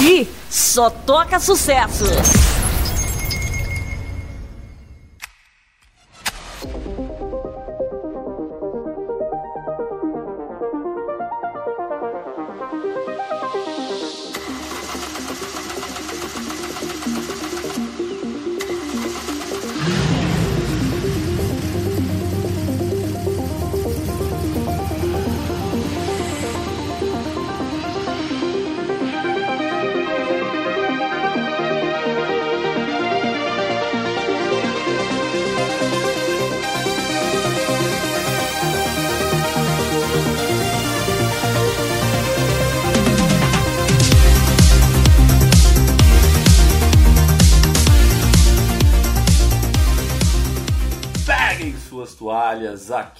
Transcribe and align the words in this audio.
Aqui 0.00 0.26
só 0.48 0.88
toca 0.88 1.38
sucesso. 1.38 2.06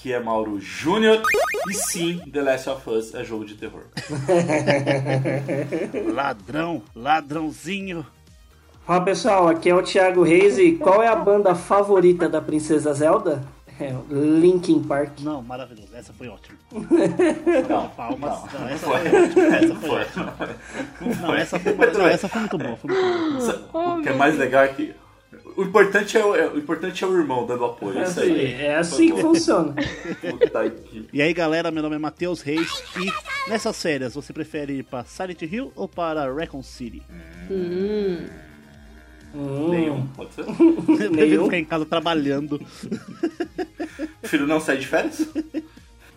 Aqui 0.01 0.11
é 0.11 0.19
Mauro 0.19 0.59
Júnior 0.59 1.21
e 1.69 1.73
sim, 1.75 2.17
The 2.31 2.41
Last 2.41 2.69
of 2.71 2.89
Us 2.89 3.13
é 3.13 3.23
jogo 3.23 3.45
de 3.45 3.53
terror. 3.53 3.83
Ladrão, 6.11 6.81
ladrãozinho. 6.95 8.03
Fala 8.85 9.01
pessoal, 9.05 9.47
aqui 9.47 9.69
é 9.69 9.75
o 9.75 9.83
Thiago 9.83 10.23
Reis 10.23 10.57
e 10.57 10.71
qual 10.71 11.03
é 11.03 11.07
a 11.07 11.15
banda 11.15 11.53
favorita 11.53 12.27
da 12.27 12.41
Princesa 12.41 12.91
Zelda? 12.95 13.43
É 13.79 13.93
Linkin 14.09 14.81
Park. 14.83 15.19
Não, 15.21 15.41
maravilhoso. 15.43 15.89
Essa 15.95 16.11
foi 16.13 16.27
ótima. 16.27 16.57
Não, 17.69 17.87
Palmas. 17.89 18.39
não, 18.53 18.59
Não, 18.59 18.69
essa 18.69 18.85
foi. 18.87 18.99
foi 18.99 19.21
ótima. 19.21 19.55
Essa 19.55 19.75
foi 19.75 19.89
Foi. 19.89 20.01
ótima. 20.01 20.33
Não 21.21 21.35
essa 21.35 21.59
foi, 21.59 21.91
não, 21.91 22.07
essa 22.07 22.27
foi 22.27 22.39
muito 22.41 22.57
boa. 22.57 22.75
Foi 22.77 22.91
muito 22.91 23.71
boa. 23.71 23.95
O 23.97 24.01
que 24.01 24.09
é 24.09 24.13
mais 24.13 24.37
legal 24.37 24.63
é 24.63 24.67
que 24.69 24.95
o 25.61 25.65
importante 25.65 26.17
é 26.17 26.25
o, 26.25 26.35
é- 26.35 26.47
o 26.49 26.57
importante 26.57 27.03
é 27.03 27.07
o 27.07 27.17
irmão 27.17 27.45
dando 27.45 27.65
apoio. 27.65 27.99
É 27.99 28.03
isso 28.03 28.19
aí. 28.19 28.53
É 28.53 28.75
assim 28.77 29.13
que 29.13 29.21
funciona. 29.21 29.75
E 31.13 31.21
aí 31.21 31.33
galera, 31.33 31.71
meu 31.71 31.83
nome 31.83 31.95
é 31.95 31.99
Matheus 31.99 32.41
Reis 32.41 32.69
e 32.97 33.49
nessas 33.49 33.81
férias 33.81 34.13
você 34.15 34.31
prefere 34.33 34.73
ir 34.79 34.83
para 34.83 35.03
Silent 35.05 35.41
Hill 35.41 35.71
ou 35.75 35.87
para 35.87 36.33
Recon 36.33 36.63
City? 36.63 37.01
Nenhum, 39.33 40.07
pode 40.07 40.33
ser? 40.33 40.45
Nenhum. 41.11 41.45
ficar 41.45 41.57
em 41.57 41.65
casa 41.65 41.85
trabalhando. 41.85 42.59
Filho 44.23 44.45
não 44.45 44.59
sai 44.59 44.77
de 44.77 44.87
férias? 44.87 45.27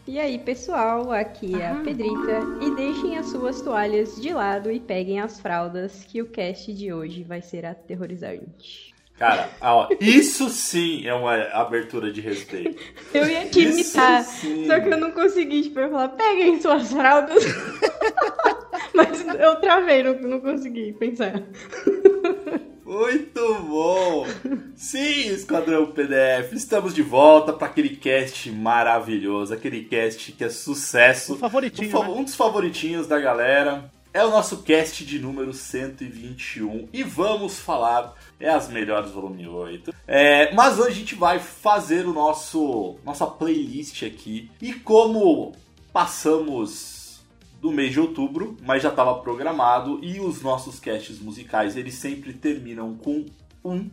E 0.06 0.18
aí, 0.18 0.38
pessoal, 0.38 1.10
aqui 1.12 1.54
é 1.54 1.68
a 1.68 1.76
Pedrita 1.76 2.40
e 2.60 2.74
deixem 2.74 3.16
as 3.16 3.26
suas 3.26 3.62
toalhas 3.62 4.16
de 4.20 4.34
lado 4.34 4.70
e 4.70 4.78
peguem 4.78 5.20
as 5.20 5.40
fraldas 5.40 6.04
que 6.04 6.20
o 6.20 6.26
cast 6.26 6.72
de 6.74 6.92
hoje 6.92 7.22
vai 7.22 7.40
ser 7.40 7.64
aterrorizante. 7.64 8.93
Cara, 9.18 9.48
ó, 9.60 9.88
isso 10.00 10.48
sim 10.50 11.06
é 11.06 11.14
uma 11.14 11.34
abertura 11.52 12.10
de 12.12 12.20
respeito. 12.20 12.82
Eu 13.14 13.26
ia 13.28 13.46
te 13.46 13.60
imitar, 13.60 14.24
sim. 14.24 14.66
só 14.66 14.80
que 14.80 14.88
eu 14.88 14.98
não 14.98 15.12
consegui, 15.12 15.62
tipo, 15.62 15.78
eu 15.78 15.88
falar, 15.90 16.08
peguem 16.08 16.60
suas 16.60 16.90
fraldas. 16.92 17.44
Mas 18.92 19.24
eu 19.26 19.56
travei, 19.60 20.02
não, 20.02 20.14
não 20.20 20.40
consegui 20.40 20.92
pensar. 20.94 21.42
Muito 22.84 23.54
bom! 23.62 24.26
Sim, 24.76 25.28
Esquadrão 25.28 25.86
PDF, 25.86 26.52
estamos 26.52 26.92
de 26.94 27.02
volta 27.02 27.52
para 27.52 27.68
aquele 27.68 27.96
cast 27.96 28.50
maravilhoso, 28.50 29.54
aquele 29.54 29.84
cast 29.84 30.32
que 30.32 30.44
é 30.44 30.48
sucesso. 30.50 31.34
O 31.34 31.38
favoritinho, 31.38 31.96
Um, 31.98 32.02
né? 32.02 32.08
um 32.10 32.24
dos 32.24 32.34
favoritinhos 32.34 33.06
da 33.06 33.18
galera. 33.18 33.90
É 34.12 34.24
o 34.24 34.30
nosso 34.30 34.58
cast 34.62 35.04
de 35.04 35.18
número 35.18 35.52
121 35.52 36.88
e 36.92 37.02
vamos 37.02 37.58
falar 37.58 38.14
é 38.44 38.50
as 38.50 38.68
melhores 38.68 39.10
volume 39.10 39.48
8. 39.48 39.94
É, 40.06 40.54
mas 40.54 40.78
hoje 40.78 40.90
a 40.90 40.94
gente 40.94 41.14
vai 41.14 41.38
fazer 41.38 42.06
o 42.06 42.12
nosso 42.12 42.96
nossa 43.02 43.26
playlist 43.26 44.02
aqui 44.02 44.50
e 44.60 44.74
como 44.74 45.52
passamos 45.92 47.24
do 47.60 47.72
mês 47.72 47.92
de 47.92 48.00
outubro, 48.00 48.58
mas 48.62 48.82
já 48.82 48.90
estava 48.90 49.14
programado 49.20 49.98
e 50.02 50.20
os 50.20 50.42
nossos 50.42 50.78
casts 50.78 51.18
musicais 51.18 51.76
eles 51.76 51.94
sempre 51.94 52.34
terminam 52.34 52.94
com 52.94 53.24
um. 53.64 53.88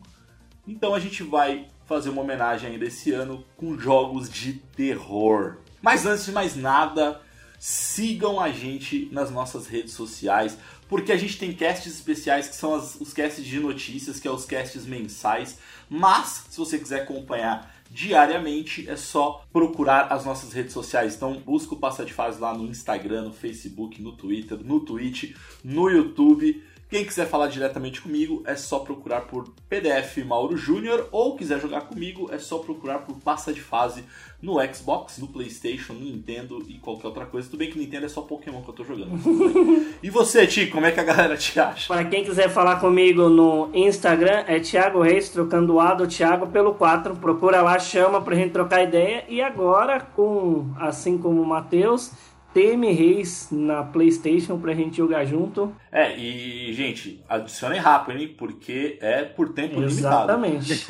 Então 0.68 0.94
a 0.94 1.00
gente 1.00 1.24
vai 1.24 1.68
fazer 1.86 2.10
uma 2.10 2.22
homenagem 2.22 2.72
ainda 2.72 2.86
esse 2.86 3.14
ano 3.14 3.46
com 3.56 3.78
jogos 3.78 4.30
de 4.30 4.54
terror. 4.54 5.58
Mas 5.82 6.06
antes 6.06 6.26
de 6.26 6.34
mais 6.34 6.58
nada, 6.58 7.22
sigam 7.64 8.40
a 8.40 8.52
gente 8.52 9.08
nas 9.12 9.30
nossas 9.30 9.68
redes 9.68 9.94
sociais, 9.94 10.58
porque 10.90 11.12
a 11.12 11.16
gente 11.16 11.38
tem 11.38 11.54
casts 11.54 11.94
especiais 11.94 12.48
que 12.48 12.56
são 12.56 12.74
as- 12.74 12.96
os 13.00 13.14
casts 13.14 13.46
de 13.46 13.60
notícias, 13.60 14.20
que 14.20 14.28
é 14.28 14.32
os 14.32 14.46
casts 14.46 14.84
mensais. 14.84 15.60
Mas, 15.88 16.46
se 16.50 16.58
você 16.58 16.80
quiser 16.80 17.04
acompanhar 17.04 17.72
diariamente, 17.92 18.90
é 18.90 18.96
só 18.96 19.46
procurar 19.54 20.08
as 20.12 20.26
nossas 20.26 20.54
redes 20.54 20.74
sociais. 20.74 21.14
Então, 21.14 21.36
busca 21.46 21.76
o 21.76 21.78
Passa 21.78 22.04
de 22.04 22.12
Fase 22.12 22.40
lá 22.40 22.52
no 22.52 22.66
Instagram, 22.66 23.26
no 23.26 23.34
Facebook, 23.34 24.02
no 24.02 24.14
Twitter, 24.14 24.58
no 24.58 24.80
Twitch, 24.80 25.36
no 25.64 25.88
YouTube. 25.88 26.64
Quem 26.92 27.06
quiser 27.06 27.26
falar 27.26 27.48
diretamente 27.48 28.02
comigo 28.02 28.44
é 28.46 28.54
só 28.54 28.80
procurar 28.80 29.22
por 29.22 29.48
PDF 29.70 30.18
Mauro 30.26 30.58
Júnior 30.58 31.08
ou 31.10 31.38
quiser 31.38 31.58
jogar 31.58 31.84
comigo 31.84 32.28
é 32.34 32.38
só 32.38 32.58
procurar 32.58 33.00
por 33.00 33.16
Passa 33.16 33.54
de 33.54 33.62
Fase 33.62 34.04
no 34.42 34.56
Xbox, 34.74 35.18
no 35.18 35.28
PlayStation, 35.28 35.94
no 35.94 36.02
Nintendo 36.02 36.62
e 36.68 36.80
qualquer 36.80 37.08
outra 37.08 37.26
coisa. 37.26 37.48
Tudo 37.48 37.60
bem 37.60 37.70
que 37.70 37.80
Nintendo 37.80 38.08
é 38.08 38.10
só 38.10 38.20
Pokémon 38.20 38.62
que 38.62 38.72
eu 38.72 38.74
tô 38.74 38.84
jogando. 38.84 39.12
e 40.04 40.10
você, 40.10 40.46
Ti, 40.46 40.68
como 40.68 40.86
é 40.86 40.92
que 40.92 41.00
a 41.00 41.04
galera 41.06 41.38
te 41.38 41.58
acha? 41.58 41.88
Para 41.88 42.04
quem 42.04 42.26
quiser 42.26 42.50
falar 42.50 42.82
comigo 42.82 43.30
no 43.30 43.70
Instagram, 43.74 44.44
é 44.46 44.60
Thiago 44.60 45.02
Reis, 45.02 45.30
trocando 45.30 45.76
o 45.76 45.80
A 45.80 45.94
do 45.94 46.06
Thiago 46.06 46.48
pelo 46.48 46.74
4. 46.74 47.16
Procura 47.16 47.62
lá, 47.62 47.80
chama 47.80 48.20
pra 48.20 48.36
gente 48.36 48.52
trocar 48.52 48.84
ideia. 48.84 49.24
E 49.30 49.42
agora, 49.42 50.02
com 50.02 50.70
assim 50.78 51.18
como 51.18 51.42
o 51.42 51.46
Matheus, 51.46 52.12
TM 52.54 52.92
Reis 52.94 53.48
na 53.52 53.84
PlayStation 53.84 54.60
pra 54.60 54.74
gente 54.74 54.98
jogar 54.98 55.26
junto. 55.26 55.74
É, 55.92 56.18
e 56.18 56.74
gente, 56.74 57.24
adicionem 57.30 57.80
rápido, 57.80 58.20
hein? 58.20 58.36
Porque 58.38 58.98
é 59.02 59.24
por 59.24 59.50
tempo 59.54 59.80
limitado. 59.80 60.32
Exatamente. 60.32 60.86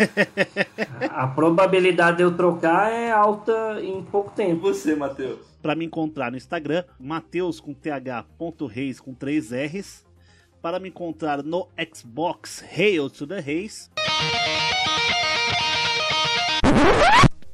A 1.11 1.27
probabilidade 1.27 2.17
de 2.17 2.23
eu 2.23 2.35
trocar 2.35 2.91
é 2.91 3.11
alta 3.11 3.79
em 3.81 4.01
pouco 4.03 4.31
E 4.33 4.35
tempo. 4.35 4.61
você, 4.61 4.95
Matheus? 4.95 5.39
Para 5.61 5.75
me 5.75 5.85
encontrar 5.85 6.31
no 6.31 6.38
Instagram, 6.38 6.83
Mateus 6.99 7.59
com 7.59 7.73
th.reis 7.73 8.99
com 8.99 9.13
3 9.13 9.51
R's. 9.51 10.05
Para 10.61 10.79
me 10.79 10.89
encontrar 10.89 11.43
no 11.43 11.67
Xbox, 11.93 12.63
Hail 12.75 13.09
to 13.09 13.28
the 13.28 13.39
Reis. 13.39 13.89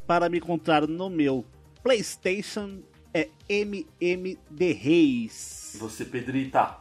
Para 0.05 0.29
me 0.29 0.37
encontrar 0.37 0.87
no 0.87 1.09
meu 1.09 1.45
PlayStation, 1.83 2.79
é 3.13 3.29
MMD 3.49 4.73
Reis. 4.73 5.73
E 5.75 5.77
você, 5.77 6.05
Pedrita? 6.05 6.77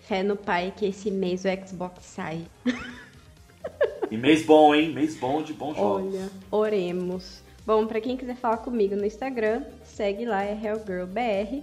Fé 0.00 0.22
no 0.22 0.36
pai 0.36 0.72
que 0.76 0.86
esse 0.86 1.10
mês 1.10 1.44
o 1.44 1.66
Xbox 1.66 2.04
sai. 2.04 2.46
E 4.10 4.16
mês 4.16 4.44
bom, 4.44 4.74
hein? 4.74 4.92
Mês 4.92 5.16
bom 5.16 5.42
de 5.42 5.52
bons 5.52 5.76
jogos. 5.76 6.14
Olha, 6.14 6.30
oremos. 6.50 7.42
Bom, 7.64 7.86
pra 7.86 8.00
quem 8.00 8.16
quiser 8.16 8.34
falar 8.34 8.56
comigo 8.58 8.96
no 8.96 9.06
Instagram, 9.06 9.64
segue 9.84 10.24
lá, 10.24 10.42
é 10.42 10.52
HellGirlBR. 10.52 11.62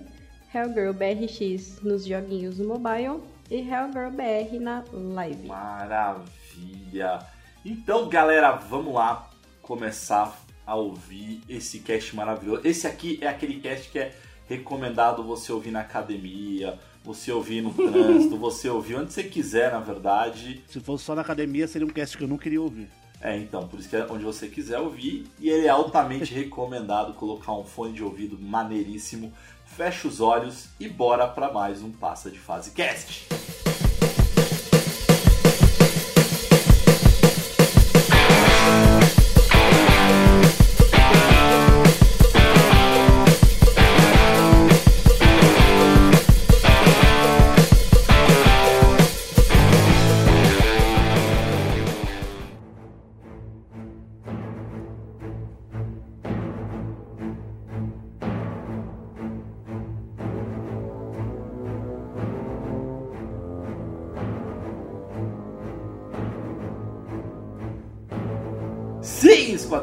HellGirlBRX 0.54 1.82
nos 1.82 2.06
joguinhos 2.06 2.58
no 2.58 2.70
mobile 2.70 3.22
e 3.52 3.58
HellGirlBR 3.58 4.60
na 4.60 4.84
live. 4.94 5.48
Maravilha! 5.48 7.20
Então, 7.66 8.08
galera, 8.08 8.52
vamos 8.54 8.94
lá 8.94 9.30
começar 9.62 10.47
a 10.68 10.76
ouvir 10.76 11.42
esse 11.48 11.80
cast 11.80 12.14
maravilhoso. 12.14 12.62
Esse 12.66 12.86
aqui 12.86 13.18
é 13.22 13.28
aquele 13.28 13.62
cast 13.62 13.90
que 13.90 13.98
é 13.98 14.14
recomendado 14.50 15.24
você 15.24 15.52
ouvir 15.52 15.72
na 15.72 15.80
academia, 15.80 16.78
você 17.04 17.32
ouvir 17.32 17.62
no 17.62 17.74
trânsito, 17.74 18.36
você 18.38 18.70
ouvir 18.70 18.96
onde 18.96 19.14
você 19.14 19.24
quiser, 19.24 19.72
na 19.72 19.80
verdade. 19.80 20.62
Se 20.68 20.82
fosse 20.82 21.06
só 21.06 21.16
na 21.16 21.22
academia, 21.22 21.68
seria 21.68 21.88
um 21.88 21.90
cast 21.90 22.18
que 22.18 22.24
eu 22.26 22.28
não 22.28 22.38
queria 22.38 22.62
ouvir. 22.62 22.90
É, 23.20 23.36
então, 23.38 23.68
por 23.68 23.80
isso 23.80 23.90
que 23.90 23.96
é 23.96 24.06
onde 24.10 24.24
você 24.24 24.48
quiser 24.48 24.80
ouvir. 24.80 25.26
E 25.40 25.50
ele 25.50 25.66
é 25.66 25.70
altamente 25.70 26.32
recomendado 26.36 27.14
colocar 27.14 27.54
um 27.54 27.64
fone 27.64 27.94
de 27.94 28.04
ouvido 28.04 28.38
maneiríssimo. 28.38 29.34
Fecha 29.66 30.08
os 30.08 30.22
olhos 30.22 30.68
e 30.80 30.88
bora 30.88 31.28
pra 31.28 31.52
mais 31.52 31.82
um 31.82 31.92
Passa 31.92 32.30
de 32.30 32.40
Fase 32.40 32.72
Cast. 32.72 33.28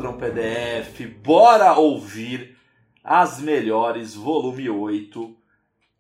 Esquadrão 0.05 0.19
PDF, 0.19 1.01
bora 1.23 1.73
ouvir 1.75 2.59
as 3.03 3.41
melhores, 3.41 4.15
volume 4.15 4.69
8. 4.69 5.35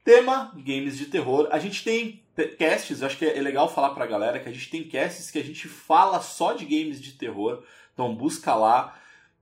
Tema 0.04 0.52
games 0.56 0.98
de 0.98 1.06
terror. 1.06 1.48
A 1.50 1.58
gente 1.58 1.82
tem 1.82 2.22
casts, 2.58 3.02
acho 3.02 3.16
que 3.16 3.24
é 3.24 3.40
legal 3.40 3.66
falar 3.66 3.90
pra 3.90 4.06
galera 4.06 4.38
que 4.38 4.48
a 4.48 4.52
gente 4.52 4.68
tem 4.68 4.86
casts 4.86 5.30
que 5.30 5.38
a 5.38 5.42
gente 5.42 5.68
fala 5.68 6.20
só 6.20 6.52
de 6.52 6.66
games 6.66 7.00
de 7.00 7.12
terror. 7.12 7.62
Então 7.94 8.14
busca 8.14 8.54
lá. 8.54 8.94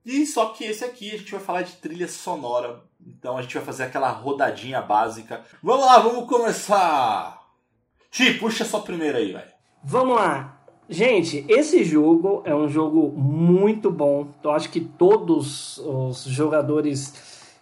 E 0.07 0.25
só 0.27 0.51
que 0.51 0.65
esse 0.65 0.85
aqui 0.85 1.13
a 1.13 1.19
gente 1.19 1.33
vai 1.33 1.41
falar 1.41 1.63
de 1.63 1.73
trilha 1.73 2.07
sonora. 2.07 2.85
Então 3.05 3.37
a 3.37 3.43
gente 3.43 3.55
vai 3.55 3.65
fazer 3.65 3.85
aquela 3.85 4.11
rodadinha 4.11 4.81
básica. 4.81 5.45
Vamos 5.61 5.85
lá, 5.85 5.99
vamos 5.99 6.29
começar! 6.29 7.43
Ti, 8.13 8.35
puxa 8.35 8.65
só 8.65 8.79
primeiro 8.79 9.19
aí, 9.19 9.33
velho. 9.33 9.51
Vamos 9.83 10.15
lá. 10.15 10.62
Gente, 10.93 11.43
esse 11.49 11.85
jogo 11.85 12.43
é 12.45 12.55
um 12.55 12.69
jogo 12.69 13.11
muito 13.17 13.91
bom. 13.91 14.27
Eu 14.45 14.51
acho 14.51 14.69
que 14.69 14.79
todos 14.79 15.79
os 15.79 16.25
jogadores 16.25 17.15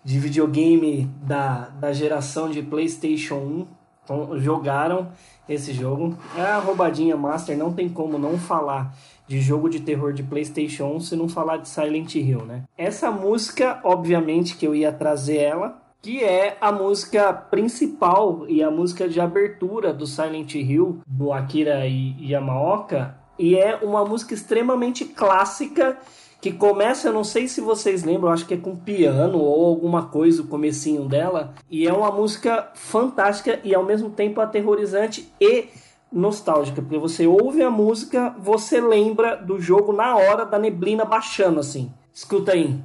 de 0.04 0.18
videogame 0.18 1.08
da, 1.22 1.68
da 1.68 1.92
geração 1.92 2.50
de 2.50 2.60
PlayStation 2.60 3.66
1 4.08 4.40
jogaram 4.40 5.12
esse 5.48 5.72
jogo. 5.72 6.16
É 6.36 6.42
a 6.42 6.58
roubadinha 6.58 7.16
Master, 7.16 7.56
não 7.56 7.72
tem 7.72 7.88
como 7.88 8.18
não 8.18 8.36
falar 8.36 8.96
de 9.28 9.40
jogo 9.40 9.70
de 9.70 9.78
terror 9.78 10.12
de 10.12 10.24
PlayStation 10.24 10.86
1 10.96 11.00
se 11.00 11.14
não 11.14 11.28
falar 11.28 11.58
de 11.58 11.68
Silent 11.68 12.16
Hill, 12.16 12.44
né? 12.44 12.64
Essa 12.76 13.12
música, 13.12 13.78
obviamente 13.84 14.56
que 14.56 14.66
eu 14.66 14.74
ia 14.74 14.90
trazer 14.90 15.36
ela, 15.36 15.80
que 16.02 16.24
é 16.24 16.56
a 16.60 16.72
música 16.72 17.32
principal 17.32 18.44
e 18.48 18.60
a 18.60 18.72
música 18.72 19.08
de 19.08 19.20
abertura 19.20 19.92
do 19.92 20.04
Silent 20.04 20.52
Hill 20.56 21.00
do 21.06 21.32
Akira 21.32 21.82
Yamaoka, 21.86 23.19
e 23.40 23.56
é 23.56 23.74
uma 23.76 24.04
música 24.04 24.34
extremamente 24.34 25.02
clássica 25.02 25.96
que 26.42 26.52
começa, 26.52 27.08
eu 27.08 27.12
não 27.12 27.24
sei 27.24 27.48
se 27.48 27.60
vocês 27.62 28.04
lembram, 28.04 28.30
acho 28.30 28.46
que 28.46 28.52
é 28.52 28.56
com 28.58 28.76
piano 28.76 29.38
ou 29.38 29.66
alguma 29.66 30.06
coisa, 30.06 30.42
o 30.42 30.46
comecinho 30.46 31.06
dela, 31.06 31.54
e 31.70 31.86
é 31.86 31.92
uma 31.92 32.12
música 32.12 32.70
fantástica 32.74 33.58
e 33.64 33.74
ao 33.74 33.82
mesmo 33.82 34.10
tempo 34.10 34.42
aterrorizante 34.42 35.32
e 35.40 35.68
nostálgica, 36.12 36.82
porque 36.82 36.98
você 36.98 37.26
ouve 37.26 37.62
a 37.62 37.70
música, 37.70 38.34
você 38.38 38.78
lembra 38.78 39.36
do 39.36 39.58
jogo 39.58 39.90
na 39.92 40.16
hora 40.16 40.44
da 40.44 40.58
neblina 40.58 41.06
baixando 41.06 41.60
assim. 41.60 41.90
Escuta 42.12 42.52
aí. 42.52 42.78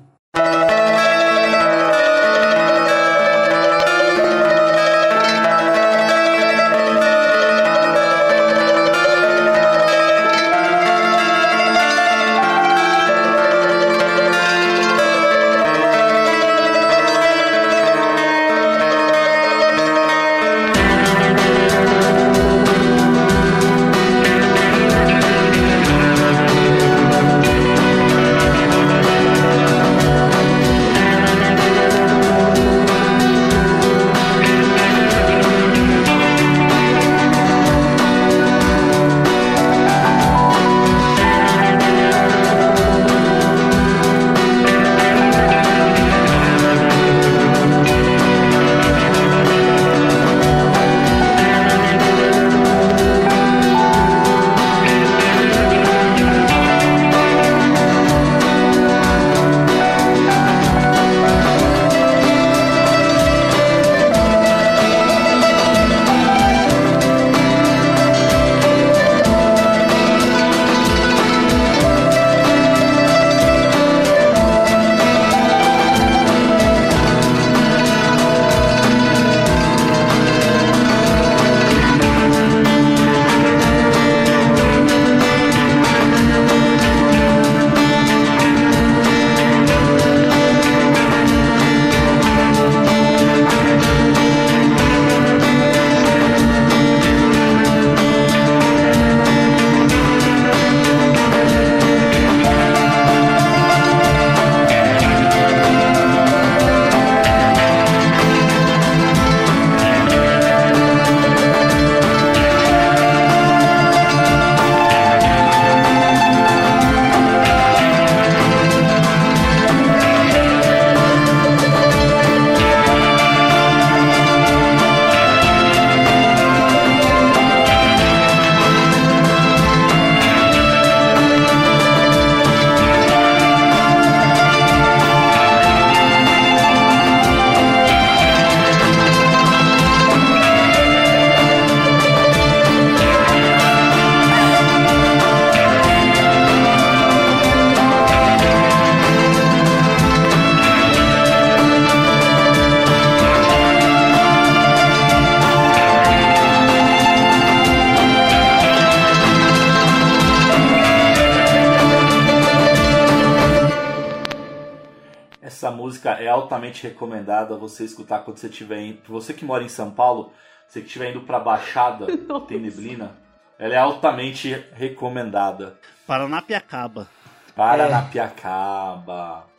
Altamente 166.75 166.83
recomendada 166.83 167.55
você 167.55 167.85
escutar 167.85 168.19
quando 168.19 168.37
você 168.37 168.47
estiver 168.47 168.81
indo. 168.81 168.99
Você 169.07 169.33
que 169.33 169.45
mora 169.45 169.63
em 169.63 169.69
São 169.69 169.89
Paulo, 169.89 170.33
você 170.67 170.81
que 170.81 170.87
estiver 170.87 171.11
indo 171.11 171.21
pra 171.21 171.39
Baixada, 171.39 172.05
tem 172.47 172.59
neblina, 172.59 173.15
ela 173.57 173.73
é 173.73 173.77
altamente 173.77 174.51
recomendada. 174.73 175.79
Paranapiacaba. 176.05 177.07
Paranapiacaba. 177.55 179.45
É. 179.49 179.55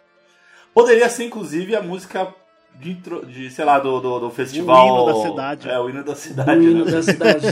Poderia 0.74 1.08
ser, 1.08 1.24
inclusive, 1.24 1.74
a 1.74 1.82
música 1.82 2.32
de, 2.74 2.94
de 2.94 3.50
sei 3.50 3.64
lá, 3.64 3.78
do, 3.78 3.98
do, 4.00 4.20
do 4.20 4.30
festival. 4.30 4.86
O 4.86 4.88
hino 4.88 5.06
da 5.06 5.28
cidade. 5.28 5.70
É, 5.70 5.80
o 5.80 5.88
hino 5.88 6.04
da 6.04 6.14
cidade. 6.14 6.50
O 6.50 6.62
hino 6.62 6.84
né? 6.84 6.90
da 6.90 7.02
cidade. 7.02 7.46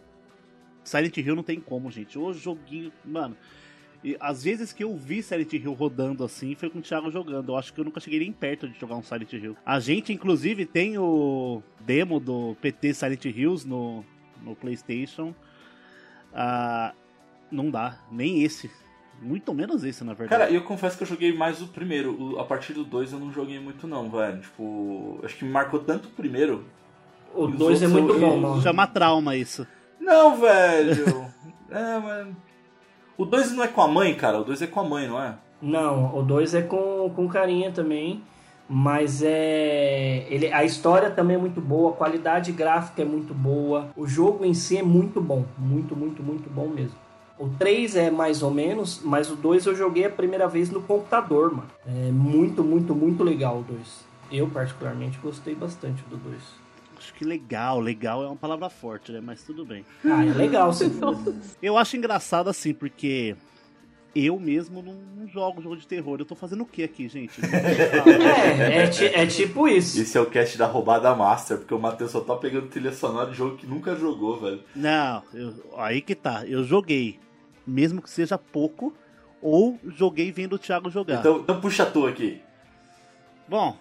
Silent 0.82 1.16
Hill 1.18 1.36
não 1.36 1.42
tem 1.42 1.60
como, 1.60 1.90
gente. 1.90 2.18
O 2.18 2.32
joguinho. 2.32 2.90
Mano, 3.04 3.36
e 4.02 4.16
às 4.18 4.42
vezes 4.42 4.72
que 4.72 4.82
eu 4.82 4.96
vi 4.96 5.22
Silent 5.22 5.52
Hill 5.52 5.72
rodando 5.74 6.24
assim, 6.24 6.54
foi 6.54 6.70
com 6.70 6.78
o 6.78 6.82
Thiago 6.82 7.10
jogando. 7.10 7.52
Eu 7.52 7.56
acho 7.56 7.72
que 7.72 7.80
eu 7.80 7.84
nunca 7.84 8.00
cheguei 8.00 8.20
nem 8.20 8.32
perto 8.32 8.66
de 8.68 8.78
jogar 8.78 8.96
um 8.96 9.02
Silent 9.02 9.32
Hill. 9.32 9.56
A 9.64 9.78
gente, 9.78 10.12
inclusive, 10.12 10.64
tem 10.64 10.96
o 10.96 11.62
demo 11.80 12.18
do 12.18 12.56
PT 12.62 12.94
Silent 12.94 13.24
Hills 13.26 13.68
no, 13.68 14.04
no 14.42 14.56
PlayStation. 14.56 15.34
Ah, 16.32 16.94
não 17.50 17.70
dá, 17.70 17.98
nem 18.10 18.42
esse. 18.42 18.70
Muito 19.20 19.52
menos 19.52 19.84
esse, 19.84 20.02
na 20.02 20.14
verdade. 20.14 20.40
Cara, 20.40 20.50
eu 20.50 20.62
confesso 20.62 20.96
que 20.96 21.02
eu 21.02 21.08
joguei 21.08 21.36
mais 21.36 21.60
o 21.60 21.68
primeiro. 21.68 22.16
O, 22.18 22.40
a 22.40 22.44
partir 22.44 22.72
do 22.72 22.84
2 22.84 23.12
eu 23.12 23.20
não 23.20 23.30
joguei 23.30 23.60
muito, 23.60 23.86
não, 23.86 24.08
velho. 24.10 24.40
Tipo, 24.40 25.20
acho 25.22 25.36
que 25.36 25.44
me 25.44 25.50
marcou 25.50 25.80
tanto 25.80 26.08
o 26.08 26.12
primeiro. 26.12 26.64
O 27.34 27.46
2 27.46 27.82
é 27.82 27.86
muito 27.86 28.14
eu, 28.14 28.20
bom, 28.20 28.38
mano. 28.38 28.62
Chama 28.62 28.86
trauma 28.86 29.36
isso. 29.36 29.66
Não, 30.00 30.40
velho. 30.40 31.26
é, 31.68 31.98
mano. 31.98 32.49
O 33.20 33.26
2 33.26 33.52
não 33.52 33.62
é 33.62 33.68
com 33.68 33.82
a 33.82 33.86
mãe, 33.86 34.14
cara? 34.14 34.40
O 34.40 34.44
2 34.44 34.62
é 34.62 34.66
com 34.66 34.80
a 34.80 34.82
mãe, 34.82 35.06
não 35.06 35.22
é? 35.22 35.34
Não, 35.60 36.16
o 36.16 36.22
2 36.22 36.54
é 36.54 36.62
com, 36.62 37.12
com 37.14 37.28
carinha 37.28 37.70
também. 37.70 38.22
Mas 38.66 39.22
é. 39.22 40.26
Ele, 40.30 40.50
a 40.50 40.64
história 40.64 41.10
também 41.10 41.36
é 41.36 41.38
muito 41.38 41.60
boa, 41.60 41.90
a 41.90 41.94
qualidade 41.94 42.50
gráfica 42.50 43.02
é 43.02 43.04
muito 43.04 43.34
boa, 43.34 43.90
o 43.94 44.06
jogo 44.06 44.42
em 44.42 44.54
si 44.54 44.78
é 44.78 44.82
muito 44.82 45.20
bom. 45.20 45.44
Muito, 45.58 45.94
muito, 45.94 46.22
muito 46.22 46.48
bom 46.48 46.68
mesmo. 46.68 46.96
O 47.38 47.50
3 47.58 47.96
é 47.96 48.10
mais 48.10 48.42
ou 48.42 48.50
menos, 48.50 49.02
mas 49.04 49.30
o 49.30 49.36
2 49.36 49.66
eu 49.66 49.74
joguei 49.74 50.06
a 50.06 50.10
primeira 50.10 50.48
vez 50.48 50.70
no 50.70 50.80
computador, 50.80 51.50
mano. 51.50 51.68
É 51.86 52.10
muito, 52.10 52.64
muito, 52.64 52.94
muito 52.94 53.22
legal 53.22 53.58
o 53.58 53.62
2. 53.64 54.06
Eu, 54.32 54.48
particularmente, 54.48 55.18
gostei 55.22 55.54
bastante 55.54 56.02
do 56.04 56.16
2. 56.16 56.59
Acho 57.00 57.14
que 57.14 57.24
legal, 57.24 57.80
legal 57.80 58.22
é 58.22 58.26
uma 58.26 58.36
palavra 58.36 58.68
forte, 58.68 59.10
né? 59.10 59.20
Mas 59.22 59.42
tudo 59.42 59.64
bem. 59.64 59.84
Ah, 60.04 60.24
é 60.24 60.32
legal, 60.32 60.70
sim. 60.72 61.00
Eu 61.62 61.78
acho 61.78 61.96
engraçado 61.96 62.50
assim, 62.50 62.74
porque 62.74 63.34
eu 64.14 64.38
mesmo 64.38 64.82
não, 64.82 64.92
não 65.16 65.26
jogo 65.26 65.62
jogo 65.62 65.76
de 65.78 65.86
terror. 65.86 66.18
Eu 66.20 66.26
tô 66.26 66.34
fazendo 66.34 66.62
o 66.62 66.66
que 66.66 66.82
aqui, 66.82 67.08
gente? 67.08 67.40
é, 68.20 68.82
é, 68.82 68.86
ti- 68.88 69.06
é 69.06 69.26
tipo 69.26 69.66
isso. 69.66 69.98
Esse 70.00 70.18
é 70.18 70.20
o 70.20 70.26
cast 70.26 70.58
da 70.58 70.66
roubada 70.66 71.14
master, 71.14 71.56
porque 71.58 71.72
o 71.72 71.78
Matheus 71.78 72.10
só 72.10 72.20
tá 72.20 72.36
pegando 72.36 72.68
trilha 72.68 72.92
sonora 72.92 73.30
de 73.30 73.36
jogo 73.36 73.56
que 73.56 73.66
nunca 73.66 73.96
jogou, 73.96 74.38
velho. 74.38 74.62
Não, 74.76 75.22
eu- 75.32 75.54
aí 75.78 76.02
que 76.02 76.14
tá. 76.14 76.44
Eu 76.46 76.64
joguei, 76.64 77.18
mesmo 77.66 78.02
que 78.02 78.10
seja 78.10 78.36
pouco, 78.36 78.92
ou 79.40 79.78
joguei 79.96 80.30
vendo 80.30 80.54
o 80.54 80.58
Thiago 80.58 80.90
jogar. 80.90 81.20
Então, 81.20 81.38
então 81.38 81.60
puxa 81.62 81.86
tu 81.86 82.06
aqui. 82.06 82.42
Bom, 83.48 83.76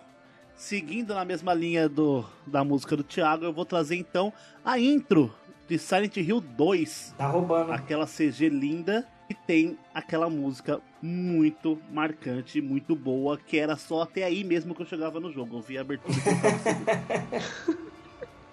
seguindo 0.60 1.16
na 1.16 1.24
mesma 1.24 1.54
linha 1.54 1.88
do, 1.88 2.26
da 2.46 2.64
música 2.64 2.96
do 2.96 3.04
Thiago, 3.04 3.46
eu 3.46 3.54
vou 3.54 3.66
trazer 3.66 3.96
então 3.96 4.32
a 4.64 4.78
intro 4.78 5.34
de 5.68 5.80
Silent 5.80 6.18
Hill 6.18 6.42
2. 6.42 7.16
Tá 7.18 7.28
roubando. 7.28 7.72
Aquela 7.72 8.06
CG 8.06 8.50
linda 8.50 9.08
e 9.30 9.34
tem 9.34 9.78
aquela 9.94 10.30
música 10.30 10.82
muito 11.02 11.82
marcante, 11.92 12.60
muito 12.60 12.94
boa, 12.96 13.38
que 13.38 13.58
era 13.58 13.78
só 13.78 14.02
até 14.02 14.24
aí 14.24 14.44
mesmo 14.44 14.76
que 14.76 14.82
eu 14.82 14.86
chegava 14.86 15.20
no 15.20 15.32
jogo. 15.32 15.58
Eu 15.58 15.62
vi 15.62 15.78
a 15.78 15.82
abertura 15.82 16.14
assim. 16.14 17.80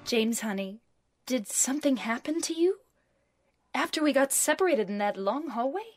James, 0.08 0.40
honey, 0.44 0.80
did 1.26 1.46
something 1.48 1.96
happen 1.96 2.40
to 2.40 2.52
you? 2.52 2.76
After 3.74 4.02
we 4.02 4.12
got 4.12 4.32
separated 4.32 4.88
in 4.88 4.98
that 4.98 5.18
long 5.18 5.48
hallway? 5.48 5.95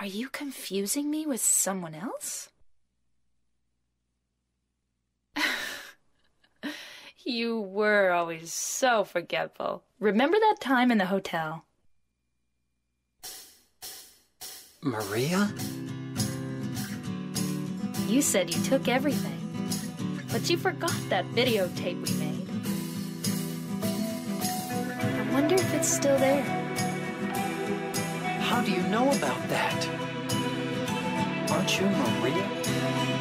Are 0.00 0.06
you 0.06 0.30
confusing 0.30 1.10
me 1.10 1.26
with 1.26 1.42
someone 1.42 1.94
else? 1.94 2.48
you 7.22 7.60
were 7.60 8.10
always 8.10 8.50
so 8.50 9.04
forgetful. 9.04 9.82
Remember 9.98 10.38
that 10.38 10.56
time 10.58 10.90
in 10.90 10.96
the 10.96 11.04
hotel? 11.04 11.66
Maria? 14.80 15.52
You 18.08 18.22
said 18.22 18.54
you 18.54 18.62
took 18.64 18.88
everything, 18.88 19.38
but 20.32 20.48
you 20.48 20.56
forgot 20.56 20.96
that 21.10 21.26
videotape 21.32 22.00
we 22.00 22.14
made. 22.14 22.48
I 25.20 25.30
wonder 25.34 25.56
if 25.56 25.74
it's 25.74 25.88
still 25.88 26.16
there. 26.16 26.59
How 28.50 28.60
do 28.62 28.72
you 28.72 28.82
know 28.88 29.08
about 29.12 29.48
that? 29.48 29.88
Aren't 31.52 31.78
you 31.78 31.86
Maria? 31.86 33.19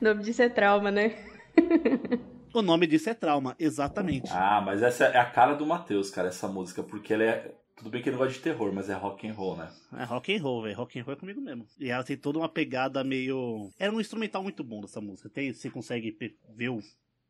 O 0.00 0.04
nome 0.04 0.22
disso 0.22 0.42
é 0.42 0.48
trauma, 0.48 0.90
né? 0.90 1.14
O 2.52 2.62
nome 2.62 2.86
disso 2.86 3.08
é 3.08 3.14
trauma, 3.14 3.54
exatamente. 3.60 4.28
Ah, 4.32 4.60
mas 4.60 4.82
essa 4.82 5.04
é 5.04 5.18
a 5.18 5.24
cara 5.24 5.54
do 5.54 5.64
Matheus, 5.64 6.10
cara, 6.10 6.28
essa 6.28 6.48
música, 6.48 6.82
porque 6.82 7.12
ele 7.12 7.24
é. 7.24 7.54
Tudo 7.76 7.90
bem 7.90 8.02
que 8.02 8.08
ele 8.08 8.16
não 8.16 8.24
gosta 8.24 8.34
de 8.36 8.42
terror, 8.42 8.72
mas 8.74 8.90
é 8.90 8.92
rock 8.92 9.26
and 9.26 9.32
roll, 9.32 9.56
né? 9.56 9.70
É 9.96 10.04
rock 10.04 10.36
and 10.36 10.42
roll, 10.42 10.62
velho. 10.62 10.76
Rock 10.76 10.98
and 10.98 11.04
roll 11.04 11.14
é 11.14 11.16
comigo 11.16 11.40
mesmo. 11.40 11.64
E 11.78 11.88
ela 11.88 12.04
tem 12.04 12.16
toda 12.16 12.38
uma 12.38 12.48
pegada 12.48 13.02
meio. 13.02 13.70
Era 13.78 13.92
um 13.92 14.00
instrumental 14.00 14.42
muito 14.42 14.62
bom 14.62 14.82
dessa 14.82 15.00
música. 15.00 15.30
Tem, 15.30 15.52
você 15.52 15.70
consegue 15.70 16.14
ver 16.54 16.68
o 16.68 16.80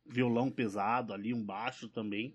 violão 0.05 0.51
pesado 0.51 1.13
ali, 1.13 1.33
um 1.33 1.45
baixo 1.45 1.89
também. 1.89 2.35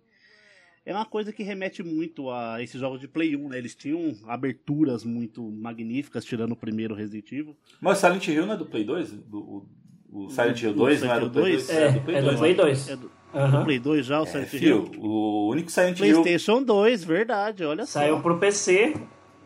É 0.85 0.93
uma 0.93 1.05
coisa 1.05 1.31
que 1.33 1.41
remete 1.41 1.81
muito 1.81 2.29
a 2.29 2.61
esses 2.61 2.79
jogos 2.79 2.99
de 2.99 3.07
Play 3.07 3.35
1, 3.35 3.49
né? 3.49 3.57
Eles 3.57 3.73
tinham 3.73 4.15
aberturas 4.27 5.03
muito 5.03 5.41
magníficas, 5.41 6.23
tirando 6.23 6.51
o 6.51 6.55
primeiro 6.55 6.93
Resident 6.93 7.31
Evil. 7.31 7.55
Mas 7.81 7.97
o 7.97 8.01
Silent 8.01 8.27
Hill 8.27 8.45
não 8.45 8.53
é 8.53 8.57
do 8.57 8.65
Play 8.67 8.83
2? 8.83 9.11
Do, 9.13 9.39
o, 9.39 10.25
o 10.25 10.29
Silent 10.29 10.61
Hill 10.61 10.71
O 10.71 10.73
2 10.75 11.01
não 11.01 11.11
é 11.11 11.19
do 11.19 11.25
Silent 11.25 11.33
Play 11.33 11.51
Hill 11.53 11.57
2? 11.57 11.67
2? 11.67 11.69
É, 11.77 11.91
do 11.91 12.01
Play 12.01 12.15
é 12.17 12.21
2. 12.21 12.33
do 12.33 12.39
Play 12.39 12.51
né? 12.51 12.57
2. 12.63 12.89
É 12.89 12.95
do, 12.95 13.11
do 13.57 13.63
Play 13.65 13.79
2 13.79 14.05
já, 14.05 14.19
o 14.19 14.23
É, 14.23 14.25
Silent 14.27 14.53
Hill? 14.53 14.59
fio, 14.59 15.01
o 15.01 15.49
único 15.49 15.71
Silent 15.71 15.99
Hill. 15.99 16.21
PlayStation 16.21 16.61
2, 16.63 17.03
verdade, 17.03 17.63
olha 17.63 17.85
só. 17.85 17.99
Saiu 17.99 18.19
pro 18.21 18.37
PC 18.37 18.93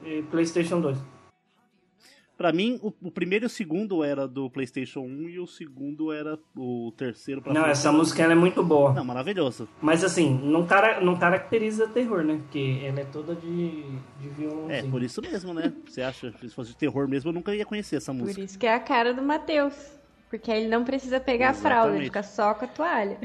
e 0.06 0.22
PlayStation 0.24 0.82
2. 0.82 0.98
Pra 2.40 2.54
mim, 2.54 2.80
o, 2.82 2.94
o 3.02 3.12
primeiro 3.12 3.44
e 3.44 3.48
o 3.48 3.50
segundo 3.50 4.02
era 4.02 4.26
do 4.26 4.50
PlayStation 4.50 5.02
1 5.02 5.28
e 5.28 5.40
o 5.40 5.46
segundo 5.46 6.14
era 6.14 6.40
o 6.56 6.90
terceiro 6.96 7.42
pra 7.42 7.52
Não, 7.52 7.66
essa 7.66 7.92
música 7.92 8.24
ela 8.24 8.32
é 8.32 8.36
muito 8.36 8.64
boa. 8.64 8.94
Não, 8.94 9.04
maravilhoso. 9.04 9.68
Mas 9.82 10.06
assim, 10.06 10.40
não, 10.42 10.66
cara, 10.66 11.02
não 11.02 11.18
caracteriza 11.18 11.86
terror, 11.90 12.24
né? 12.24 12.38
Porque 12.38 12.80
ela 12.82 13.02
é 13.02 13.04
toda 13.04 13.36
de, 13.36 13.84
de 14.22 14.30
violãozinho. 14.38 14.72
É, 14.72 14.84
por 14.84 15.04
isso 15.04 15.22
mesmo, 15.22 15.54
né? 15.54 15.74
Você 15.86 16.02
acha 16.02 16.32
que 16.32 16.48
se 16.48 16.56
fosse 16.56 16.70
de 16.70 16.78
terror 16.78 17.10
mesmo, 17.10 17.30
eu 17.30 17.34
nunca 17.34 17.54
ia 17.54 17.66
conhecer 17.66 17.98
essa 17.98 18.14
Por 18.14 18.22
música. 18.22 18.40
isso 18.40 18.58
que 18.58 18.66
é 18.66 18.74
a 18.74 18.80
cara 18.80 19.14
do 19.14 19.22
Matheus. 19.22 19.76
Porque 20.30 20.50
aí 20.50 20.62
ele 20.62 20.70
não 20.70 20.86
precisa 20.86 21.20
pegar 21.20 21.50
a 21.50 21.54
fralda, 21.54 21.98
ele 21.98 22.06
Exatamente. 22.06 22.06
fica 22.06 22.24
só 22.24 22.54
com 22.54 22.64
a 22.64 22.68
toalha. 22.70 23.18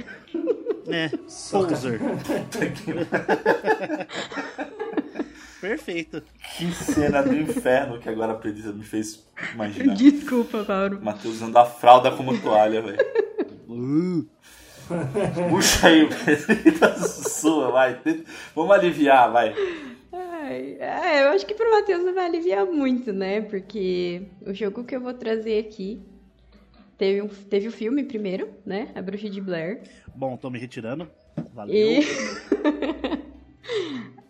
É, 0.89 1.09
poser. 1.53 2.01
Perfeito. 5.65 6.23
Que 6.59 6.71
cena 6.73 7.23
do 7.23 7.35
inferno 7.35 7.99
que 7.99 8.07
agora 8.07 8.33
a 8.33 8.35
Pedrita 8.35 8.71
me 8.71 8.85
fez 8.85 9.27
imaginar. 9.55 9.95
Desculpa, 9.97 10.63
Mauro. 10.69 11.03
Matheus 11.03 11.37
usando 11.37 11.57
a 11.57 11.65
fralda 11.65 12.11
como 12.11 12.39
toalha, 12.39 12.83
velho. 12.83 12.99
Uh, 13.67 14.29
Puxa 15.49 15.89
aí, 15.89 16.07
Pedrita, 16.07 16.95
sua, 16.99 17.71
vai. 17.71 17.99
Vamos 18.55 18.73
aliviar, 18.73 19.33
vai. 19.33 19.55
Ai, 20.13 20.77
é, 20.79 21.23
eu 21.25 21.29
acho 21.31 21.47
que 21.47 21.55
pro 21.55 21.71
Matheus 21.71 22.05
não 22.05 22.13
vai 22.13 22.27
aliviar 22.27 22.67
muito, 22.67 23.11
né? 23.11 23.41
Porque 23.41 24.29
o 24.47 24.53
jogo 24.53 24.85
que 24.85 24.95
eu 24.95 25.01
vou 25.01 25.15
trazer 25.15 25.61
aqui 25.61 26.03
teve, 26.99 27.23
um, 27.23 27.29
teve 27.29 27.69
o 27.69 27.73
filme 27.73 28.05
primeiro, 28.05 28.51
né? 28.67 28.89
A 28.95 29.01
Bruxa 29.01 29.31
de 29.31 29.41
Blair. 29.41 29.81
bom, 30.15 30.37
tô 30.37 30.51
me 30.51 30.59
retirando. 30.59 31.09
Valeu. 31.55 31.75
E. 31.75 32.05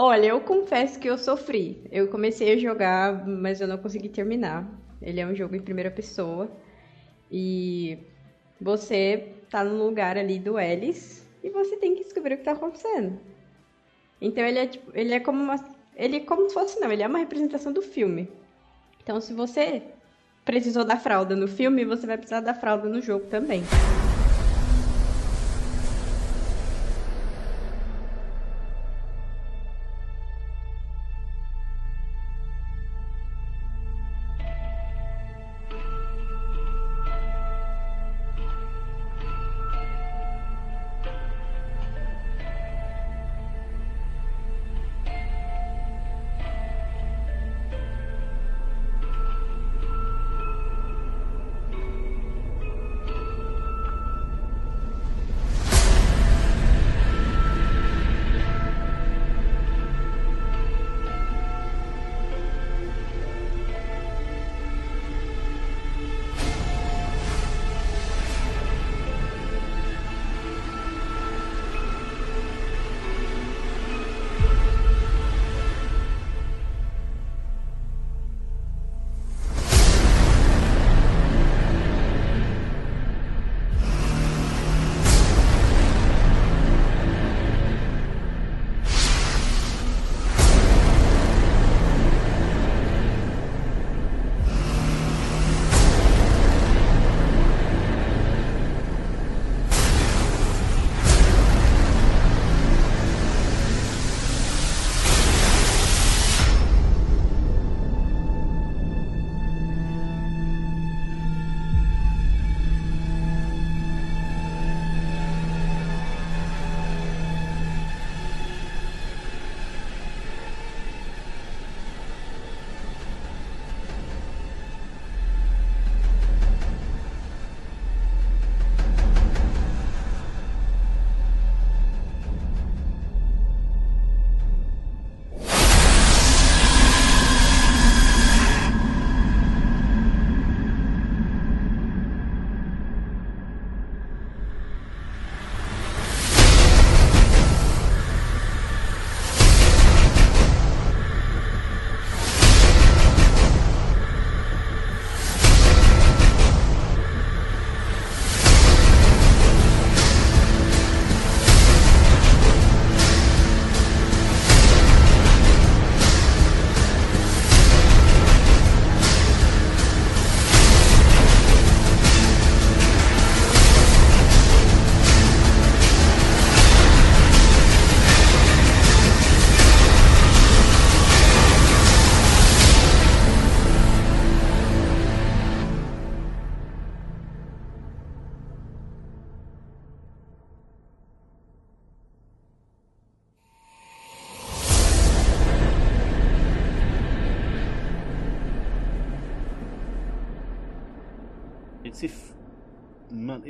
Olha, 0.00 0.26
eu 0.26 0.40
confesso 0.40 1.00
que 1.00 1.10
eu 1.10 1.18
sofri. 1.18 1.82
Eu 1.90 2.06
comecei 2.06 2.52
a 2.52 2.56
jogar, 2.56 3.26
mas 3.26 3.60
eu 3.60 3.66
não 3.66 3.76
consegui 3.76 4.08
terminar. 4.08 4.64
Ele 5.02 5.18
é 5.18 5.26
um 5.26 5.34
jogo 5.34 5.56
em 5.56 5.60
primeira 5.60 5.90
pessoa. 5.90 6.48
E 7.28 7.98
você 8.60 9.34
tá 9.50 9.64
no 9.64 9.76
lugar 9.84 10.16
ali 10.16 10.38
do 10.38 10.56
Ellis 10.56 11.26
e 11.42 11.50
você 11.50 11.76
tem 11.76 11.96
que 11.96 12.04
descobrir 12.04 12.34
o 12.34 12.38
que 12.38 12.44
tá 12.44 12.52
acontecendo. 12.52 13.18
Então 14.20 14.44
ele 14.44 14.60
é 14.60 14.66
tipo, 14.68 14.88
ele 14.94 15.14
é 15.14 15.18
como 15.18 15.42
uma 15.42 15.56
ele 15.96 16.18
é 16.18 16.20
como 16.20 16.48
se 16.48 16.54
fosse 16.54 16.78
não, 16.78 16.92
ele 16.92 17.02
é 17.02 17.08
uma 17.08 17.18
representação 17.18 17.72
do 17.72 17.82
filme. 17.82 18.28
Então 19.02 19.20
se 19.20 19.34
você 19.34 19.82
precisou 20.44 20.84
da 20.84 20.96
fralda 20.96 21.34
no 21.34 21.48
filme, 21.48 21.84
você 21.84 22.06
vai 22.06 22.16
precisar 22.16 22.40
da 22.40 22.54
fralda 22.54 22.88
no 22.88 23.00
jogo 23.00 23.26
também. 23.26 23.64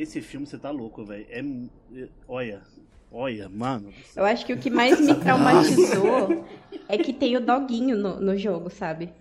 Esse, 0.00 0.20
filme 0.20 0.46
você 0.46 0.56
tá 0.56 0.70
louco, 0.70 1.04
velho. 1.04 1.26
É, 1.28 1.40
é- 1.40 2.08
Olha, 2.28 2.62
olha, 3.10 3.48
mano. 3.48 3.92
Eu 4.14 4.24
acho 4.24 4.46
que 4.46 4.52
o 4.52 4.58
que 4.58 4.70
mais 4.70 5.00
me 5.00 5.12
traumatizou 5.14 6.44
é 6.88 6.96
que 6.96 7.12
tem 7.12 7.36
o 7.36 7.40
doguinho 7.44 7.96
no, 7.96 8.20
no 8.20 8.36
jogo, 8.36 8.70
sabe? 8.70 9.12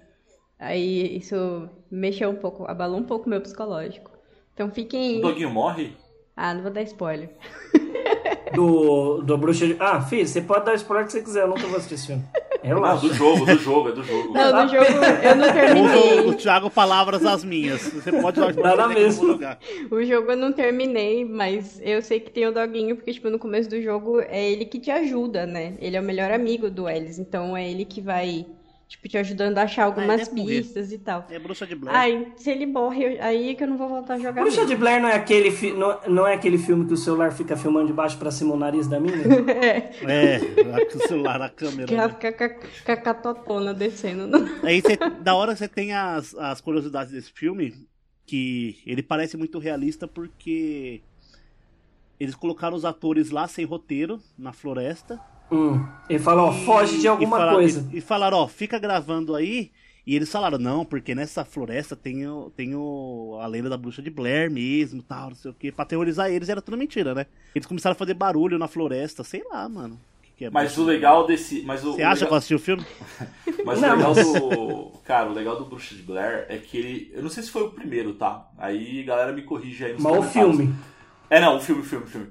Aí 0.59 1.17
isso 1.17 1.67
mexeu 1.89 2.29
um 2.29 2.35
pouco, 2.35 2.65
abalou 2.69 2.99
um 2.99 3.03
pouco 3.03 3.25
o 3.25 3.29
meu 3.29 3.41
psicológico. 3.41 4.11
Então 4.53 4.67
O 4.67 4.71
fiquem. 4.71 5.19
doguinho 5.19 5.49
morre? 5.49 5.95
Ah, 6.35 6.53
não 6.53 6.61
vou 6.61 6.71
dar 6.71 6.83
spoiler. 6.83 7.31
Do, 8.53 9.21
do 9.23 9.37
Bruxa 9.37 9.65
de... 9.67 9.75
Ah, 9.79 10.01
filho, 10.01 10.27
você 10.27 10.41
pode 10.41 10.65
dar 10.65 10.73
o 10.73 10.75
spoiler 10.75 11.05
que 11.05 11.11
você 11.11 11.21
quiser, 11.23 11.41
eu 11.41 11.47
nunca 11.47 11.67
vou 11.67 11.77
assistir 11.77 11.95
esse 11.95 12.07
filme. 12.07 12.23
Não, 12.63 12.76
Relaxa. 12.76 13.08
do 13.08 13.13
jogo, 13.13 13.46
do 13.46 13.56
jogo, 13.60 13.89
é 13.89 13.91
do 13.91 14.04
jogo. 14.04 14.34
Não, 14.34 14.63
no 14.63 14.70
jogo 14.70 14.86
eu 15.24 15.36
não 15.36 15.48
O, 15.50 15.54
terminei. 15.54 16.20
o 16.22 16.34
Thiago, 16.34 16.70
palavras 16.70 17.26
as 17.26 17.43
minhas. 17.43 17.82
Você 17.82 18.12
pode 18.12 18.39
dar 18.39 18.54
Nada 18.54 18.88
mesmo. 18.88 19.22
vou 19.24 19.32
jogar. 19.34 19.60
O 19.91 20.04
jogo 20.04 20.32
eu 20.32 20.38
não 20.38 20.52
terminei, 20.52 21.26
mas 21.26 21.80
eu 21.84 22.02
sei 22.02 22.20
que 22.20 22.32
tem 22.32 22.48
o 22.48 22.52
doguinho, 22.54 22.96
porque, 22.96 23.13
tipo, 23.13 23.30
no 23.30 23.39
começo 23.39 23.70
do 23.70 23.82
jogo 23.82 24.20
é 24.22 24.52
ele 24.52 24.65
que 24.65 24.80
te 24.80 24.91
ajuda, 24.91 25.46
né? 25.46 25.74
Ele 25.80 25.96
é 25.98 26.00
o 26.00 26.04
melhor 26.04 26.32
amigo 26.32 26.70
do 26.70 26.88
Ellis, 26.89 27.20
então 27.20 27.56
é 27.56 27.70
ele 27.70 27.86
que 27.86 28.02
vai, 28.02 28.46
tipo, 28.88 29.08
te 29.10 29.17
ajudando 29.17 29.58
a 29.58 29.63
achar 29.63 29.84
algumas 29.86 30.28
deve 30.30 30.32
morrer. 30.41 30.62
pistas 30.62 30.91
e 30.91 30.97
tal. 30.97 31.26
É 31.30 31.38
bruxa 31.38 31.67
de 31.67 31.76
Blair. 31.76 31.97
Ai, 31.97 32.32
se 32.38 32.50
ele 32.50 32.65
morre, 32.65 33.19
aí 33.19 33.50
é 33.52 33.56
que 33.56 33.63
eu 33.63 33.67
não 33.67 33.78
vou 33.78 33.89
voltar 33.89 34.13
a 34.13 34.17
jogar 34.17 34.41
Bruxa 34.41 34.62
mesmo. 34.62 34.67
de 34.67 34.76
Blair 34.76 35.02
não 35.02 35.10
é 35.10 35.15
aquele 35.15 35.52
fi... 35.52 35.71
não, 35.73 36.00
não 36.08 36.28
é 36.28 36.34
aquele 36.36 36.58
filme 36.58 36.86
que 36.88 36.93
o 36.93 36.97
celular 36.97 37.32
fica 37.34 37.58
filmando 37.58 37.88
de 37.88 37.93
baixo 37.93 38.17
pra 38.17 38.32
cima 38.32 38.54
o 38.54 38.58
nariz 38.58 38.88
da 38.88 39.00
mina? 39.00 39.17
É, 40.08 40.39
com 40.86 40.97
o 40.97 41.08
celular, 41.08 41.41
a 41.41 41.50
câmera. 41.50 41.86
Que 41.88 41.95
ela 41.95 42.08
né? 42.08 42.13
fica 42.13 42.50
com 42.50 42.91
a- 42.91 42.97
catotona 42.97 43.73
descendo. 43.73 44.26
no- 44.28 44.47
Aí 44.65 44.82
você, 44.82 44.95
da 45.21 45.36
hora 45.36 45.56
você 45.56 45.67
tem 45.67 45.93
as, 45.93 46.34
as 46.36 46.62
curiosidades 46.62 47.12
desse 47.12 47.32
filme, 47.34 47.73
que 48.26 48.78
ele 48.86 49.04
parece 49.04 49.36
muito 49.38 49.60
realista 49.60 50.08
porque 50.08 51.02
eles 52.19 52.36
colocaram 52.36 52.76
os 52.76 52.84
atores 52.86 53.30
lá 53.32 53.47
sem 53.47 53.63
roteiro, 53.65 54.19
na 54.38 54.52
floresta. 54.54 55.19
Hum. 55.51 55.86
Ele 56.10 56.19
fala, 56.19 56.43
ó, 56.43 56.51
foge 56.51 56.97
de 56.99 57.05
E 57.05 57.07
alguma 57.07 57.38
fala- 57.38 57.53
coisa. 57.53 57.88
E, 57.91 57.97
e 57.97 58.01
falaram, 58.01 58.38
ó, 58.38 58.47
fica 58.47 58.77
gravando 58.79 59.36
aí. 59.36 59.71
E 60.05 60.15
eles 60.15 60.31
falaram, 60.31 60.57
não, 60.57 60.86
porque 60.86 61.13
nessa 61.13 61.43
floresta 61.43 61.93
tem, 61.93 62.25
o, 62.25 62.49
tem 62.55 62.73
o, 62.73 63.38
a 63.41 63.45
lenda 63.47 63.67
da 63.69 63.75
bruxa 63.75 64.01
de 64.01 64.10
Blair 64.10 64.49
mesmo, 64.49 65.03
tal, 65.03 65.29
não 65.29 65.36
sei 65.36 65.51
o 65.51 65.53
que, 65.53 65.69
pra 65.69 65.83
aterrorizar 65.83 66.31
eles, 66.31 66.47
era 66.47 66.62
tudo 66.62 66.77
mentira, 66.77 67.13
né? 67.13 67.25
Eles 67.53 67.65
começaram 67.67 67.91
a 67.91 67.95
fazer 67.97 68.13
barulho 68.13 68.57
na 68.57 68.69
floresta, 68.69 69.21
sei 69.25 69.43
lá, 69.51 69.67
mano. 69.67 69.99
Que 70.23 70.31
que 70.38 70.45
é 70.45 70.49
Mas 70.49 70.67
bruxa? 70.73 70.81
o 70.81 70.86
legal 70.86 71.27
desse. 71.27 71.62
Mas 71.63 71.83
o, 71.83 71.91
Você 71.91 72.03
o 72.03 72.07
acha 72.07 72.15
que 72.19 72.23
eu 72.23 72.25
legal, 72.27 72.38
assisti 72.38 72.55
o 72.55 72.60
filme? 72.60 72.86
mas 73.65 73.81
Não, 73.81 73.89
o 73.89 73.95
legal 73.97 74.13
do. 74.13 74.91
Cara, 75.03 75.29
o 75.29 75.33
legal 75.33 75.57
do 75.57 75.65
Bruxa 75.65 75.93
de 75.93 76.03
Blair 76.03 76.45
é 76.47 76.57
que 76.57 76.77
ele. 76.77 77.12
Eu 77.13 77.23
não 77.23 77.29
sei 77.29 77.43
se 77.43 77.51
foi 77.51 77.63
o 77.63 77.71
primeiro, 77.71 78.13
tá? 78.13 78.47
Aí 78.57 79.01
a 79.01 79.05
galera 79.05 79.33
me 79.33 79.41
corrige 79.41 79.83
aí 79.83 79.91
nos 79.93 80.01
Mas 80.03 80.17
o 80.17 80.23
filme. 80.23 80.73
É, 81.29 81.41
não, 81.41 81.57
o 81.57 81.60
filme, 81.60 81.81
o 81.81 81.86
filme, 81.86 82.05
o 82.05 82.07
filme. 82.07 82.27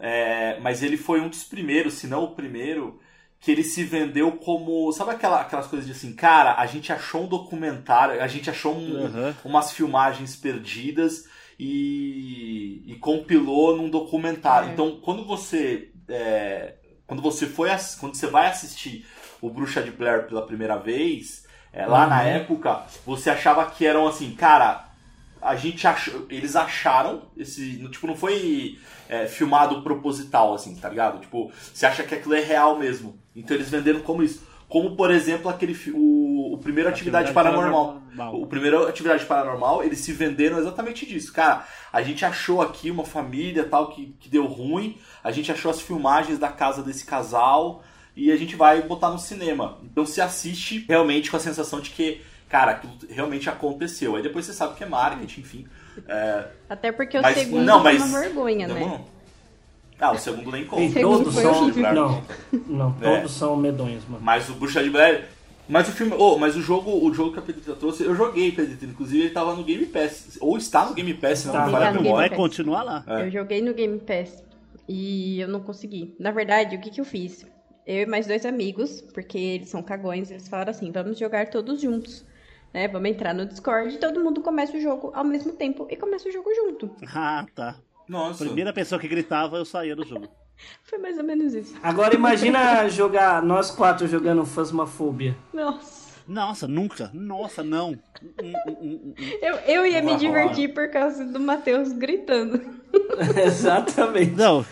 É, 0.00 0.58
mas 0.60 0.82
ele 0.82 0.96
foi 0.96 1.20
um 1.20 1.28
dos 1.28 1.44
primeiros, 1.44 1.94
se 1.94 2.06
não 2.06 2.24
o 2.24 2.34
primeiro, 2.34 2.98
que 3.38 3.50
ele 3.50 3.62
se 3.62 3.84
vendeu 3.84 4.32
como. 4.32 4.90
Sabe 4.92 5.10
aquela, 5.12 5.40
aquelas 5.42 5.66
coisas 5.66 5.86
de 5.86 5.92
assim, 5.92 6.14
cara, 6.14 6.54
a 6.58 6.66
gente 6.66 6.92
achou 6.92 7.24
um 7.24 7.28
documentário, 7.28 8.22
a 8.22 8.26
gente 8.26 8.48
achou 8.50 8.74
um- 8.76 9.04
Aham. 9.06 9.34
umas 9.44 9.72
filmagens 9.72 10.34
perdidas 10.36 11.24
e, 11.58 12.82
e 12.86 12.96
compilou 12.96 13.76
num 13.76 13.90
documentário. 13.90 14.70
É. 14.70 14.72
Então, 14.72 15.00
quando 15.02 15.24
você. 15.24 15.90
é, 16.08 16.74
quando 17.06 17.22
você 17.22 17.46
foi 17.46 17.68
quando 17.98 18.14
você 18.14 18.26
vai 18.28 18.46
assistir 18.46 19.04
o 19.40 19.50
Bruxa 19.50 19.82
de 19.82 19.90
Blair 19.90 20.26
pela 20.26 20.46
primeira 20.46 20.76
vez, 20.76 21.44
é, 21.72 21.84
lá 21.86 22.06
na 22.06 22.22
época, 22.22 22.84
você 23.04 23.30
achava 23.30 23.66
que 23.70 23.84
eram 23.84 24.06
assim, 24.06 24.32
cara, 24.32 24.89
a 25.40 25.56
gente 25.56 25.86
achou, 25.86 26.26
eles 26.28 26.56
acharam 26.56 27.22
esse, 27.36 27.78
tipo, 27.88 28.06
não 28.06 28.16
foi 28.16 28.78
é, 29.08 29.26
filmado 29.26 29.82
proposital 29.82 30.54
assim, 30.54 30.74
tá 30.76 30.88
ligado? 30.88 31.20
Tipo, 31.20 31.50
você 31.72 31.86
acha 31.86 32.02
que 32.02 32.14
aquilo 32.14 32.34
é 32.34 32.40
real 32.40 32.78
mesmo. 32.78 33.18
Então 33.34 33.56
eles 33.56 33.70
venderam 33.70 34.00
como 34.00 34.22
isso. 34.22 34.48
Como, 34.68 34.94
por 34.94 35.10
exemplo, 35.10 35.50
aquele 35.50 35.76
o, 35.92 36.54
o 36.54 36.58
primeiro 36.58 36.88
Atividade, 36.88 37.32
Paranormal. 37.32 38.00
O 38.40 38.46
primeiro 38.46 38.86
Atividade 38.86 39.24
Paranormal, 39.24 39.82
eles 39.82 39.98
se 39.98 40.12
venderam 40.12 40.58
exatamente 40.58 41.04
disso. 41.04 41.32
Cara, 41.32 41.66
a 41.92 42.02
gente 42.02 42.24
achou 42.24 42.62
aqui 42.62 42.88
uma 42.88 43.04
família 43.04 43.64
tal 43.64 43.88
que, 43.88 44.14
que 44.20 44.28
deu 44.28 44.46
ruim, 44.46 44.96
a 45.24 45.32
gente 45.32 45.50
achou 45.50 45.72
as 45.72 45.80
filmagens 45.80 46.38
da 46.38 46.48
casa 46.48 46.84
desse 46.84 47.04
casal 47.04 47.82
e 48.14 48.30
a 48.30 48.36
gente 48.36 48.54
vai 48.54 48.82
botar 48.82 49.10
no 49.10 49.18
cinema. 49.18 49.78
Então 49.82 50.06
se 50.06 50.20
assiste 50.20 50.84
realmente 50.88 51.30
com 51.30 51.36
a 51.36 51.40
sensação 51.40 51.80
de 51.80 51.90
que, 51.90 52.20
cara, 52.50 52.72
aquilo 52.72 52.92
realmente 53.08 53.48
aconteceu. 53.48 54.16
Aí 54.16 54.22
depois 54.22 54.44
você 54.44 54.52
sabe 54.52 54.74
que 54.74 54.84
é 54.84 54.86
marketing, 54.86 55.40
enfim. 55.40 55.66
É, 56.06 56.44
Até 56.68 56.92
porque 56.92 57.16
o 57.18 57.22
mas, 57.22 57.38
segundo 57.38 57.64
não, 57.64 57.82
mas, 57.82 58.02
uma 58.02 58.20
vergonha, 58.20 58.68
não, 58.68 58.74
né? 58.74 58.80
não. 58.80 59.20
Ah, 59.98 60.12
o 60.12 60.18
segundo 60.18 60.50
nem 60.50 60.64
conta. 60.64 60.92
Segundo 60.92 61.24
todos 61.24 61.34
são. 61.34 61.68
Não, 61.68 62.24
não, 62.66 62.96
É. 63.02 63.16
todos 63.18 63.32
são 63.32 63.54
medonhos, 63.56 64.02
mano. 64.08 64.22
Mas 64.24 64.48
o 64.48 64.54
Bruxa 64.54 64.82
de 64.82 64.90
Blair. 64.90 65.26
Mas 65.68 65.88
o 65.88 65.92
filme. 65.92 66.14
Oh, 66.18 66.36
mas 66.38 66.56
o 66.56 66.62
jogo, 66.62 66.90
o 67.06 67.12
jogo 67.14 67.32
que 67.32 67.38
a 67.38 67.42
Pedrita 67.42 67.74
trouxe, 67.74 68.02
eu 68.02 68.14
joguei, 68.14 68.50
Pedrita. 68.50 68.84
Inclusive 68.86 69.24
ele 69.24 69.30
tava 69.30 69.54
no 69.54 69.62
Game 69.62 69.84
Pass. 69.86 70.38
Ou 70.40 70.56
está 70.56 70.86
no 70.86 70.94
Game 70.94 71.12
Pass, 71.14 71.40
se 71.40 71.46
não 71.46 71.54
Tá. 71.54 71.66
me 71.66 71.72
falha 71.72 71.88
a 71.88 71.92
memória. 71.92 72.28
Vai 72.28 72.36
continuar 72.36 72.82
lá. 72.82 73.04
É. 73.06 73.26
Eu 73.26 73.30
joguei 73.30 73.60
no 73.62 73.72
Game 73.74 73.98
Pass 74.00 74.42
e 74.88 75.38
eu 75.40 75.48
não 75.48 75.60
consegui. 75.60 76.14
Na 76.18 76.30
verdade, 76.32 76.74
o 76.76 76.80
que, 76.80 76.90
que 76.90 77.00
eu 77.00 77.04
fiz? 77.04 77.46
Eu 77.86 78.02
e 78.02 78.06
mais 78.06 78.26
dois 78.26 78.44
amigos, 78.46 79.00
porque 79.14 79.36
eles 79.38 79.68
são 79.68 79.82
cagões, 79.82 80.30
eles 80.30 80.48
falaram 80.48 80.70
assim: 80.70 80.90
vamos 80.90 81.18
jogar 81.18 81.50
todos 81.50 81.80
juntos. 81.80 82.24
Né? 82.72 82.88
Vamos 82.88 83.10
entrar 83.10 83.34
no 83.34 83.44
Discord 83.46 83.94
e 83.94 83.98
todo 83.98 84.22
mundo 84.22 84.40
começa 84.40 84.76
o 84.76 84.80
jogo 84.80 85.10
ao 85.14 85.24
mesmo 85.24 85.52
tempo 85.52 85.86
e 85.90 85.96
começa 85.96 86.28
o 86.28 86.32
jogo 86.32 86.50
junto. 86.54 86.90
Ah, 87.14 87.44
tá. 87.54 87.76
Nossa. 88.08 88.44
Primeira 88.44 88.72
pessoa 88.72 89.00
que 89.00 89.06
gritava, 89.08 89.56
eu 89.56 89.64
saía 89.64 89.94
do 89.94 90.04
jogo. 90.04 90.28
Foi 90.84 90.98
mais 90.98 91.16
ou 91.18 91.24
menos 91.24 91.54
isso. 91.54 91.74
Agora 91.82 92.14
imagina 92.14 92.86
jogar, 92.90 93.42
nós 93.42 93.70
quatro 93.70 94.06
jogando 94.06 94.44
Phasmophobia. 94.44 95.36
Nossa. 95.52 96.10
Nossa, 96.28 96.68
nunca. 96.68 97.10
Nossa, 97.12 97.64
não. 97.64 97.98
Eu, 99.42 99.54
eu 99.66 99.86
ia 99.86 100.00
me 100.00 100.14
divertir 100.16 100.72
por 100.72 100.88
causa 100.88 101.24
do 101.24 101.40
Matheus 101.40 101.92
gritando. 101.92 102.60
Exatamente. 103.44 104.36
Não, 104.36 104.64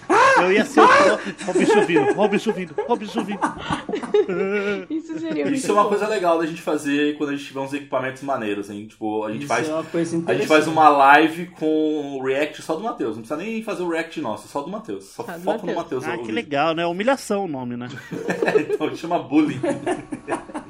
eu 0.42 0.52
ia 0.52 0.64
ser 0.64 0.80
o. 0.80 0.84
Ó 0.84 1.50
o 1.50 1.54
bicho 1.54 1.82
vindo, 1.86 2.14
ó 2.16 2.24
o 2.24 2.28
bicho 2.28 2.52
vindo, 2.52 2.74
ó 2.88 2.92
o 2.92 2.96
bicho 2.96 3.24
vindo. 3.24 3.40
Isso 4.90 5.18
seria 5.18 5.44
muito 5.44 5.56
Isso 5.56 5.70
é 5.70 5.74
uma 5.74 5.82
bom. 5.84 5.88
coisa 5.90 6.06
legal 6.08 6.38
da 6.38 6.46
gente 6.46 6.62
fazer 6.62 7.16
quando 7.16 7.30
a 7.30 7.36
gente 7.36 7.46
tiver 7.46 7.60
uns 7.60 7.72
equipamentos 7.72 8.22
maneiros, 8.22 8.70
hein? 8.70 8.86
Tipo, 8.86 9.24
a 9.24 9.32
gente 9.32 9.40
Isso 9.44 9.48
faz. 9.48 9.68
é 9.68 9.72
uma 9.72 9.84
coisa 9.84 10.22
A 10.26 10.34
gente 10.34 10.46
faz 10.46 10.66
uma 10.66 10.88
live 10.88 11.46
com 11.58 12.18
o 12.18 12.24
react 12.24 12.62
só 12.62 12.74
do 12.74 12.82
Matheus. 12.82 13.16
Não 13.16 13.22
precisa 13.22 13.36
nem 13.40 13.62
fazer 13.62 13.82
o 13.82 13.88
react 13.88 14.20
nosso, 14.20 14.48
só 14.48 14.62
do 14.62 14.70
Matheus. 14.70 15.04
Só 15.04 15.22
do 15.22 15.32
foca 15.40 15.66
no 15.66 15.74
Matheus. 15.74 16.04
Ah, 16.04 16.12
que 16.12 16.18
vídeo. 16.18 16.34
legal, 16.34 16.74
né? 16.74 16.86
Humilhação 16.86 17.44
o 17.44 17.48
nome, 17.48 17.76
né? 17.76 17.88
então 18.70 18.94
chama 18.96 19.18
bullying. 19.18 19.60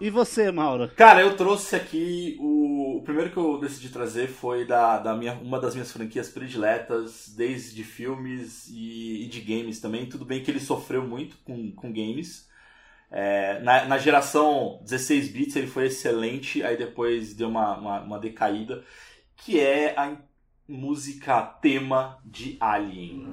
E 0.00 0.08
você, 0.08 0.50
Maura? 0.50 0.88
Cara, 0.88 1.20
eu 1.20 1.36
trouxe 1.36 1.76
aqui 1.76 2.36
o... 2.40 2.96
o 2.96 3.02
primeiro 3.02 3.30
que 3.30 3.36
eu 3.36 3.58
decidi 3.58 3.90
trazer 3.90 4.28
foi 4.28 4.66
da, 4.66 4.98
da 4.98 5.14
minha, 5.14 5.34
uma 5.34 5.60
das 5.60 5.74
minhas 5.74 5.92
franquias 5.92 6.28
prediletas, 6.30 7.28
desde 7.36 7.84
filmes 7.84 8.66
e, 8.68 9.24
e 9.24 9.26
de 9.26 9.40
games 9.40 9.78
também. 9.78 10.08
Tudo 10.08 10.24
bem 10.24 10.42
que 10.42 10.50
ele 10.50 10.60
sofreu 10.60 11.06
muito 11.06 11.36
com, 11.44 11.70
com 11.72 11.92
games. 11.92 12.48
É, 13.10 13.60
na, 13.60 13.86
na 13.86 13.98
geração 13.98 14.80
16 14.84 15.28
bits 15.28 15.56
ele 15.56 15.66
foi 15.66 15.86
excelente, 15.86 16.62
aí 16.62 16.76
depois 16.76 17.34
deu 17.34 17.48
uma, 17.48 17.76
uma, 17.76 18.00
uma 18.02 18.18
decaída, 18.20 18.84
que 19.36 19.58
é 19.58 19.98
a 19.98 20.16
música 20.68 21.42
tema 21.42 22.18
de 22.24 22.56
Alien. 22.60 23.26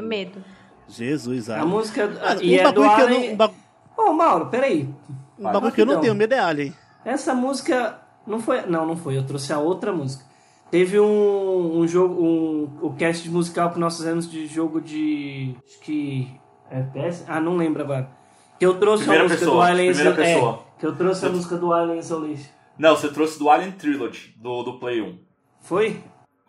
Tenho 0.00 0.08
medo. 0.08 0.44
Jesus, 0.88 1.48
A 1.50 1.54
Alien. 1.60 1.68
música. 1.68 2.06
Mano, 2.06 2.42
e 2.42 2.56
um 2.56 2.60
é 2.60 2.72
do 2.72 2.80
eu 2.80 2.84
não, 2.86 2.94
Alien. 2.94 3.32
um 3.32 3.36
ba- 3.36 3.50
Ô, 3.96 4.12
Mauro, 4.12 4.46
peraí. 4.46 4.88
um 5.38 5.42
bagulho 5.44 5.72
que 5.72 5.80
eu 5.80 5.86
não 5.86 6.00
tenho 6.00 6.14
medo 6.14 6.34
é 6.34 6.38
Alien. 6.38 6.74
Essa 7.04 7.34
música 7.34 7.98
não 8.26 8.40
foi. 8.40 8.62
Não, 8.66 8.86
não 8.86 8.96
foi. 8.96 9.16
Eu 9.16 9.24
trouxe 9.26 9.52
a 9.52 9.58
outra 9.58 9.92
música. 9.92 10.24
Teve 10.70 10.98
um, 10.98 11.78
um 11.80 11.86
jogo, 11.86 12.20
um, 12.22 12.78
o 12.82 12.92
cast 12.94 13.28
musical 13.30 13.70
que 13.70 13.78
nós 13.78 13.96
fizemos 13.96 14.28
de 14.30 14.46
jogo 14.46 14.80
de. 14.80 15.54
Acho 15.64 15.80
que. 15.80 16.28
FPS? 16.70 17.24
Ah, 17.28 17.40
não 17.40 17.56
lembro 17.56 17.82
agora. 17.82 18.08
Que 18.58 18.66
eu 18.66 18.78
trouxe 18.78 19.02
Primeira 19.04 19.24
a 19.24 19.28
música 19.28 19.40
pessoa, 19.44 19.56
do 19.66 19.70
Alien 19.70 19.92
primeira 19.92 20.10
Isolation. 20.10 20.34
pessoa. 20.40 20.64
É, 20.76 20.80
que 20.80 20.86
eu 20.86 20.96
trouxe 20.96 21.26
a 21.26 21.28
música 21.30 21.56
do 21.56 21.72
Alien 21.72 21.98
Isolation. 21.98 22.48
Não, 22.78 22.96
você 22.96 23.08
trouxe 23.08 23.38
do 23.38 23.48
Alien 23.50 23.72
Trilogy, 23.72 24.34
do, 24.36 24.62
do 24.64 24.78
Play 24.80 25.00
1. 25.00 25.18
Foi? 25.60 26.02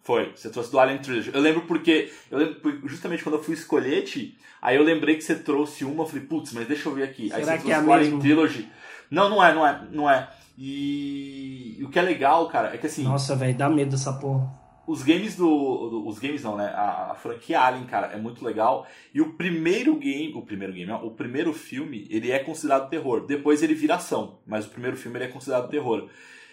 Foi, 0.06 0.32
você 0.36 0.50
trouxe 0.50 0.72
do 0.72 0.80
Alien 0.80 1.00
Trilogy. 1.00 1.32
Eu 1.34 1.42
lembro 1.42 1.64
porque, 1.64 2.12
eu 2.32 2.38
lembro 2.38 2.88
justamente 2.88 3.24
quando 3.24 3.36
eu 3.36 3.44
fui 3.44 3.56
escolher, 3.56 4.04
Ti, 4.04 4.38
aí 4.62 4.78
eu 4.78 4.84
lembrei 4.84 5.16
que 5.16 5.24
você 5.24 5.34
trouxe 5.36 5.84
uma, 5.84 6.04
eu 6.04 6.08
falei, 6.08 6.24
putz, 6.26 6.54
mas 6.54 6.68
deixa 6.68 6.88
eu 6.88 6.94
ver 6.94 7.04
aqui. 7.04 7.24
aí 7.34 7.44
Será 7.44 7.58
você 7.58 7.64
que 7.66 7.72
é 7.72 7.76
trouxe 7.76 7.82
a 7.82 7.82
do 7.82 7.92
Alien? 7.94 8.20
Trilogy. 8.20 8.70
Não, 9.10 9.28
não 9.30 9.44
é, 9.44 9.54
não 9.54 9.66
é, 9.68 9.82
não 9.92 10.10
é. 10.10 10.30
E, 10.58 11.76
e 11.80 11.84
o 11.84 11.90
que 11.90 11.98
é 11.98 12.02
legal, 12.02 12.48
cara, 12.48 12.74
é 12.74 12.78
que 12.78 12.86
assim, 12.88 13.04
Nossa, 13.04 13.36
velho, 13.36 13.58
dá 13.58 13.68
medo 13.70 13.96
essa 13.96 14.14
porra. 14.14 14.48
os 14.88 15.02
games 15.02 15.36
do, 15.36 15.46
do- 15.90 16.08
Os 16.08 16.20
games 16.20 16.44
não, 16.44 16.56
né? 16.56 16.66
A, 16.76 17.12
a 17.12 17.16
franquia 17.16 17.60
Alien, 17.60 17.86
cara, 17.86 18.08
é 18.14 18.18
muito 18.18 18.46
legal. 18.46 18.86
E 19.14 19.20
o 19.22 19.34
primeiro 19.34 19.96
game. 19.96 20.34
O 20.36 20.44
primeiro 20.44 20.72
game, 20.74 20.92
ó, 20.92 21.04
o 21.04 21.12
primeiro 21.12 21.52
filme, 21.54 22.06
ele 22.12 22.30
é 22.32 22.38
considerado 22.40 22.90
terror. 22.90 23.26
Depois 23.26 23.64
ele 23.64 23.74
vira 23.74 23.96
ação. 23.96 24.38
Mas 24.46 24.66
o 24.68 24.70
primeiro 24.70 24.96
filme 24.96 25.18
ele 25.18 25.26
é 25.26 25.30
considerado 25.30 25.68
terror. 25.70 26.08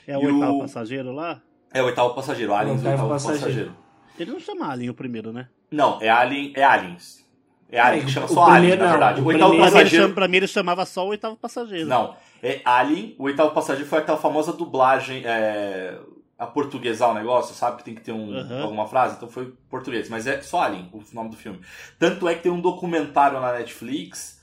É 0.07 0.17
o 0.17 0.23
E 0.23 0.27
oitavo 0.27 0.57
o- 0.57 0.61
passageiro 0.61 1.13
lá? 1.13 1.43
É 1.75 1.83
o 1.83 1.87
oitavo 1.87 2.15
passageiro, 2.15 2.55
Aliens, 2.55 2.83
o 2.83 2.87
Oitavo 2.89 2.91
oitavo 3.05 3.09
passageiro. 3.11 3.41
passageiro. 3.45 3.77
Ele 4.19 4.31
não 4.31 4.41
chama 4.41 4.71
Alien 4.71 4.91
o 4.91 4.95
primeiro, 4.95 5.33
né? 5.33 5.49
Não, 5.71 5.99
é 6.03 6.09
Alien, 6.11 6.53
é 6.55 6.63
Aliens. 6.65 7.23
É 7.71 7.81
Alien, 7.81 8.03
É, 8.03 8.05
que 8.07 8.11
chama 8.13 8.29
só 8.29 8.45
Alien, 8.45 8.77
na 8.77 8.91
verdade. 8.91 9.21
o 9.21 9.25
O 9.25 9.27
oitavo 9.29 9.51
primeiro- 9.51 9.51
Pra 9.51 9.51
mim, 9.51 9.57
ele 9.57 9.71
passageiro. 9.73 10.03
chama- 10.05 10.15
pra 10.15 10.29
mim 10.29 10.37
ele 10.37 10.47
chamava 10.47 10.85
só 10.87 11.05
o 11.07 11.09
oitavo 11.09 11.37
passageiro. 11.37 11.89
Não, 11.89 12.15
é 12.43 12.61
Alien. 12.65 13.15
O 13.19 13.25
oitavo 13.25 13.53
passageiro 13.53 13.89
foi 13.89 13.99
aquela 14.01 14.19
famosa 14.19 14.53
dublagem. 14.53 15.23
É, 15.25 15.99
a 16.39 16.47
portuguesar 16.47 17.09
o 17.11 17.15
negócio, 17.15 17.55
sabe? 17.55 17.77
Que 17.79 17.85
tem 17.85 17.95
que 17.95 18.01
ter 18.01 18.11
um, 18.13 18.37
Aham. 18.37 18.63
alguma 18.63 18.87
frase. 18.89 19.15
Então 19.17 19.29
foi 19.29 19.55
português. 19.71 20.09
Mas 20.09 20.27
é 20.27 20.41
só 20.43 20.61
Alien 20.63 20.91
o 20.93 21.01
nome 21.15 21.31
do 21.31 21.37
filme. 21.37 21.61
Tanto 22.01 22.27
é 22.29 22.35
que 22.35 22.43
tem 22.43 22.51
um 22.53 22.61
documentário 22.61 23.41
na 23.41 23.53
Netflix 23.53 24.43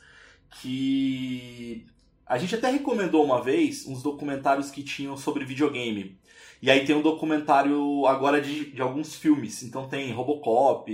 que. 0.62 1.86
A 2.26 2.38
gente 2.38 2.54
até 2.54 2.70
recomendou 2.70 3.24
uma 3.26 3.42
vez 3.42 3.88
uns 3.88 4.04
documentários 4.04 4.70
que 4.70 4.84
tinham 4.84 5.18
sobre 5.18 5.44
videogame. 5.44 6.19
E 6.62 6.70
aí 6.70 6.86
tem 6.86 6.96
um 6.96 7.02
documentário 7.02 8.06
agora 8.06 8.42
de, 8.42 8.72
de 8.72 8.82
alguns 8.82 9.16
filmes. 9.16 9.64
Então 9.64 9.88
tem 9.88 10.12
Robocop, 10.12 10.92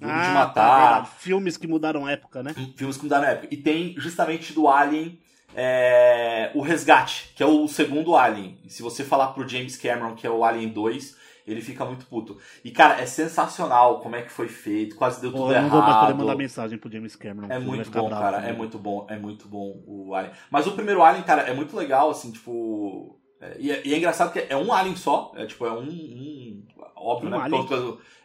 Jogo 0.00 0.12
de 0.12 0.20
tá, 0.20 0.34
Matar, 0.34 0.92
verdade. 0.92 1.10
Filmes 1.18 1.56
que 1.56 1.66
mudaram 1.66 2.06
a 2.06 2.12
época, 2.12 2.42
né? 2.42 2.54
filmes 2.76 2.96
que 2.96 3.02
mudaram 3.02 3.26
época. 3.26 3.48
E 3.50 3.56
tem 3.56 3.94
justamente 3.98 4.52
do 4.52 4.68
Alien 4.68 5.18
é, 5.54 6.52
o 6.54 6.60
Resgate, 6.60 7.32
que 7.34 7.42
é 7.42 7.46
o 7.46 7.66
segundo 7.66 8.16
Alien. 8.16 8.58
E 8.64 8.70
se 8.70 8.82
você 8.82 9.02
falar 9.02 9.28
pro 9.28 9.48
James 9.48 9.76
Cameron, 9.76 10.14
que 10.14 10.26
é 10.26 10.30
o 10.30 10.44
Alien 10.44 10.68
2, 10.68 11.16
ele 11.46 11.60
fica 11.60 11.84
muito 11.84 12.06
puto. 12.06 12.38
E, 12.62 12.70
cara, 12.70 13.00
é 13.00 13.06
sensacional 13.06 14.00
como 14.00 14.14
é 14.14 14.22
que 14.22 14.30
foi 14.30 14.46
feito, 14.46 14.94
quase 14.94 15.20
deu 15.20 15.32
tudo 15.32 15.52
eu 15.52 15.62
não 15.62 15.68
vou 15.68 15.82
poder 15.82 16.12
mandar 16.12 16.24
errado. 16.24 16.38
mensagem 16.38 16.78
pro 16.78 16.90
James 16.90 17.16
Cameron. 17.16 17.48
É 17.50 17.58
muito 17.58 17.90
bom, 17.90 18.08
bravo 18.08 18.22
cara. 18.22 18.36
É 18.36 18.40
comigo. 18.42 18.58
muito 18.58 18.78
bom, 18.78 19.06
é 19.08 19.18
muito 19.18 19.48
bom 19.48 19.82
o 19.84 20.14
Alien. 20.14 20.32
Mas 20.50 20.66
o 20.66 20.72
primeiro 20.72 21.02
Alien, 21.02 21.24
cara, 21.24 21.42
é 21.42 21.54
muito 21.54 21.76
legal, 21.76 22.10
assim, 22.10 22.30
tipo. 22.30 23.17
É, 23.40 23.56
e, 23.58 23.70
é, 23.70 23.82
e 23.86 23.94
é 23.94 23.98
engraçado 23.98 24.32
que 24.32 24.40
é 24.48 24.56
um 24.56 24.72
Alien 24.72 24.96
só. 24.96 25.32
É 25.36 25.46
tipo, 25.46 25.64
é 25.64 25.72
um. 25.72 25.82
um- 25.82 26.66
óbvio, 26.96 27.28
Um 27.28 27.32
né? 27.32 27.38
alien. 27.38 27.66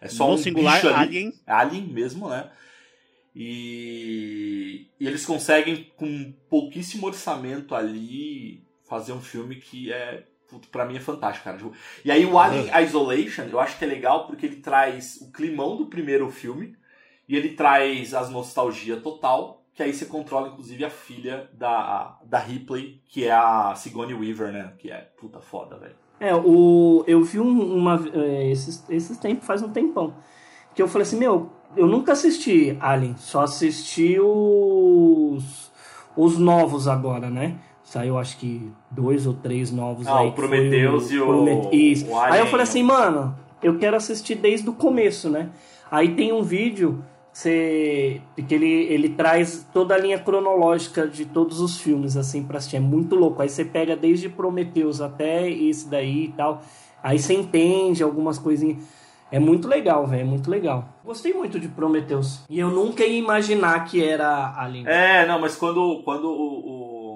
É 0.02 0.08
só 0.08 0.28
no 0.28 0.34
um 0.34 0.38
singular, 0.38 0.76
bicho 0.76 0.88
ali. 0.88 0.98
Alien. 0.98 1.34
Alien 1.46 1.84
mesmo, 1.88 2.30
né? 2.30 2.50
E, 3.36 4.88
e 5.00 5.08
eles 5.08 5.26
conseguem, 5.26 5.92
com 5.96 6.32
pouquíssimo 6.50 7.08
orçamento 7.08 7.74
ali, 7.74 8.64
fazer 8.88 9.14
um 9.14 9.22
filme 9.22 9.56
que 9.56 9.92
é. 9.92 10.26
Pra 10.72 10.86
mim 10.86 10.96
é 10.98 11.00
fantástico, 11.00 11.46
cara. 11.46 11.58
E 12.06 12.12
aí 12.12 12.24
o 12.26 12.38
Alien 12.38 12.70
Isolation, 12.84 13.44
eu 13.52 13.60
acho 13.60 13.76
que 13.78 13.84
é 13.84 13.88
legal 13.88 14.28
porque 14.28 14.46
ele 14.46 14.58
traz 14.58 15.18
o 15.20 15.32
climão 15.32 15.76
do 15.76 15.88
primeiro 15.88 16.30
filme 16.30 16.76
e 17.28 17.36
ele 17.36 17.50
traz 17.54 18.14
as 18.14 18.30
nostalgia 18.30 18.98
total, 18.98 19.63
que 19.76 19.82
aí 19.84 19.94
você 19.94 20.06
controla 20.06 20.50
inclusive 20.50 20.86
a 20.86 20.90
filha 20.90 21.50
da, 21.54 22.18
da 22.26 22.38
Ripley, 22.40 23.02
que 23.08 23.26
é 23.26 23.32
a 23.32 23.74
Sigourney 23.76 24.14
Weaver, 24.16 24.52
né? 24.52 24.74
Que 24.78 24.92
é 24.92 24.98
puta 25.20 25.40
foda, 25.40 25.78
velho. 25.78 25.96
É, 26.20 26.34
o, 26.36 27.04
eu 27.08 27.24
vi 27.24 27.40
um- 27.40 27.76
uma. 27.76 28.00
é, 28.14 28.50
esses, 28.52 28.84
esses 28.90 29.18
tempos, 29.18 29.46
faz 29.46 29.62
um 29.62 29.70
tempão. 29.70 30.14
Que 30.76 30.82
eu 30.82 30.88
falei 30.88 31.04
assim, 31.08 31.18
meu, 31.18 31.50
eu 31.76 31.88
nunca 31.88 32.14
assisti 32.14 32.78
Alien, 32.80 33.16
só 33.18 33.42
assisti 33.42 34.20
os. 34.20 35.72
os 36.16 36.38
novos 36.38 36.88
agora, 36.88 37.30
né? 37.30 37.58
Saiu 37.84 38.18
acho 38.18 38.38
que 38.38 38.72
dois 38.90 39.28
ou 39.28 39.34
três 39.34 39.72
novos 39.72 40.08
Ah, 40.08 40.20
aí. 40.20 40.30
o 40.30 40.32
Prometheus 40.34 41.12
e 41.12 41.20
o- 41.20 41.70
Isso. 41.72 42.06
o 42.10 42.18
Aí 42.20 42.30
eu 42.30 42.34
Alien. 42.34 42.48
falei 42.48 42.64
assim, 42.64 42.82
mano, 42.84 43.36
eu 43.62 43.78
quero 43.78 43.96
assistir 43.98 44.36
desde 44.36 44.70
o 44.70 44.74
começo, 44.74 45.30
né? 45.30 45.50
Aí 45.92 46.16
tem 46.16 46.32
um 46.32 46.42
vídeo 46.42 47.04
você, 47.34 48.22
ele, 48.38 48.66
ele 48.72 49.10
traz 49.10 49.68
toda 49.74 49.96
a 49.96 49.98
linha 49.98 50.20
cronológica 50.20 51.08
de 51.08 51.26
todos 51.26 51.60
os 51.60 51.80
filmes, 51.80 52.16
assim, 52.16 52.44
pra 52.44 52.60
assistir. 52.60 52.76
É 52.78 52.80
muito 52.80 53.16
louco. 53.16 53.42
Aí 53.42 53.50
você 53.50 53.66
pega 53.66 53.96
desde 53.96 54.30
Prometheus 54.30 55.02
até 55.02 55.50
esse 55.50 55.90
daí 55.90 56.26
e 56.26 56.32
tal. 56.34 56.62
Aí 57.02 57.18
você 57.18 57.34
entende 57.34 58.04
algumas 58.04 58.38
coisinhas. 58.38 58.84
É 59.32 59.40
muito 59.40 59.68
legal, 59.68 60.06
velho. 60.06 60.22
É 60.22 60.24
muito 60.24 60.50
legal. 60.50 60.88
Gostei 61.04 61.34
muito 61.34 61.60
de 61.60 61.68
Prometheus. 61.68 62.44
E 62.48 62.60
eu 62.60 62.70
nunca 62.70 63.04
ia 63.04 63.18
imaginar 63.18 63.84
que 63.86 64.04
era 64.04 64.54
Alien. 64.56 64.86
É, 64.88 65.26
não, 65.26 65.40
mas 65.42 65.56
quando, 65.56 66.04
quando 66.04 66.26
o, 66.30 66.60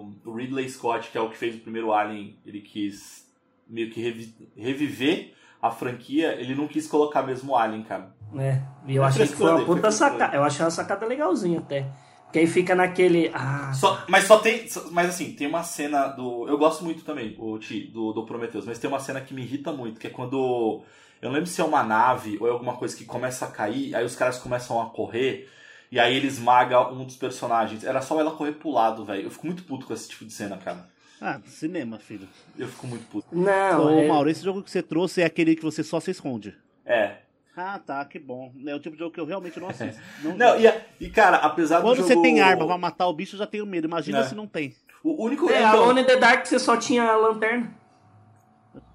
o- 0.03 0.13
o 0.25 0.33
Ridley 0.33 0.67
Scott, 0.67 1.09
que 1.11 1.17
é 1.17 1.21
o 1.21 1.29
que 1.29 1.37
fez 1.37 1.55
o 1.55 1.59
primeiro 1.59 1.93
Alien, 1.93 2.35
ele 2.43 2.61
quis 2.61 3.27
meio 3.69 3.91
que 3.91 4.01
revi- 4.01 4.33
reviver 4.57 5.33
a 5.61 5.69
franquia, 5.69 6.35
ele 6.39 6.55
não 6.55 6.67
quis 6.67 6.87
colocar 6.87 7.21
mesmo 7.21 7.55
Alien, 7.55 7.83
cara. 7.83 8.15
É, 8.37 8.61
e 8.85 8.95
eu 8.95 9.03
Foi 9.03 9.09
achei 9.09 9.27
que 9.27 9.33
foi 9.35 9.51
uma 9.51 9.65
puta 9.65 9.91
sacada. 9.91 10.35
Eu 10.35 10.43
achei 10.43 10.63
uma 10.65 10.71
sacada 10.71 11.05
legalzinha 11.05 11.59
até. 11.59 11.85
Porque 12.25 12.39
aí 12.39 12.47
fica 12.47 12.75
naquele. 12.75 13.31
Ah, 13.33 13.71
Só, 13.73 14.03
mas 14.09 14.25
só 14.25 14.37
tem. 14.39 14.67
Mas 14.91 15.09
assim, 15.09 15.31
tem 15.31 15.47
uma 15.47 15.63
cena 15.63 16.07
do. 16.07 16.47
Eu 16.47 16.57
gosto 16.57 16.83
muito 16.83 17.03
também, 17.05 17.35
o 17.39 17.57
Ti, 17.57 17.89
do, 17.93 18.11
do 18.11 18.25
Prometheus, 18.25 18.65
mas 18.65 18.77
tem 18.79 18.89
uma 18.89 18.99
cena 18.99 19.21
que 19.21 19.33
me 19.33 19.41
irrita 19.43 19.71
muito, 19.71 19.99
que 19.99 20.07
é 20.07 20.09
quando. 20.09 20.83
Eu 21.21 21.29
não 21.29 21.35
lembro 21.35 21.49
se 21.49 21.61
é 21.61 21.63
uma 21.63 21.83
nave 21.83 22.37
ou 22.41 22.47
é 22.47 22.51
alguma 22.51 22.75
coisa 22.75 22.95
que 22.95 23.05
começa 23.05 23.45
a 23.45 23.47
cair, 23.51 23.95
aí 23.95 24.05
os 24.05 24.15
caras 24.15 24.37
começam 24.37 24.79
a 24.81 24.87
correr, 24.87 25.49
e 25.89 25.99
aí 25.99 26.15
ele 26.15 26.27
esmaga 26.27 26.91
um 26.91 27.05
dos 27.05 27.15
personagens. 27.15 27.83
Era 27.85 28.01
só 28.01 28.19
ela 28.19 28.31
correr 28.31 28.51
pro 28.51 28.71
lado, 28.71 29.05
velho. 29.05 29.23
Eu 29.23 29.31
fico 29.31 29.45
muito 29.47 29.63
puto 29.63 29.85
com 29.87 29.93
esse 29.93 30.09
tipo 30.09 30.25
de 30.25 30.33
cena, 30.33 30.57
cara. 30.57 30.85
Ah, 31.21 31.39
cinema, 31.45 31.97
filho. 31.97 32.27
Eu 32.59 32.67
fico 32.67 32.85
muito 32.87 33.07
puto. 33.07 33.27
não. 33.31 33.85
Ô, 33.85 33.99
é- 34.01 34.07
Mauro, 34.07 34.29
esse 34.29 34.43
jogo 34.43 34.61
que 34.61 34.69
você 34.69 34.83
trouxe 34.83 35.21
é 35.21 35.25
aquele 35.25 35.55
que 35.55 35.63
você 35.63 35.81
só 35.81 35.99
se 36.01 36.11
esconde. 36.11 36.53
É. 36.85 37.15
Ah, 37.57 37.79
tá, 37.83 38.05
que 38.05 38.19
bom. 38.19 38.51
É 38.67 38.75
o 38.75 38.79
tipo 38.79 38.95
de 38.95 38.99
jogo 38.99 39.11
que 39.11 39.19
eu 39.19 39.25
realmente 39.25 39.59
não 39.59 39.67
assisto. 39.69 39.99
Não, 40.23 40.37
Não, 40.37 40.59
e, 40.59 40.67
a- 40.67 40.79
e 41.01 41.09
cara, 41.09 41.37
apesar 41.37 41.81
Quando 41.81 41.97
do 41.97 42.03
você 42.03 42.13
jogo... 42.13 42.21
tem 42.21 42.39
arma 42.39 42.65
pra 42.67 42.77
matar 42.77 43.07
o 43.07 43.13
bicho, 43.13 43.35
eu 43.35 43.39
já 43.39 43.47
tenho 43.47 43.65
medo. 43.65 43.87
Imagina 43.87 44.19
É. 44.19 44.23
se 44.23 44.35
não 44.35 44.45
tem. 44.45 44.75
O 45.03 45.23
único. 45.25 45.49
É, 45.49 45.57
então, 45.63 45.83
Alone 45.83 46.01
in 46.01 46.05
the 46.05 46.17
Dark 46.17 46.45
você 46.45 46.59
só 46.59 46.77
tinha 46.77 47.03
a 47.03 47.15
lanterna. 47.17 47.73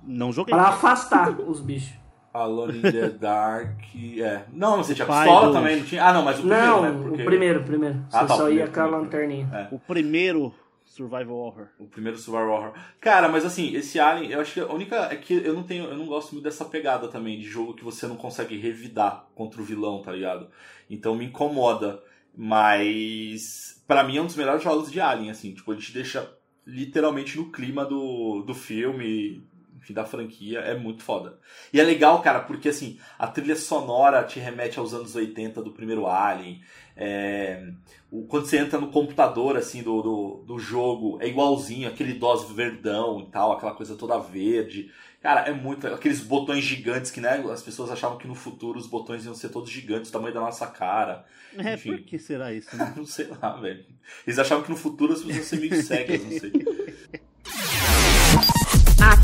Não 0.04 0.32
joguei. 0.32 0.54
Pra 0.54 0.68
afastar 0.68 1.30
os 1.40 1.60
bichos. 1.60 1.92
Alone 2.32 2.78
in 2.78 2.82
the 2.82 3.08
Dark. 3.10 3.78
É. 4.18 4.42
Não, 4.52 4.78
você 4.78 4.94
tinha 4.94 5.06
Pai 5.06 5.26
pistola 5.26 5.48
do- 5.48 5.52
também, 5.52 5.76
não 5.76 5.84
tinha? 5.84 6.04
Ah, 6.04 6.12
não, 6.12 6.22
mas 6.22 6.38
o 6.38 6.42
primeiro, 6.42 6.66
Não, 6.66 6.82
né? 6.82 6.90
Porque- 7.02 7.22
o 7.22 7.24
primeiro, 7.26 7.60
o 7.60 7.64
primeiro. 7.64 7.94
Você 8.08 8.16
Ah, 8.16 8.20
tá, 8.20 8.28
só 8.28 8.44
primeiro, 8.44 8.68
ia 8.68 8.72
com 8.74 8.80
a 8.80 8.86
lanterninha. 8.86 9.48
É. 9.52 9.74
O 9.74 9.78
primeiro 9.78 10.54
Survival 10.92 11.34
Horror. 11.34 11.68
O 11.78 11.86
primeiro 11.86 12.18
Survival 12.18 12.50
Horror. 12.50 12.74
Cara, 13.00 13.26
mas 13.26 13.46
assim, 13.46 13.74
esse 13.74 13.98
Alien, 13.98 14.30
eu 14.30 14.40
acho 14.42 14.52
que 14.52 14.60
a 14.60 14.70
única 14.70 14.96
é 15.10 15.16
que 15.16 15.32
eu 15.32 15.54
não 15.54 15.62
tenho, 15.62 15.84
eu 15.84 15.96
não 15.96 16.04
gosto 16.04 16.32
muito 16.32 16.44
dessa 16.44 16.66
pegada 16.66 17.08
também 17.08 17.38
de 17.38 17.46
jogo 17.46 17.72
que 17.72 17.82
você 17.82 18.06
não 18.06 18.14
consegue 18.14 18.58
revidar 18.58 19.26
contra 19.34 19.62
o 19.62 19.64
vilão, 19.64 20.02
tá 20.02 20.12
ligado? 20.12 20.50
Então 20.90 21.14
me 21.14 21.24
incomoda, 21.24 22.02
mas 22.36 23.82
pra 23.88 24.04
mim 24.04 24.18
é 24.18 24.20
um 24.20 24.26
dos 24.26 24.36
melhores 24.36 24.62
jogos 24.62 24.92
de 24.92 25.00
Alien, 25.00 25.30
assim, 25.30 25.54
tipo, 25.54 25.72
ele 25.72 25.80
te 25.80 25.94
deixa 25.94 26.30
literalmente 26.66 27.38
no 27.38 27.50
clima 27.50 27.86
do, 27.86 28.42
do 28.42 28.54
filme, 28.54 29.42
enfim, 29.82 29.92
da 29.92 30.04
franquia, 30.04 30.60
é 30.60 30.74
muito 30.76 31.02
foda. 31.02 31.38
E 31.72 31.80
é 31.80 31.82
legal, 31.84 32.22
cara, 32.22 32.40
porque 32.40 32.68
assim, 32.68 32.98
a 33.18 33.26
trilha 33.26 33.56
sonora 33.56 34.22
te 34.22 34.38
remete 34.38 34.78
aos 34.78 34.94
anos 34.94 35.14
80 35.14 35.60
do 35.62 35.72
primeiro 35.72 36.06
Alien. 36.06 36.62
É, 36.96 37.72
o- 38.10 38.24
quando 38.26 38.46
você 38.46 38.58
entra 38.58 38.78
no 38.78 38.88
computador 38.92 39.56
assim 39.56 39.82
do, 39.82 40.00
do, 40.02 40.44
do 40.46 40.58
jogo, 40.58 41.18
é 41.20 41.26
igualzinho, 41.26 41.88
aquele 41.88 42.14
DOS 42.14 42.50
verdão 42.52 43.20
e 43.20 43.26
tal, 43.30 43.52
aquela 43.52 43.74
coisa 43.74 43.96
toda 43.96 44.18
verde. 44.18 44.90
Cara, 45.20 45.42
é 45.42 45.52
muito. 45.52 45.86
Aqueles 45.86 46.20
botões 46.20 46.64
gigantes 46.64 47.10
que, 47.10 47.20
né? 47.20 47.42
As 47.52 47.62
pessoas 47.62 47.90
achavam 47.92 48.18
que 48.18 48.26
no 48.26 48.34
futuro 48.34 48.76
os 48.78 48.88
botões 48.88 49.24
iam 49.24 49.34
ser 49.34 49.50
todos 49.50 49.70
gigantes, 49.70 50.10
do 50.10 50.12
tamanho 50.14 50.34
da 50.34 50.40
nossa 50.40 50.66
cara. 50.66 51.24
É, 51.56 51.74
Enfim. 51.74 51.90
por 51.96 52.00
que 52.02 52.18
será 52.18 52.52
isso, 52.52 52.76
né? 52.76 52.92
Não 52.96 53.04
sei 53.06 53.28
lá, 53.40 53.56
velho. 53.56 53.84
Eles 54.26 54.38
achavam 54.38 54.64
que 54.64 54.70
no 54.70 54.76
futuro 54.76 55.12
as 55.12 55.20
pessoas 55.22 55.36
iam 55.36 55.44
ser 55.44 55.60
meio 55.60 55.82
cegas, 55.82 56.22
não 56.24 56.30
sei. 56.40 56.52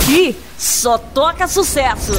Aqui 0.08 0.34
só 0.56 0.96
toca 0.96 1.46
sucesso. 1.46 2.14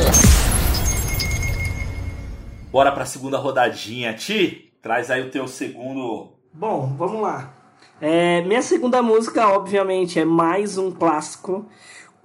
Bora 2.72 2.92
pra 2.92 3.04
segunda 3.04 3.40
rodadinha, 3.40 4.14
Ti. 4.14 4.72
Traz 4.80 5.10
aí 5.10 5.24
o 5.24 5.32
teu 5.32 5.48
segundo. 5.48 6.34
Bom, 6.54 6.94
vamos 6.96 7.20
lá. 7.20 7.52
É, 8.00 8.44
minha 8.44 8.62
segunda 8.62 9.02
música, 9.02 9.48
obviamente, 9.48 10.20
é 10.20 10.24
mais 10.24 10.78
um 10.78 10.92
clássico. 10.92 11.66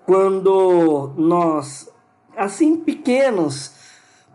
Quando 0.04 1.14
nós, 1.16 1.90
assim, 2.36 2.76
pequenos, 2.76 3.72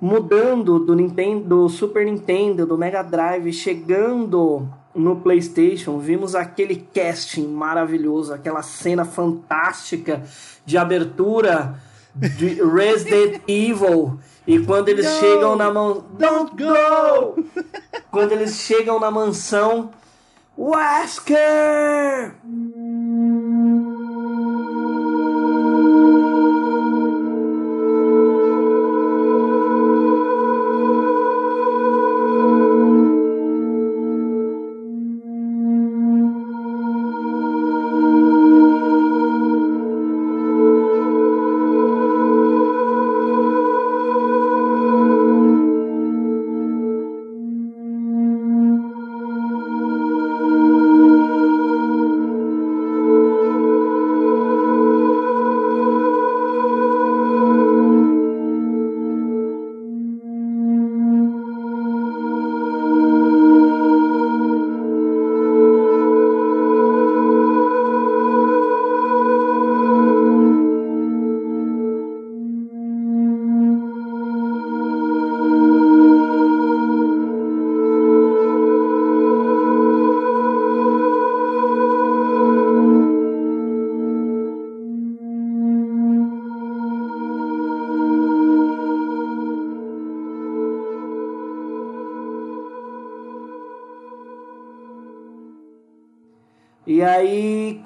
mudando 0.02 0.80
do 0.80 0.96
Nintendo, 0.96 1.48
do 1.48 1.70
Super 1.70 2.08
Nintendo, 2.08 2.66
do 2.66 2.76
Mega 2.76 3.04
Drive, 3.04 3.54
chegando 3.54 4.68
no 4.94 5.18
PlayStation, 5.18 6.00
vimos 6.00 6.36
aquele 6.36 6.76
casting 6.94 7.48
maravilhoso, 7.48 8.34
aquela 8.34 8.62
cena 8.62 9.06
fantástica 9.06 10.24
de 10.66 10.78
abertura 10.78 11.80
de 12.16 12.62
Resident 12.64 13.42
Evil. 13.48 14.20
E 14.48 14.60
quando 14.66 14.90
eles 14.90 15.06
chegam 15.20 15.56
na 15.56 15.72
mão. 15.72 16.06
Don't 16.18 16.52
go! 16.56 17.44
quando 18.10 18.32
eles 18.32 18.56
chegam 18.56 19.00
na 19.00 19.12
mansão. 19.12 19.92
Wesker! 20.58 22.36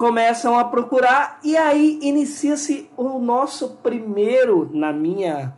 Começam 0.07 0.59
a 0.59 0.65
procurar, 0.65 1.39
e 1.45 1.55
aí 1.55 1.97
inicia-se 2.01 2.89
o 2.97 3.19
nosso 3.19 3.77
primeiro, 3.77 4.69
na 4.73 4.91
minha. 4.91 5.53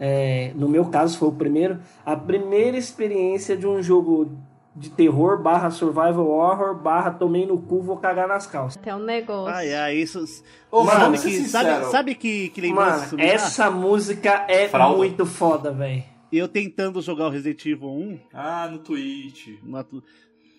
é, 0.00 0.50
no 0.56 0.68
meu 0.68 0.86
caso 0.86 1.16
foi 1.16 1.28
o 1.28 1.32
primeiro, 1.32 1.78
a 2.04 2.16
primeira 2.16 2.76
experiência 2.76 3.56
de 3.56 3.68
um 3.68 3.80
jogo 3.80 4.32
de 4.74 4.90
terror 4.90 5.40
barra 5.40 5.70
survival 5.70 6.26
horror 6.26 6.74
barra 6.74 7.12
tomei 7.12 7.46
no 7.46 7.56
cu, 7.56 7.80
vou 7.82 7.96
cagar 7.98 8.26
nas 8.26 8.48
calças. 8.48 8.76
Até 8.76 8.92
um 8.92 8.98
negócio. 8.98 9.54
Ah, 9.54 9.64
é, 9.64 9.94
isso. 9.94 10.24
Ô, 10.72 10.82
Mano, 10.82 11.16
ser 11.16 11.28
que, 11.30 11.44
sabe, 11.44 11.84
sabe 11.92 12.14
que, 12.16 12.48
que 12.48 12.60
lembrou 12.60 12.84
Mano, 12.84 13.20
essa 13.20 13.70
música 13.70 14.44
é 14.48 14.66
Fralda. 14.68 14.96
muito 14.96 15.24
foda, 15.24 15.70
velho. 15.70 16.02
Eu 16.32 16.48
tentando 16.48 17.00
jogar 17.00 17.26
o 17.28 17.30
Resident 17.30 17.64
Evil 17.64 17.90
1. 17.90 18.18
Ah, 18.34 18.68
no 18.68 18.78
Twitch. 18.80 19.50
tu- 19.88 20.02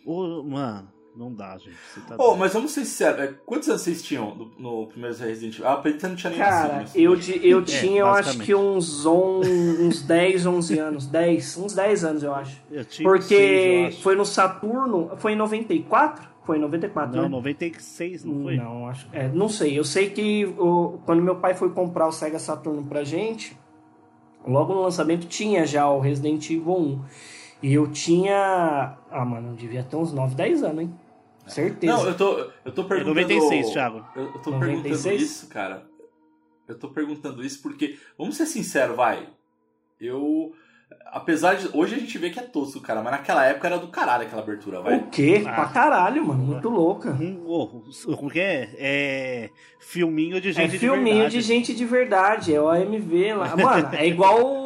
Ô, 0.05 0.41
mano, 0.41 0.87
não 1.15 1.33
dá, 1.33 1.57
gente. 1.57 1.75
Você 1.93 1.99
tá 2.01 2.15
doido. 2.15 2.37
mas 2.37 2.53
vamos 2.53 2.71
ser 2.71 2.85
sinceros. 2.85 3.19
é, 3.21 3.33
Quantos 3.45 3.69
anos 3.69 3.81
vocês 3.81 4.03
tinham 4.03 4.35
no, 4.35 4.51
no 4.57 4.87
primeiro 4.87 5.15
Resident 5.17 5.55
Evil? 5.55 5.67
Ah, 5.67 5.75
o 5.75 5.81
Peter 5.81 6.09
não 6.09 6.15
tinha 6.15 6.29
nem 6.31 6.39
Cara, 6.39 6.73
nascido, 6.81 7.01
eu, 7.01 7.11
né? 7.15 7.17
de- 7.21 7.47
eu 7.47 7.63
tinha, 7.63 7.99
eu 8.01 8.07
acho 8.07 8.39
que 8.39 8.53
uns, 8.55 9.05
on, 9.05 9.39
uns 9.41 10.01
10, 10.01 10.45
11 10.45 10.77
anos. 10.79 11.07
10, 11.07 11.57
uns 11.57 11.73
10 11.73 12.03
anos, 12.03 12.23
eu 12.23 12.33
acho. 12.35 12.61
Eu 12.71 12.83
tinha 12.85 13.07
Porque 13.09 13.33
eu 13.33 13.87
acho. 13.87 14.01
foi 14.01 14.15
no 14.15 14.25
Saturno. 14.25 15.11
Foi 15.17 15.33
em 15.33 15.35
94? 15.35 16.35
Foi 16.43 16.57
em 16.57 16.61
94, 16.61 17.15
Não, 17.15 17.23
né? 17.23 17.29
96, 17.29 18.23
não 18.23 18.43
foi? 18.43 18.57
Não, 18.57 18.87
acho. 18.87 19.07
É, 19.11 19.27
não 19.29 19.49
sei. 19.49 19.79
Eu 19.79 19.83
sei 19.83 20.09
que 20.11 20.45
o, 20.59 20.99
quando 21.05 21.21
meu 21.23 21.37
pai 21.37 21.55
foi 21.55 21.69
comprar 21.71 22.07
o 22.07 22.11
Sega 22.11 22.37
Saturno 22.37 22.83
pra 22.83 23.03
gente, 23.03 23.57
logo 24.47 24.73
no 24.73 24.81
lançamento 24.83 25.25
tinha 25.25 25.65
já 25.65 25.89
o 25.89 25.99
Resident 25.99 26.47
Evil 26.51 26.69
1. 26.77 27.01
E 27.63 27.73
eu 27.73 27.87
tinha. 27.87 28.95
Ah, 29.09 29.25
mano, 29.25 29.49
eu 29.49 29.55
devia 29.55 29.81
ter 29.81 29.95
uns 29.95 30.13
9, 30.13 30.35
10 30.35 30.61
anos, 30.61 30.81
hein? 30.83 30.93
Certeza. 31.45 31.93
Não, 31.93 32.07
eu 32.07 32.17
tô, 32.17 32.51
eu 32.65 32.71
tô 32.71 32.83
perguntando... 32.85 33.15
96, 33.15 33.69
Thiago. 33.71 34.05
Eu, 34.15 34.23
eu 34.23 34.41
tô 34.41 34.51
96? 34.51 34.59
perguntando 34.59 35.15
isso, 35.15 35.47
cara. 35.47 35.85
Eu 36.67 36.79
tô 36.79 36.89
perguntando 36.89 37.45
isso 37.45 37.61
porque, 37.61 37.97
vamos 38.17 38.35
ser 38.35 38.45
sinceros, 38.47 38.95
vai. 38.95 39.29
Eu. 39.99 40.53
Apesar 41.07 41.55
de. 41.55 41.69
Hoje 41.73 41.95
a 41.95 41.99
gente 41.99 42.17
vê 42.17 42.29
que 42.29 42.39
é 42.39 42.43
tosco, 42.43 42.81
cara, 42.81 43.01
mas 43.01 43.11
naquela 43.11 43.45
época 43.45 43.67
era 43.67 43.77
do 43.77 43.87
caralho 43.87 44.25
aquela 44.25 44.41
abertura, 44.41 44.81
vai. 44.81 44.97
O 44.97 45.07
quê? 45.07 45.43
Ah. 45.45 45.53
Pra 45.53 45.65
caralho, 45.67 46.25
mano. 46.25 46.43
Muito 46.43 46.69
louca. 46.69 47.11
Um, 47.11 47.43
oh, 47.45 47.67
como 48.17 48.31
que 48.31 48.39
é? 48.39 48.69
É. 48.77 49.49
Filminho 49.79 50.41
de 50.41 50.49
É 50.49 50.53
gente 50.53 50.71
de 50.71 50.79
filminho 50.79 51.15
verdade. 51.15 51.37
de 51.37 51.41
gente 51.41 51.75
de 51.75 51.85
verdade, 51.85 52.53
é 52.53 52.59
o 52.59 52.67
AMV 52.67 53.33
lá. 53.35 53.55
Mano, 53.55 53.89
é 53.93 54.07
igual 54.07 54.43
o 54.43 54.64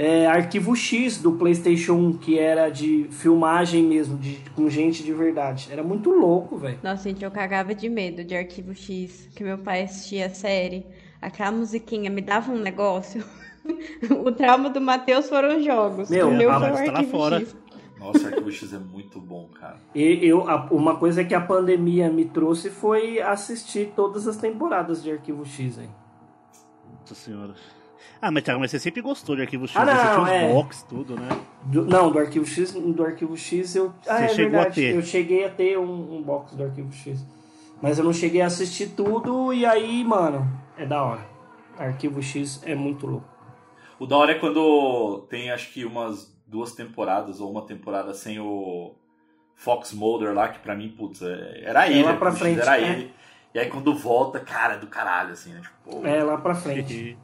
é, 0.00 0.26
Arquivo 0.26 0.74
X 0.74 1.18
do 1.18 1.32
PlayStation 1.32 1.92
1, 1.92 2.12
que 2.14 2.38
era 2.38 2.70
de 2.70 3.06
filmagem 3.10 3.82
mesmo, 3.82 4.16
de, 4.16 4.42
com 4.56 4.66
gente 4.70 5.02
de 5.02 5.12
verdade. 5.12 5.68
Era 5.70 5.82
muito 5.82 6.08
louco, 6.08 6.56
velho. 6.56 6.78
Nossa, 6.82 7.06
gente, 7.06 7.22
eu 7.22 7.30
cagava 7.30 7.74
de 7.74 7.86
medo 7.86 8.24
de 8.24 8.34
Arquivo 8.34 8.74
X, 8.74 9.28
que 9.36 9.44
meu 9.44 9.58
pai 9.58 9.82
assistia 9.82 10.24
a 10.24 10.30
série. 10.30 10.86
Aquela 11.20 11.52
musiquinha 11.52 12.08
me 12.10 12.22
dava 12.22 12.50
um 12.50 12.58
negócio. 12.58 13.22
o 14.24 14.32
trauma 14.32 14.70
do 14.70 14.80
Matheus 14.80 15.28
foram 15.28 15.58
os 15.58 15.64
jogos. 15.66 16.08
Meu, 16.08 16.30
o 16.30 16.34
meu 16.34 16.50
ah, 16.50 16.60
foi 16.60 16.70
o 16.70 16.72
tá 16.72 16.92
lá 16.92 16.98
Arquivo 17.00 17.10
fora. 17.10 17.40
X. 17.40 17.56
Nossa, 17.98 18.28
Arquivo 18.28 18.50
X 18.50 18.72
é 18.72 18.78
muito 18.78 19.20
bom, 19.20 19.50
cara. 19.52 19.76
E 19.94 20.26
eu, 20.26 20.48
a- 20.48 20.66
uma 20.70 20.96
coisa 20.96 21.22
que 21.22 21.34
a 21.34 21.42
pandemia 21.42 22.08
me 22.08 22.24
trouxe 22.24 22.70
foi 22.70 23.20
assistir 23.20 23.92
todas 23.94 24.26
as 24.26 24.38
temporadas 24.38 25.02
de 25.02 25.12
Arquivo 25.12 25.44
X, 25.44 25.76
hein? 25.76 25.90
Nossa 27.00 27.14
senhora. 27.14 27.54
Ah, 28.20 28.30
mas 28.30 28.42
Thiago, 28.44 28.60
mas 28.60 28.70
você 28.70 28.78
sempre 28.78 29.00
gostou 29.00 29.34
de 29.36 29.42
Arquivo 29.42 29.66
X. 29.66 29.76
Ah, 29.76 29.84
você 29.84 29.92
não, 29.94 30.12
tinha 30.12 30.22
os 30.22 30.28
é. 30.30 30.52
box, 30.52 30.82
tudo, 30.88 31.16
né? 31.16 31.28
Do- 31.64 31.84
não, 31.86 32.10
do 32.10 32.18
Arquivo 32.18 32.46
X, 32.46 32.72
do 32.72 33.04
Arquivo 33.04 33.36
X 33.36 33.74
eu. 33.76 33.92
Ah, 34.06 34.18
Você 34.18 34.24
é 34.24 34.28
chegou 34.28 34.58
a 34.60 34.62
verdade. 34.64 34.74
ter. 34.74 34.94
Eu 34.94 35.02
cheguei 35.02 35.44
a 35.44 35.50
ter 35.50 35.78
um, 35.78 36.16
um 36.16 36.22
box 36.22 36.54
do 36.56 36.64
Arquivo 36.64 36.92
X. 36.92 37.24
Mas 37.82 37.98
eu 37.98 38.04
não 38.04 38.12
cheguei 38.12 38.42
a 38.42 38.46
assistir 38.46 38.88
tudo 38.90 39.52
e 39.54 39.64
aí, 39.64 40.04
mano, 40.04 40.46
é 40.76 40.84
da 40.84 41.02
hora. 41.02 41.26
Arquivo 41.78 42.22
X 42.22 42.60
é 42.64 42.74
muito 42.74 43.06
louco. 43.06 43.26
O 43.98 44.06
da 44.06 44.16
hora 44.16 44.32
é 44.32 44.38
quando 44.38 45.26
tem 45.30 45.50
acho 45.50 45.72
que 45.72 45.84
umas 45.84 46.30
duas 46.46 46.72
temporadas 46.72 47.40
ou 47.40 47.50
uma 47.50 47.62
temporada 47.66 48.12
sem 48.12 48.38
o 48.38 48.94
Fox 49.54 49.92
Mulder 49.92 50.34
lá, 50.34 50.48
que 50.48 50.58
pra 50.58 50.74
mim, 50.74 50.88
putz, 50.90 51.22
é- 51.22 51.62
era 51.64 51.88
ele. 51.88 52.02
lá 52.02 52.16
pra 52.16 52.32
frente, 52.32 52.60
Era 52.60 52.78
é. 52.80 52.90
ele. 52.92 53.14
E 53.54 53.58
aí 53.58 53.68
quando 53.68 53.94
volta, 53.94 54.38
cara, 54.40 54.74
é 54.74 54.78
do 54.78 54.86
caralho, 54.86 55.32
assim, 55.32 55.52
né? 55.52 55.60
Tipo, 55.60 56.00
pô, 56.00 56.06
É, 56.06 56.22
lá 56.22 56.36
pra 56.38 56.54
frente. 56.54 57.16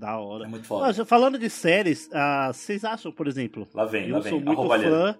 Da 0.00 0.18
hora. 0.18 0.44
é 0.44 0.48
muito 0.48 0.66
foda. 0.66 0.86
Mas, 0.86 0.96
falando 1.08 1.38
de 1.38 1.48
séries, 1.50 2.08
ah, 2.12 2.50
vocês 2.52 2.84
acham, 2.84 3.12
por 3.12 3.26
exemplo, 3.28 3.68
Lá 3.74 3.84
vem, 3.84 4.08
eu 4.08 4.16
lá 4.16 4.22
sou 4.22 4.38
vem. 4.38 4.44
muito 4.44 4.66
fã. 4.68 5.18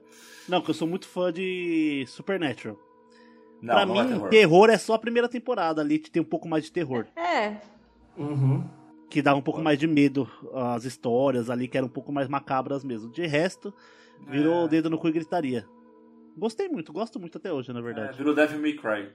Não, 0.48 0.60
que 0.62 0.70
eu 0.70 0.74
sou 0.74 0.88
muito 0.88 1.06
fã 1.06 1.32
de 1.32 2.04
Supernatural. 2.08 2.76
Não, 3.62 3.74
pra 3.74 3.86
não 3.86 3.94
mim, 3.94 4.00
é 4.00 4.04
terror. 4.06 4.28
terror. 4.30 4.70
é 4.70 4.78
só 4.78 4.94
a 4.94 4.98
primeira 4.98 5.28
temporada 5.28 5.80
ali, 5.82 5.98
que 5.98 6.10
tem 6.10 6.22
um 6.22 6.24
pouco 6.24 6.48
mais 6.48 6.64
de 6.64 6.72
terror. 6.72 7.06
É, 7.14 7.56
Uhum. 8.16 8.64
Que 9.08 9.20
dá 9.22 9.34
um 9.34 9.40
pouco 9.42 9.60
mais 9.62 9.78
de 9.78 9.86
medo, 9.86 10.28
as 10.54 10.84
histórias 10.84 11.48
ali, 11.50 11.66
que 11.68 11.76
eram 11.76 11.86
um 11.88 11.90
pouco 11.90 12.10
mais 12.12 12.28
macabras 12.28 12.82
mesmo. 12.84 13.10
De 13.10 13.26
resto, 13.26 13.72
virou 14.28 14.62
É. 14.62 14.64
o 14.64 14.68
dedo 14.68 14.88
no 14.90 14.98
cu 14.98 15.08
e 15.08 15.12
gritaria. 15.12 15.66
Gostei 16.36 16.68
muito, 16.68 16.92
gosto 16.92 17.18
muito 17.20 17.36
até 17.38 17.52
hoje, 17.52 17.72
na 17.72 17.80
É, 17.80 17.82
verdade. 17.82 18.16
virou 18.16 18.34
Devil 18.34 18.60
May 18.60 18.72
Cry. 18.74 19.10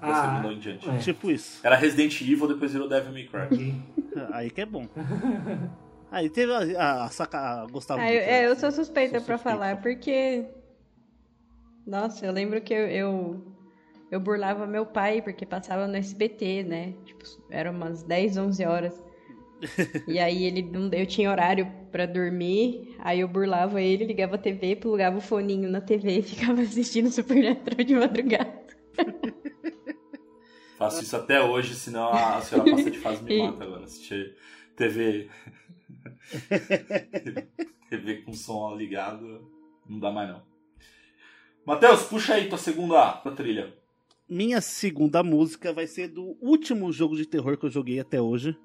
Da 0.00 0.06
Ah, 0.08 0.36
segunda 0.36 0.54
em 0.54 0.58
diante. 0.58 0.88
é. 0.88 0.98
Tipo 0.98 1.30
isso. 1.30 1.60
Era 1.66 1.76
Resident 1.76 2.20
Evil, 2.20 2.46
depois 2.48 2.72
virou 2.72 2.88
Devil 2.88 3.12
May 3.12 3.24
Cry. 3.26 3.74
Aí 4.32 4.50
que 4.50 4.60
é 4.60 4.66
bom. 4.66 4.86
Aí 6.10 6.30
teve 6.30 6.52
a, 6.76 7.04
a, 7.04 7.08
saca, 7.10 7.38
a 7.38 7.66
gostava 7.66 8.00
Ah, 8.00 8.10
eu, 8.12 8.20
né? 8.20 8.30
é, 8.40 8.46
eu 8.46 8.56
sou 8.56 8.70
suspeita 8.72 9.18
Sou 9.18 9.26
pra 9.26 9.36
suspeita. 9.36 9.58
falar, 9.58 9.82
porque. 9.82 10.44
Nossa, 11.86 12.24
eu 12.26 12.32
lembro 12.32 12.60
que 12.60 12.72
eu, 12.72 12.86
eu, 12.88 13.42
eu 14.10 14.20
burlava 14.20 14.66
meu 14.66 14.86
pai, 14.86 15.20
porque 15.22 15.44
passava 15.46 15.86
no 15.86 15.96
SBT, 15.96 16.62
né? 16.62 16.94
Tipo, 17.04 17.24
eram 17.50 17.72
umas 17.72 18.02
10, 18.02 18.36
11 18.36 18.64
horas. 18.64 19.02
e 20.06 20.18
aí 20.18 20.44
ele 20.44 20.62
não- 20.62 20.88
eu 20.92 21.04
tinha 21.06 21.30
horário 21.30 21.66
pra 21.90 22.06
dormir, 22.06 22.94
Aí 23.00 23.20
eu 23.20 23.28
burlava 23.28 23.80
ele, 23.82 24.04
ligava 24.04 24.36
a 24.36 24.38
TV, 24.38 24.76
plugava 24.76 25.18
o 25.18 25.20
foninho 25.20 25.68
na 25.70 25.80
TV 25.80 26.18
e 26.18 26.22
ficava 26.22 26.60
assistindo 26.62 27.10
Supernatural 27.10 27.84
de 27.84 27.94
madrugada. 27.94 28.62
Faço 30.78 31.02
isso 31.02 31.16
até 31.16 31.42
hoje, 31.42 31.74
senão 31.74 32.08
a 32.12 32.40
senhora 32.40 32.70
passa 32.70 32.90
de 32.90 32.98
fase 32.98 33.20
e 33.22 33.24
me 33.24 33.42
mata 33.42 33.64
agora. 33.64 33.82
Assistir 33.82 34.36
TV. 34.76 35.28
TV 37.90 38.22
com 38.22 38.32
som 38.32 38.76
ligado, 38.76 39.50
não 39.88 39.98
dá 39.98 40.12
mais 40.12 40.28
não. 40.28 40.42
Matheus, 41.66 42.04
puxa 42.04 42.34
aí 42.34 42.48
tua 42.48 42.56
segunda 42.56 43.12
tua 43.14 43.32
trilha. 43.32 43.74
Minha 44.28 44.60
segunda 44.60 45.22
música 45.22 45.72
vai 45.72 45.88
ser 45.88 46.08
do 46.08 46.36
último 46.40 46.92
jogo 46.92 47.16
de 47.16 47.26
terror 47.26 47.56
que 47.56 47.66
eu 47.66 47.70
joguei 47.70 47.98
até 47.98 48.20
hoje. 48.20 48.56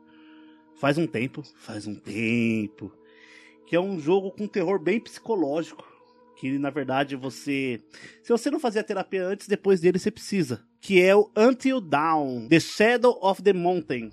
Faz 0.75 0.99
um 0.99 1.07
tempo, 1.07 1.41
faz 1.55 1.87
um 1.87 1.95
tempo. 1.95 2.91
Que 3.65 3.75
é 3.75 3.79
um 3.79 3.99
jogo 3.99 4.29
com 4.29 4.45
terror 4.45 4.77
bem 4.77 4.99
psicológico. 4.99 5.83
Que 6.35 6.57
na 6.57 6.69
verdade 6.69 7.15
você. 7.15 7.79
Se 8.21 8.29
você 8.29 8.49
não 8.49 8.59
fazia 8.59 8.83
terapia 8.83 9.25
antes, 9.25 9.47
depois 9.47 9.79
dele 9.79 9.99
você 9.99 10.11
precisa. 10.11 10.63
Que 10.81 11.01
é 11.01 11.15
o 11.15 11.31
Until 11.37 11.79
Dawn 11.79 12.47
The 12.47 12.59
Shadow 12.59 13.17
of 13.21 13.41
the 13.41 13.53
Mountain. 13.53 14.11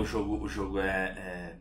O 0.00 0.04
jogo, 0.04 0.42
o 0.44 0.48
jogo 0.48 0.78
é, 0.80 1.56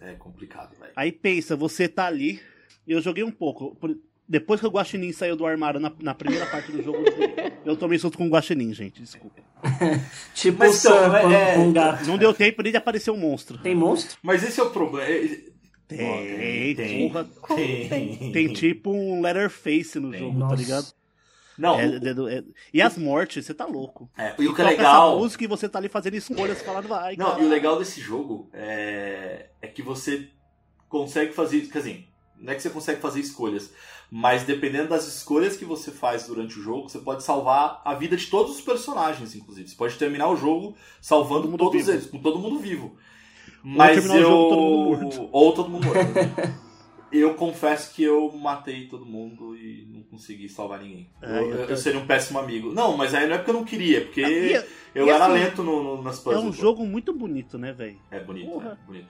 é, 0.00 0.10
é 0.10 0.12
complicado, 0.14 0.76
velho. 0.78 0.92
Aí 0.96 1.10
pensa, 1.12 1.56
você 1.56 1.88
tá 1.88 2.06
ali, 2.06 2.40
e 2.86 2.92
eu 2.92 3.00
joguei 3.00 3.24
um 3.24 3.30
pouco. 3.30 3.74
Por- 3.76 3.96
Depois 4.28 4.60
que 4.60 4.66
o 4.66 4.70
Guaxinim 4.70 5.12
saiu 5.12 5.36
do 5.36 5.46
armário 5.46 5.78
na, 5.80 5.92
na 6.00 6.14
primeira 6.14 6.46
parte 6.46 6.72
do 6.72 6.82
jogo, 6.82 6.98
eu 7.64 7.76
tomei 7.76 7.98
susto 7.98 8.18
com 8.18 8.26
o 8.26 8.30
Guaxinim, 8.30 8.72
gente, 8.74 9.00
desculpa. 9.00 9.40
Tipo 10.34 10.58
Mas 10.58 10.84
o 10.84 10.88
então, 10.88 11.10
Sam 11.10 11.16
é- 11.30 11.54
com 11.54 11.60
um 11.62 11.72
gato. 11.72 12.06
Não 12.06 12.18
deu 12.18 12.34
tempo 12.34 12.62
nem 12.62 12.72
de 12.72 12.78
aparecer 12.78 13.10
um 13.10 13.16
monstro. 13.16 13.58
Tem 13.58 13.74
monstro? 13.74 14.18
Mas 14.22 14.42
esse 14.42 14.60
é 14.60 14.62
o 14.62 14.70
problema. 14.70 15.08
é- 15.08 15.46
Tem, 15.88 16.74
tem, 16.74 17.86
tem. 17.88 18.32
Tem 18.32 18.52
tipo 18.52 18.90
um 18.90 19.20
Letterface 19.22 20.00
no 20.00 20.10
Tem. 20.10 20.18
jogo, 20.20 20.38
Nossa. 20.38 20.54
tá 20.56 20.60
ligado? 20.60 20.86
Não, 21.58 21.78
É- 21.78 21.86
é- 21.86 22.38
é- 22.38 22.44
e 22.72 22.82
as 22.82 22.96
mortes, 22.98 23.46
você 23.46 23.54
tá 23.54 23.64
louco. 23.66 24.10
é, 24.16 24.34
e 24.38 24.46
o 24.48 24.54
que 24.54 24.60
é 24.60 24.64
legal. 24.64 25.08
Essa 25.10 25.18
música 25.20 25.44
e 25.44 25.46
você 25.46 25.68
tá 25.68 25.78
ali 25.78 25.88
fazendo 25.88 26.14
escolhas 26.14 26.60
falando, 26.62 26.88
vai, 26.88 27.16
Não, 27.16 27.30
cara. 27.30 27.42
e 27.42 27.46
o 27.46 27.48
legal 27.48 27.78
desse 27.78 28.00
jogo 28.00 28.48
é, 28.52 29.46
é 29.62 29.66
que 29.66 29.82
você 29.82 30.28
consegue 30.88 31.32
fazer. 31.32 31.62
Quer 31.62 31.78
dizer, 31.78 32.08
não 32.38 32.52
é 32.52 32.56
que 32.56 32.62
você 32.62 32.70
consegue 32.70 33.00
fazer 33.00 33.20
escolhas, 33.20 33.72
mas 34.10 34.42
dependendo 34.44 34.88
das 34.90 35.06
escolhas 35.06 35.56
que 35.56 35.64
você 35.64 35.90
faz 35.90 36.26
durante 36.26 36.58
o 36.58 36.62
jogo, 36.62 36.88
você 36.88 36.98
pode 36.98 37.22
salvar 37.22 37.80
a 37.84 37.94
vida 37.94 38.16
de 38.16 38.26
todos 38.26 38.56
os 38.56 38.60
personagens, 38.60 39.34
inclusive. 39.34 39.68
Você 39.68 39.74
pode 39.76 39.96
terminar 39.96 40.28
o 40.28 40.36
jogo 40.36 40.76
salvando 41.00 41.48
Todo 41.48 41.58
todos 41.58 41.76
vivo. 41.86 41.90
eles, 41.92 42.06
com 42.06 42.18
todo 42.18 42.38
mundo 42.38 42.58
vivo. 42.58 42.96
Mas 43.64 43.94
terminar 43.96 44.14
o 44.14 44.18
eu. 44.18 44.28
jogo 44.28 45.10
todo. 45.10 45.28
Ou 45.32 45.52
todo 45.52 45.68
mundo 45.70 45.86
morto. 45.86 46.00
Eu 47.12 47.34
confesso 47.34 47.94
que 47.94 48.02
eu 48.02 48.30
matei 48.32 48.86
todo 48.88 49.06
mundo 49.06 49.56
e 49.56 49.86
não 49.92 50.02
consegui 50.02 50.48
salvar 50.48 50.80
ninguém. 50.82 51.08
Ah, 51.22 51.36
eu, 51.40 51.50
eu 51.50 51.64
eu 51.70 51.76
seria 51.76 52.00
um 52.00 52.06
péssimo 52.06 52.38
amigo. 52.38 52.72
Não, 52.72 52.96
mas 52.96 53.14
aí 53.14 53.26
não 53.28 53.34
é 53.34 53.38
porque 53.38 53.50
eu 53.50 53.54
não 53.54 53.64
queria, 53.64 54.00
porque 54.02 54.24
Ah, 54.24 54.30
e- 54.30 54.64
eu 54.94 55.06
e 55.06 55.10
era 55.10 55.24
assim, 55.26 55.34
lento 55.34 55.62
no, 55.62 55.82
no- 55.96 56.02
nas 56.02 56.18
É 56.18 56.22
puzzles. 56.24 56.44
um 56.44 56.50
pô. 56.50 56.52
jogo 56.52 56.84
muito 56.84 57.12
bonito, 57.12 57.56
né, 57.58 57.72
velho? 57.72 57.96
É 58.10 58.18
bonito, 58.18 58.50
Porra. 58.50 58.78
é 58.82 58.86
bonito. 58.86 59.08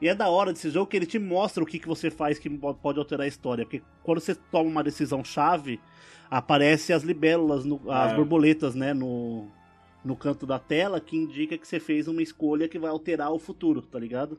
E 0.00 0.08
é 0.08 0.14
da 0.14 0.28
hora 0.28 0.52
desse 0.52 0.70
jogo 0.70 0.86
que 0.86 0.96
ele 0.96 1.06
te 1.06 1.18
mostra 1.18 1.62
o 1.62 1.66
que, 1.66 1.78
que 1.78 1.88
você 1.88 2.10
faz 2.10 2.38
que 2.38 2.48
po- 2.50 2.74
pode 2.74 2.98
alterar 2.98 3.24
a 3.24 3.28
história. 3.28 3.64
Porque 3.64 3.82
quando 4.02 4.20
você 4.20 4.34
toma 4.34 4.68
uma 4.70 4.82
decisão 4.84 5.22
chave, 5.24 5.78
aparecem 6.30 6.94
as 6.96 7.02
libélulas, 7.02 7.64
no- 7.64 7.80
as 7.90 8.12
É. 8.12 8.16
borboletas, 8.16 8.74
né, 8.74 8.92
no, 8.94 9.46
no 10.04 10.16
canto 10.16 10.46
da 10.46 10.58
tela, 10.58 11.00
que 11.00 11.16
indica 11.16 11.56
que 11.58 11.66
você 11.68 11.78
fez 11.80 12.08
uma 12.08 12.22
escolha 12.22 12.68
que 12.68 12.78
vai 12.78 12.90
alterar 12.90 13.30
o 13.32 13.38
futuro, 13.38 13.82
tá 13.82 13.98
ligado? 13.98 14.38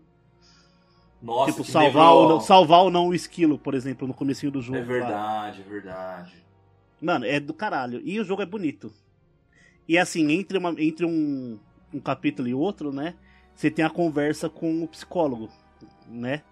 Nossa, 1.22 1.52
tipo, 1.52 1.64
salvar 1.64 2.14
ou, 2.14 2.30
não, 2.30 2.40
salvar 2.40 2.82
ou 2.82 2.92
não 2.92 3.08
o 3.08 3.14
esquilo, 3.14 3.58
por 3.58 3.74
exemplo, 3.74 4.08
no 4.08 4.14
comecinho 4.14 4.52
do 4.52 4.62
jogo. 4.62 4.78
É 4.78 4.82
lá. 4.82 4.86
verdade, 4.86 5.62
é 5.62 5.70
verdade. 5.70 6.34
Mano, 7.02 7.26
é 7.26 7.40
do 7.40 7.54
caralho. 7.54 8.02
E 8.04 8.20
o 8.20 8.24
jogo 8.24 8.42
é 8.42 8.46
bonito. 8.46 8.92
E 9.88 9.98
assim, 9.98 10.32
entre, 10.32 10.58
uma, 10.58 10.76
entre 10.78 11.06
um, 11.06 11.60
um 11.94 12.00
capítulo 12.00 12.48
e 12.48 12.54
outro, 12.54 12.92
né? 12.92 13.16
Você 13.56 13.72
tem 13.72 13.84
a 13.84 13.90
conversa 13.90 14.50
com 14.50 14.84
o 14.84 14.88
psicólogo, 14.88 15.50
né? 16.08 16.44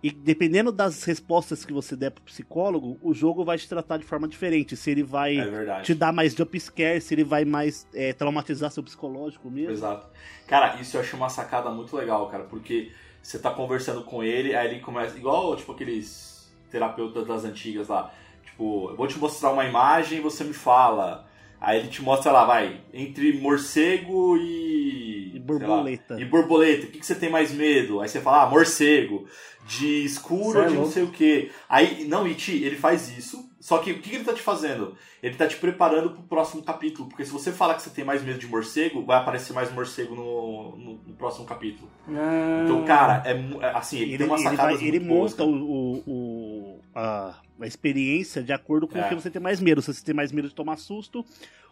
E 0.00 0.12
dependendo 0.12 0.70
das 0.70 1.02
respostas 1.02 1.64
que 1.64 1.72
você 1.72 1.96
der 1.96 2.12
pro 2.12 2.22
psicólogo, 2.22 2.96
o 3.02 3.12
jogo 3.12 3.44
vai 3.44 3.58
te 3.58 3.68
tratar 3.68 3.96
de 3.96 4.04
forma 4.04 4.28
diferente. 4.28 4.76
Se 4.76 4.92
ele 4.92 5.02
vai 5.02 5.38
É 5.38 5.80
te 5.82 5.92
dar 5.92 6.12
mais 6.12 6.34
jump 6.34 6.58
scare, 6.60 7.00
se 7.00 7.14
ele 7.14 7.24
vai 7.24 7.44
mais 7.44 7.84
é, 7.92 8.12
traumatizar 8.12 8.70
seu 8.70 8.82
psicológico 8.82 9.50
mesmo. 9.50 9.72
Exato. 9.72 10.06
Cara, 10.46 10.80
isso 10.80 10.96
eu 10.96 11.00
achei 11.00 11.18
uma 11.18 11.28
sacada 11.28 11.68
muito 11.70 11.96
legal, 11.96 12.28
cara, 12.28 12.44
porque 12.44 12.92
você 13.28 13.38
tá 13.38 13.50
conversando 13.50 14.02
com 14.04 14.24
ele, 14.24 14.56
aí 14.56 14.70
ele 14.70 14.80
começa. 14.80 15.14
Igual, 15.14 15.54
tipo, 15.54 15.72
aqueles 15.72 16.50
terapeutas 16.70 17.26
das 17.26 17.44
antigas 17.44 17.88
lá. 17.88 18.10
Tipo, 18.42 18.88
eu 18.90 18.96
vou 18.96 19.06
te 19.06 19.18
mostrar 19.18 19.50
uma 19.50 19.66
imagem 19.66 20.18
e 20.18 20.22
você 20.22 20.42
me 20.44 20.54
fala. 20.54 21.28
Aí 21.60 21.78
ele 21.78 21.88
te 21.88 22.00
mostra 22.02 22.32
lá, 22.32 22.46
vai, 22.46 22.80
entre 22.90 23.38
morcego 23.38 24.38
e. 24.38 25.32
E 25.34 25.40
borboleta. 25.40 26.14
lá, 26.14 26.20
e 26.20 26.24
borboleta, 26.24 26.86
o 26.86 26.90
que, 26.90 27.00
que 27.00 27.04
você 27.04 27.14
tem 27.14 27.28
mais 27.28 27.52
medo? 27.52 28.00
Aí 28.00 28.08
você 28.08 28.18
fala, 28.18 28.44
ah, 28.44 28.46
morcego. 28.48 29.28
De 29.66 30.06
escuro 30.06 30.52
Cê 30.52 30.60
é 30.60 30.68
de 30.68 30.74
não 30.74 30.90
sei 30.90 31.02
o 31.02 31.10
que. 31.10 31.52
Aí, 31.68 32.06
não, 32.08 32.26
Iti, 32.26 32.64
ele 32.64 32.76
faz 32.76 33.14
isso. 33.14 33.47
Só 33.60 33.78
que 33.78 33.90
o 33.90 34.00
que, 34.00 34.14
ele 34.14 34.24
tá 34.24 34.32
te 34.32 34.40
fazendo? 34.40 34.94
Ele 35.20 35.34
tá 35.34 35.46
te 35.46 35.56
preparando 35.56 36.10
pro 36.10 36.22
próximo 36.22 36.62
capítulo. 36.62 37.08
Porque 37.08 37.24
se 37.24 37.32
você 37.32 37.50
falar 37.50 37.74
que 37.74 37.82
você 37.82 37.90
tem 37.90 38.04
mais 38.04 38.22
medo 38.22 38.38
de 38.38 38.46
morcego, 38.46 39.04
vai 39.04 39.18
aparecer 39.18 39.52
mais 39.52 39.72
morcego 39.72 40.14
no, 40.14 40.76
no, 40.76 40.92
no 41.06 41.14
próximo 41.14 41.44
capítulo. 41.44 41.90
Ah, 42.08 42.62
Então, 42.64 42.84
cara, 42.84 43.22
é 43.26 43.32
é, 43.32 43.70
assim, 43.76 43.96
ele, 43.98 44.10
Ele, 44.10 44.18
tem 44.18 44.26
umas 44.28 44.40
ele, 44.42 44.50
sacadas 44.50 44.78
vai- 44.78 44.88
ele 44.88 45.00
monta 45.00 45.44
o, 45.44 45.50
o- 45.50 46.02
o- 46.06 46.80
a, 46.94 47.34
a 47.60 47.66
experiência 47.66 48.42
de 48.44 48.52
acordo 48.52 48.86
com 48.86 48.96
É. 48.96 49.06
o 49.06 49.08
que 49.08 49.14
você 49.16 49.30
tem 49.30 49.42
mais 49.42 49.60
medo. 49.60 49.82
Se 49.82 49.92
você 49.92 50.04
tem 50.04 50.14
mais 50.14 50.30
medo 50.30 50.48
de 50.48 50.54
tomar 50.54 50.76
susto 50.76 51.24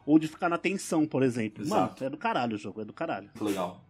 ou 0.05 0.18
de 0.18 0.26
ficar 0.26 0.49
na 0.49 0.59
tensão, 0.59 1.07
por 1.07 1.22
exemplo. 1.22 1.62
Exato. 1.62 1.95
Mano, 2.03 2.07
é 2.07 2.11
do 2.11 2.16
caralho 2.16 2.57
o 2.57 2.59
jogo, 2.59 2.80
é 2.80 2.84
do 2.84 2.93
caralho. 2.93 3.26
Muito 3.28 3.45
legal. 3.45 3.80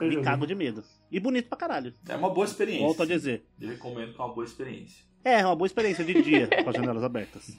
Me 0.00 0.22
cago 0.22 0.46
de 0.46 0.54
medo. 0.54 0.82
E 1.10 1.20
bonito 1.20 1.48
pra 1.48 1.56
caralho. 1.58 1.92
É 2.08 2.16
uma 2.16 2.30
boa 2.30 2.44
experiência. 2.46 2.84
Volto 2.86 3.02
a 3.02 3.06
dizer. 3.06 3.44
Eu 3.60 3.68
recomendo 3.68 4.12
que 4.14 4.20
é 4.20 4.24
uma 4.24 4.32
boa 4.34 4.44
experiência. 4.44 5.04
É, 5.24 5.40
é 5.40 5.46
uma 5.46 5.56
boa 5.56 5.66
experiência 5.66 6.04
de 6.04 6.22
dia, 6.22 6.48
com 6.62 6.70
as 6.70 6.76
janelas 6.76 7.02
abertas. 7.02 7.56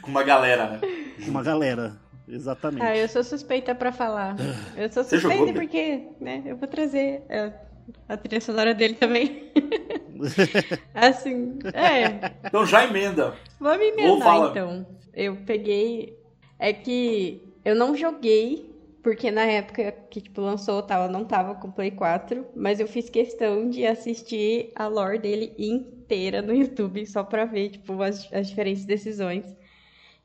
Com 0.00 0.10
uma 0.10 0.22
galera, 0.22 0.68
né? 0.68 0.80
Com 1.24 1.30
uma 1.30 1.42
galera. 1.42 1.96
Exatamente. 2.28 2.82
Ah, 2.82 2.96
eu 2.96 3.08
sou 3.08 3.22
suspeita 3.24 3.74
pra 3.74 3.92
falar. 3.92 4.36
Eu 4.76 4.90
sou 4.90 5.02
Você 5.02 5.18
suspeita 5.18 5.46
jogou, 5.46 5.54
porque, 5.54 6.02
né, 6.20 6.42
eu 6.46 6.56
vou 6.56 6.68
trazer 6.68 7.22
é, 7.28 7.52
a 8.08 8.16
trilha 8.16 8.40
sonora 8.40 8.74
dele 8.74 8.94
também. 8.94 9.52
assim, 10.94 11.58
é, 11.74 12.30
Então 12.46 12.64
já 12.64 12.84
emenda. 12.84 13.34
Vamos 13.58 13.86
emendar 13.86 14.50
então. 14.50 14.86
Eu 15.12 15.36
peguei. 15.44 16.16
É 16.58 16.72
que 16.72 17.42
eu 17.64 17.74
não 17.74 17.96
joguei, 17.96 18.72
porque 19.02 19.32
na 19.32 19.42
época 19.42 19.92
que 20.08 20.20
tipo, 20.20 20.40
lançou 20.40 20.80
tal, 20.80 21.04
eu 21.04 21.10
não 21.10 21.24
tava 21.24 21.56
com 21.56 21.72
Play 21.72 21.90
4, 21.90 22.46
mas 22.54 22.78
eu 22.78 22.86
fiz 22.86 23.10
questão 23.10 23.68
de 23.68 23.84
assistir 23.84 24.70
a 24.76 24.86
lore 24.86 25.18
dele 25.18 25.52
inteira 25.58 26.01
no 26.42 26.54
YouTube, 26.54 27.06
só 27.06 27.22
pra 27.22 27.44
ver, 27.44 27.70
tipo, 27.70 28.00
as, 28.02 28.32
as 28.32 28.48
diferentes 28.48 28.84
decisões. 28.84 29.44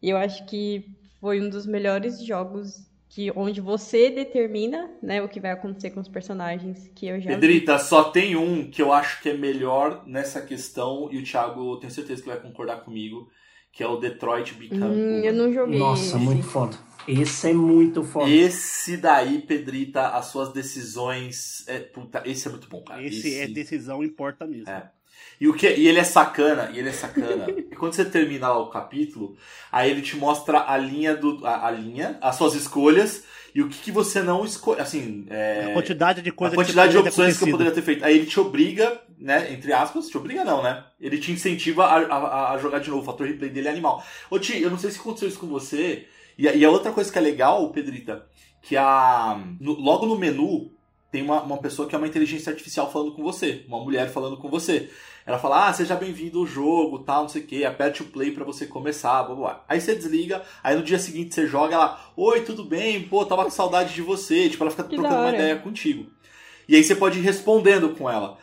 E 0.01 0.09
eu 0.09 0.17
acho 0.17 0.45
que 0.45 0.85
foi 1.19 1.41
um 1.41 1.49
dos 1.49 1.65
melhores 1.65 2.23
jogos 2.23 2.87
que 3.09 3.31
onde 3.35 3.61
você 3.61 4.09
determina, 4.09 4.91
né, 5.01 5.21
o 5.21 5.29
que 5.29 5.39
vai 5.39 5.51
acontecer 5.51 5.91
com 5.91 5.99
os 5.99 6.07
personagens 6.07 6.91
que 6.93 7.07
eu 7.07 7.19
já 7.19 7.29
vi. 7.29 7.35
Pedrita, 7.35 7.79
só 7.79 8.05
tem 8.05 8.35
um 8.35 8.69
que 8.69 8.81
eu 8.81 8.91
acho 8.91 9.21
que 9.21 9.29
é 9.29 9.33
melhor 9.33 10.03
nessa 10.05 10.41
questão, 10.41 11.09
e 11.11 11.17
o 11.17 11.23
Thiago, 11.23 11.73
eu 11.73 11.77
tenho 11.77 11.91
certeza 11.91 12.21
que 12.21 12.27
vai 12.27 12.39
concordar 12.39 12.81
comigo, 12.81 13.29
que 13.71 13.81
é 13.81 13.87
o 13.87 13.97
Detroit 13.97 14.53
Become 14.55 14.83
Hum, 14.83 15.21
eu 15.23 15.33
não 15.33 15.53
joguei. 15.53 15.79
Nossa, 15.79 16.17
esse. 16.17 16.25
muito 16.25 16.43
foda. 16.43 16.77
Esse 17.07 17.49
é 17.49 17.53
muito 17.53 18.03
foda. 18.03 18.29
Esse 18.29 18.97
daí, 18.97 19.41
Pedrita, 19.41 20.09
as 20.09 20.25
suas 20.25 20.51
decisões. 20.51 21.65
É, 21.67 21.79
puta, 21.79 22.21
esse 22.25 22.47
é 22.47 22.51
muito 22.51 22.67
bom, 22.67 22.83
cara. 22.83 23.01
Esse 23.01 23.39
é 23.39 23.47
decisão 23.47 24.03
importa 24.03 24.45
mesmo. 24.45 24.69
É. 24.69 24.91
E, 25.39 25.47
o 25.47 25.53
que, 25.53 25.67
e 25.69 25.87
ele 25.87 25.99
é 25.99 26.03
sacana, 26.03 26.69
e 26.73 26.79
ele 26.79 26.89
é 26.89 26.91
sacana. 26.91 27.45
e 27.71 27.75
quando 27.75 27.93
você 27.93 28.03
termina 28.05 28.47
lá 28.49 28.57
o 28.59 28.69
capítulo, 28.69 29.35
aí 29.71 29.91
ele 29.91 30.01
te 30.01 30.15
mostra 30.17 30.65
a 30.67 30.77
linha 30.77 31.15
do. 31.15 31.45
A, 31.45 31.67
a 31.67 31.71
linha, 31.71 32.17
as 32.21 32.35
suas 32.35 32.55
escolhas 32.55 33.23
e 33.53 33.61
o 33.61 33.69
que, 33.69 33.77
que 33.79 33.91
você 33.91 34.21
não 34.21 34.43
escolhe. 34.45 34.81
Assim, 34.81 35.25
é, 35.29 35.65
A 35.69 35.73
quantidade 35.73 36.21
de 36.21 36.29
a 36.29 36.33
coisas 36.33 36.55
quantidade 36.55 36.91
de 36.91 36.97
opções 36.97 37.37
que 37.37 37.43
eu 37.43 37.47
poderia 37.51 37.73
ter 37.73 37.81
feito. 37.81 38.03
Aí 38.05 38.15
ele 38.17 38.25
te 38.25 38.39
obriga, 38.39 38.99
né? 39.17 39.51
Entre 39.53 39.71
aspas, 39.73 40.07
te 40.07 40.17
obriga 40.17 40.43
não, 40.43 40.61
né? 40.63 40.83
Ele 40.99 41.17
te 41.17 41.31
incentiva 41.31 41.85
a, 41.85 41.97
a, 41.97 42.53
a 42.53 42.57
jogar 42.57 42.79
de 42.79 42.89
novo. 42.89 43.01
O 43.03 43.05
fator 43.05 43.27
replay 43.27 43.49
dele 43.49 43.67
é 43.67 43.71
animal. 43.71 44.03
Ô 44.29 44.39
Ti, 44.39 44.59
eu 44.61 44.69
não 44.71 44.77
sei 44.77 44.89
se 44.91 44.99
aconteceu 44.99 45.27
isso 45.29 45.39
com 45.39 45.47
você. 45.47 46.07
E, 46.37 46.47
a- 46.47 46.53
e 46.53 46.63
a 46.65 46.69
outra 46.69 46.91
coisa 46.91 47.11
que 47.11 47.17
é 47.17 47.21
legal, 47.21 47.71
Pedrita, 47.71 48.25
que 48.61 48.75
a. 48.77 49.39
no- 49.59 49.79
logo 49.79 50.05
no 50.05 50.17
menu 50.17 50.71
tem 51.11 51.21
uma, 51.21 51.41
uma 51.41 51.57
pessoa 51.57 51.87
que 51.87 51.95
é 51.95 51.97
uma 51.97 52.07
inteligência 52.07 52.51
artificial 52.51 52.91
falando 52.91 53.13
com 53.13 53.23
você. 53.23 53.63
Uma 53.67 53.79
mulher 53.79 54.09
falando 54.09 54.37
com 54.37 54.49
você. 54.49 54.89
Ela 55.25 55.39
fala, 55.39 55.67
ah, 55.67 55.73
seja 55.73 55.95
bem-vindo 55.95 56.39
ao 56.39 56.47
jogo, 56.47 56.99
tal, 56.99 57.23
não 57.23 57.29
sei 57.29 57.41
o 57.41 57.45
que, 57.45 57.65
aperte 57.65 58.01
o 58.01 58.05
play 58.05 58.31
pra 58.31 58.45
você 58.45 58.65
começar, 58.65 59.23
blá, 59.23 59.35
blá. 59.35 59.65
Aí 59.67 59.81
você 59.81 59.93
desliga, 59.93 60.41
aí 60.63 60.73
no 60.73 60.83
dia 60.83 60.97
seguinte 60.97 61.35
você 61.35 61.45
joga 61.45 61.75
ela, 61.75 61.99
oi, 62.15 62.41
tudo 62.41 62.63
bem? 62.63 63.03
Pô, 63.03 63.25
tava 63.25 63.43
com 63.43 63.49
saudade 63.49 63.93
de 63.93 64.01
você. 64.01 64.49
Tipo, 64.49 64.63
ela 64.63 64.71
fica 64.71 64.85
Que 64.85 64.95
trocando 64.95 65.15
uma 65.15 65.33
ideia 65.33 65.57
contigo. 65.57 66.09
E 66.67 66.75
aí 66.75 66.83
você 66.83 66.95
pode 66.95 67.19
ir 67.19 67.23
respondendo 67.23 67.89
com 67.89 68.09
ela. 68.09 68.37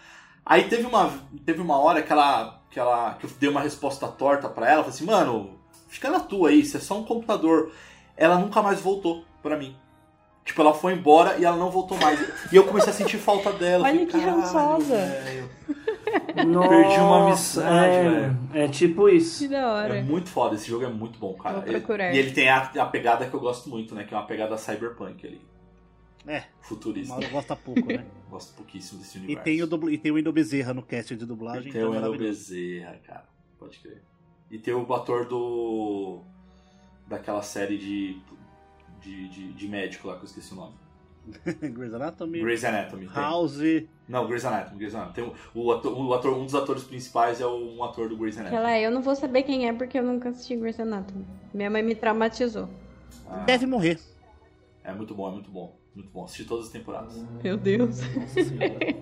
Aí 0.44 0.64
teve 0.64 0.84
uma, 0.84 1.10
teve 1.44 1.60
uma 1.60 1.78
hora 1.78 2.02
que 2.02 2.12
ela, 2.12 2.62
que 2.70 2.78
ela 2.78 3.14
que 3.14 3.24
eu 3.24 3.30
dei 3.40 3.48
uma 3.48 3.62
resposta 3.62 4.06
torta 4.06 4.48
pra 4.48 4.70
ela, 4.70 4.82
falei 4.82 4.94
assim, 4.94 5.06
mano, 5.06 5.58
fica 5.88 6.10
na 6.10 6.20
tua 6.20 6.50
aí, 6.50 6.64
você 6.64 6.76
é 6.76 6.80
só 6.80 6.98
um 6.98 7.04
computador. 7.04 7.72
Ela 8.14 8.38
nunca 8.38 8.60
mais 8.60 8.80
voltou 8.80 9.24
pra 9.42 9.56
mim. 9.56 9.74
Tipo, 10.44 10.60
ela 10.60 10.74
foi 10.74 10.92
embora 10.92 11.38
e 11.38 11.44
ela 11.44 11.56
não 11.56 11.70
voltou 11.70 11.96
mais. 11.98 12.20
E 12.52 12.56
eu 12.56 12.64
comecei 12.64 12.90
a 12.90 12.94
sentir 12.94 13.16
falta 13.16 13.50
dela. 13.52 13.88
Olha 13.88 14.04
que 14.04 14.12
falei, 14.12 14.26
"Caralho, 14.26 14.42
rançosa." 14.42 14.94
velho." 14.96 15.50
Nossa, 16.46 16.68
Perdi 16.68 16.96
uma 17.00 17.26
amizade, 17.26 17.96
é, 17.96 18.10
velho. 18.10 18.38
É 18.52 18.68
tipo 18.68 19.08
isso. 19.08 19.44
Que 19.44 19.48
da 19.48 19.72
hora. 19.72 19.96
É 19.96 20.02
muito 20.02 20.28
foda, 20.28 20.54
esse 20.54 20.68
jogo 20.68 20.84
é 20.84 20.88
muito 20.88 21.18
bom, 21.18 21.32
cara. 21.34 21.60
Vou 21.60 21.64
procurar. 21.64 22.14
E 22.14 22.18
ele 22.18 22.32
tem 22.32 22.48
a, 22.50 22.58
a 22.58 22.86
pegada 22.86 23.26
que 23.26 23.34
eu 23.34 23.40
gosto 23.40 23.70
muito, 23.70 23.94
né? 23.94 24.04
Que 24.04 24.12
é 24.14 24.16
uma 24.16 24.26
pegada 24.26 24.56
cyberpunk 24.58 25.26
ali. 25.26 25.40
É, 26.26 26.44
Futurista. 26.62 27.12
Mauro 27.14 27.28
gosta 27.30 27.54
pouco, 27.56 27.86
né? 27.86 28.04
Gosto 28.30 28.54
pouquíssimo 28.54 28.98
desse 28.98 29.18
E 29.18 29.20
universo. 29.20 29.44
tem 29.44 29.62
o, 29.62 29.66
dublo, 29.66 29.90
e 29.90 29.98
tem 29.98 30.10
o 30.10 30.14
Wendel 30.16 30.32
Bezerra 30.32 30.72
no 30.74 30.82
cast 30.82 31.14
de 31.14 31.24
dublagem. 31.26 31.68
E 31.68 31.72
tem 31.72 31.80
então 31.82 31.92
o 31.92 31.94
é 31.94 31.98
Wendel. 31.98 32.18
Bezerra, 32.18 32.98
cara. 33.06 33.24
Pode 33.58 33.78
crer. 33.78 34.02
E 34.50 34.58
tem 34.58 34.72
o 34.74 34.92
ator 34.94 35.26
do. 35.26 36.22
daquela 37.06 37.42
série 37.42 37.76
de. 37.78 38.16
De, 39.04 39.28
de, 39.28 39.52
de 39.52 39.68
médico 39.68 40.08
lá 40.08 40.14
que 40.16 40.22
eu 40.22 40.26
esqueci 40.26 40.52
o 40.52 40.56
nome. 40.56 40.74
Grey's 41.72 41.94
Anatomy, 41.94 42.40
Grey's 42.42 42.64
Anatomy. 42.64 43.06
tem. 43.06 43.14
House. 43.14 43.58
Não, 44.06 44.26
Grey's 44.26 44.44
Anatomy, 44.44 44.76
Grey's 44.78 44.94
Anatomy. 44.94 45.14
Tem 45.14 45.24
o, 45.54 45.58
o 45.64 45.72
ator, 45.72 45.98
o 45.98 46.12
ator- 46.12 46.36
um 46.36 46.44
dos 46.44 46.54
atores 46.54 46.84
principais 46.84 47.40
é 47.40 47.46
o- 47.46 47.76
um 47.76 47.82
ator 47.82 48.08
do 48.10 48.16
Grey's 48.16 48.36
Anatomy. 48.36 48.56
Aquela 48.58 48.78
eu 48.78 48.90
não 48.90 49.00
vou 49.00 49.16
saber 49.16 49.42
quem 49.42 49.66
é 49.68 49.72
porque 49.72 49.98
eu 49.98 50.02
nunca 50.02 50.28
assisti 50.28 50.54
Grey's 50.56 50.78
Anatomy. 50.78 51.24
Minha 51.54 51.70
mãe 51.70 51.82
me 51.82 51.94
traumatizou. 51.94 52.68
Ah, 53.26 53.44
Deve 53.46 53.64
morrer. 53.66 53.98
É 54.82 54.92
muito 54.92 55.14
bom, 55.14 55.28
é 55.28 55.32
muito 55.32 55.50
bom. 55.50 55.78
Muito 55.94 56.10
bom. 56.10 56.24
Assisti 56.24 56.44
todas 56.44 56.66
as 56.66 56.72
temporadas. 56.72 57.24
Meu 57.42 57.56
Deus. 57.56 58.00
Nossa 58.14 58.42
senhora. 58.44 58.94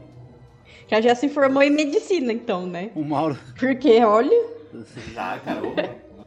Já 0.89 1.01
já 1.01 1.15
se 1.17 1.29
formou 1.29 1.63
em 1.63 1.71
medicina, 1.71 2.33
então, 2.33 2.67
né? 2.67 2.93
o 2.95 3.03
Mauro. 3.03 3.37
Porque, 3.59 4.05
olha. 4.05 4.53
Ah, 5.17 5.41
cara, 5.45 5.61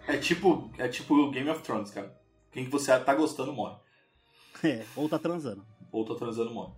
é 0.07 0.17
tipo, 0.17 0.69
é 0.77 0.87
tipo 0.87 1.29
Game 1.31 1.49
of 1.49 1.61
Thrones, 1.61 1.91
cara. 1.91 2.11
Quem 2.55 2.65
que 2.65 2.71
você 2.71 2.97
tá 2.97 3.13
gostando 3.13 3.53
morre. 3.53 3.75
É, 4.63 4.83
ou 4.95 5.07
tá 5.07 5.19
transando. 5.19 5.63
Ou 5.91 6.03
tá 6.05 6.15
transando 6.15 6.49
morre. 6.51 6.71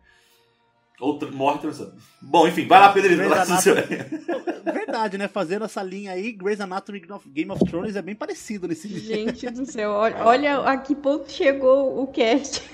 Ou 1.00 1.18
tra- 1.20 1.32
morre 1.32 1.60
transando. 1.60 1.96
Bom, 2.22 2.48
enfim, 2.48 2.68
vai 2.68 2.80
lá, 2.80 2.92
Pedrito. 2.92 3.16
Grey's 3.18 3.30
vai 3.30 3.38
lá, 3.38 3.44
Anatomy. 3.46 3.62
seu- 3.62 4.74
Verdade, 4.74 5.18
né? 5.20 5.28
Fazendo 5.28 5.64
essa 5.66 5.82
linha 5.84 6.12
aí, 6.12 6.32
Grey's 6.32 6.60
Anatomy 6.60 6.98
e 7.00 7.30
Game 7.30 7.52
of 7.52 7.64
Thrones 7.64 7.96
é 7.96 8.02
bem 8.02 8.16
parecido 8.16 8.68
nesse. 8.68 8.90
Gente 9.00 9.48
do 9.52 9.64
céu, 9.66 9.92
olha, 9.92 10.26
olha 10.26 10.58
a 10.62 10.76
que 10.78 10.96
ponto 10.96 11.32
chegou 11.32 12.02
o 12.02 12.08
cast. 12.08 12.64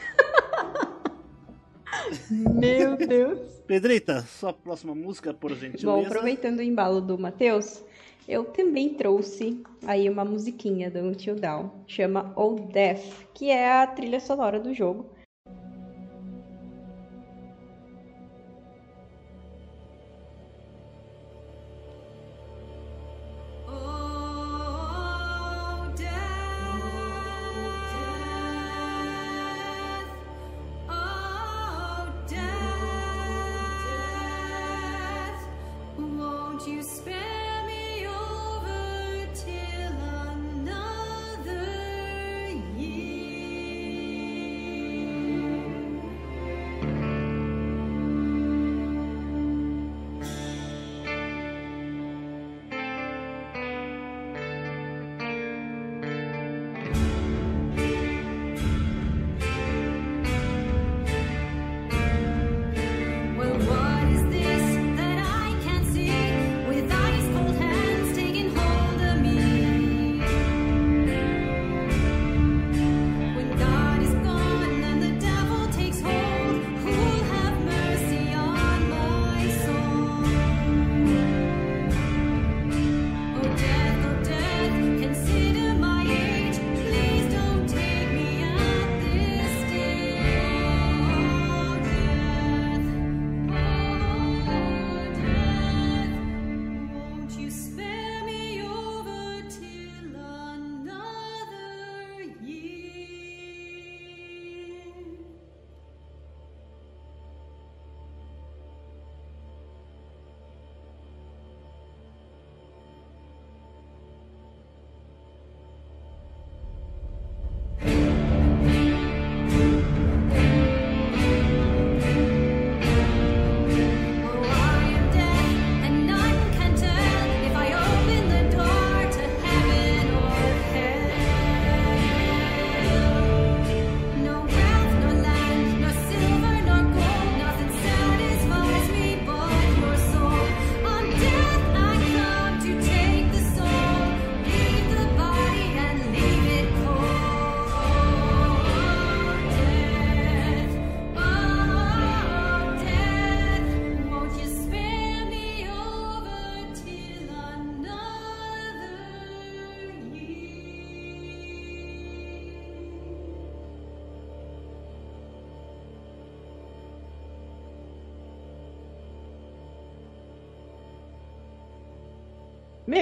Meu 2.30 2.97
Deus. 2.97 3.39
Pedrita, 3.68 4.22
sua 4.24 4.51
próxima 4.54 4.93
música, 4.95 5.34
por 5.34 5.51
gentileza. 5.51 5.86
Bom, 5.86 6.06
aproveitando 6.06 6.60
o 6.60 6.64
embalo 6.64 7.01
do 7.01 7.18
Matheus, 7.18 7.84
eu 8.28 8.45
também 8.45 8.93
trouxe 8.93 9.61
aí 9.86 10.09
uma 10.09 10.24
musiquinha 10.24 10.89
do 10.89 10.99
Until 10.99 11.36
Down, 11.36 11.69
chama 11.88 12.34
Old 12.36 12.71
Death, 12.71 13.28
que 13.34 13.49
é 13.49 13.82
a 13.82 13.88
trilha 13.88 14.19
sonora 14.19 14.59
do 14.59 14.74
jogo. 14.74 15.12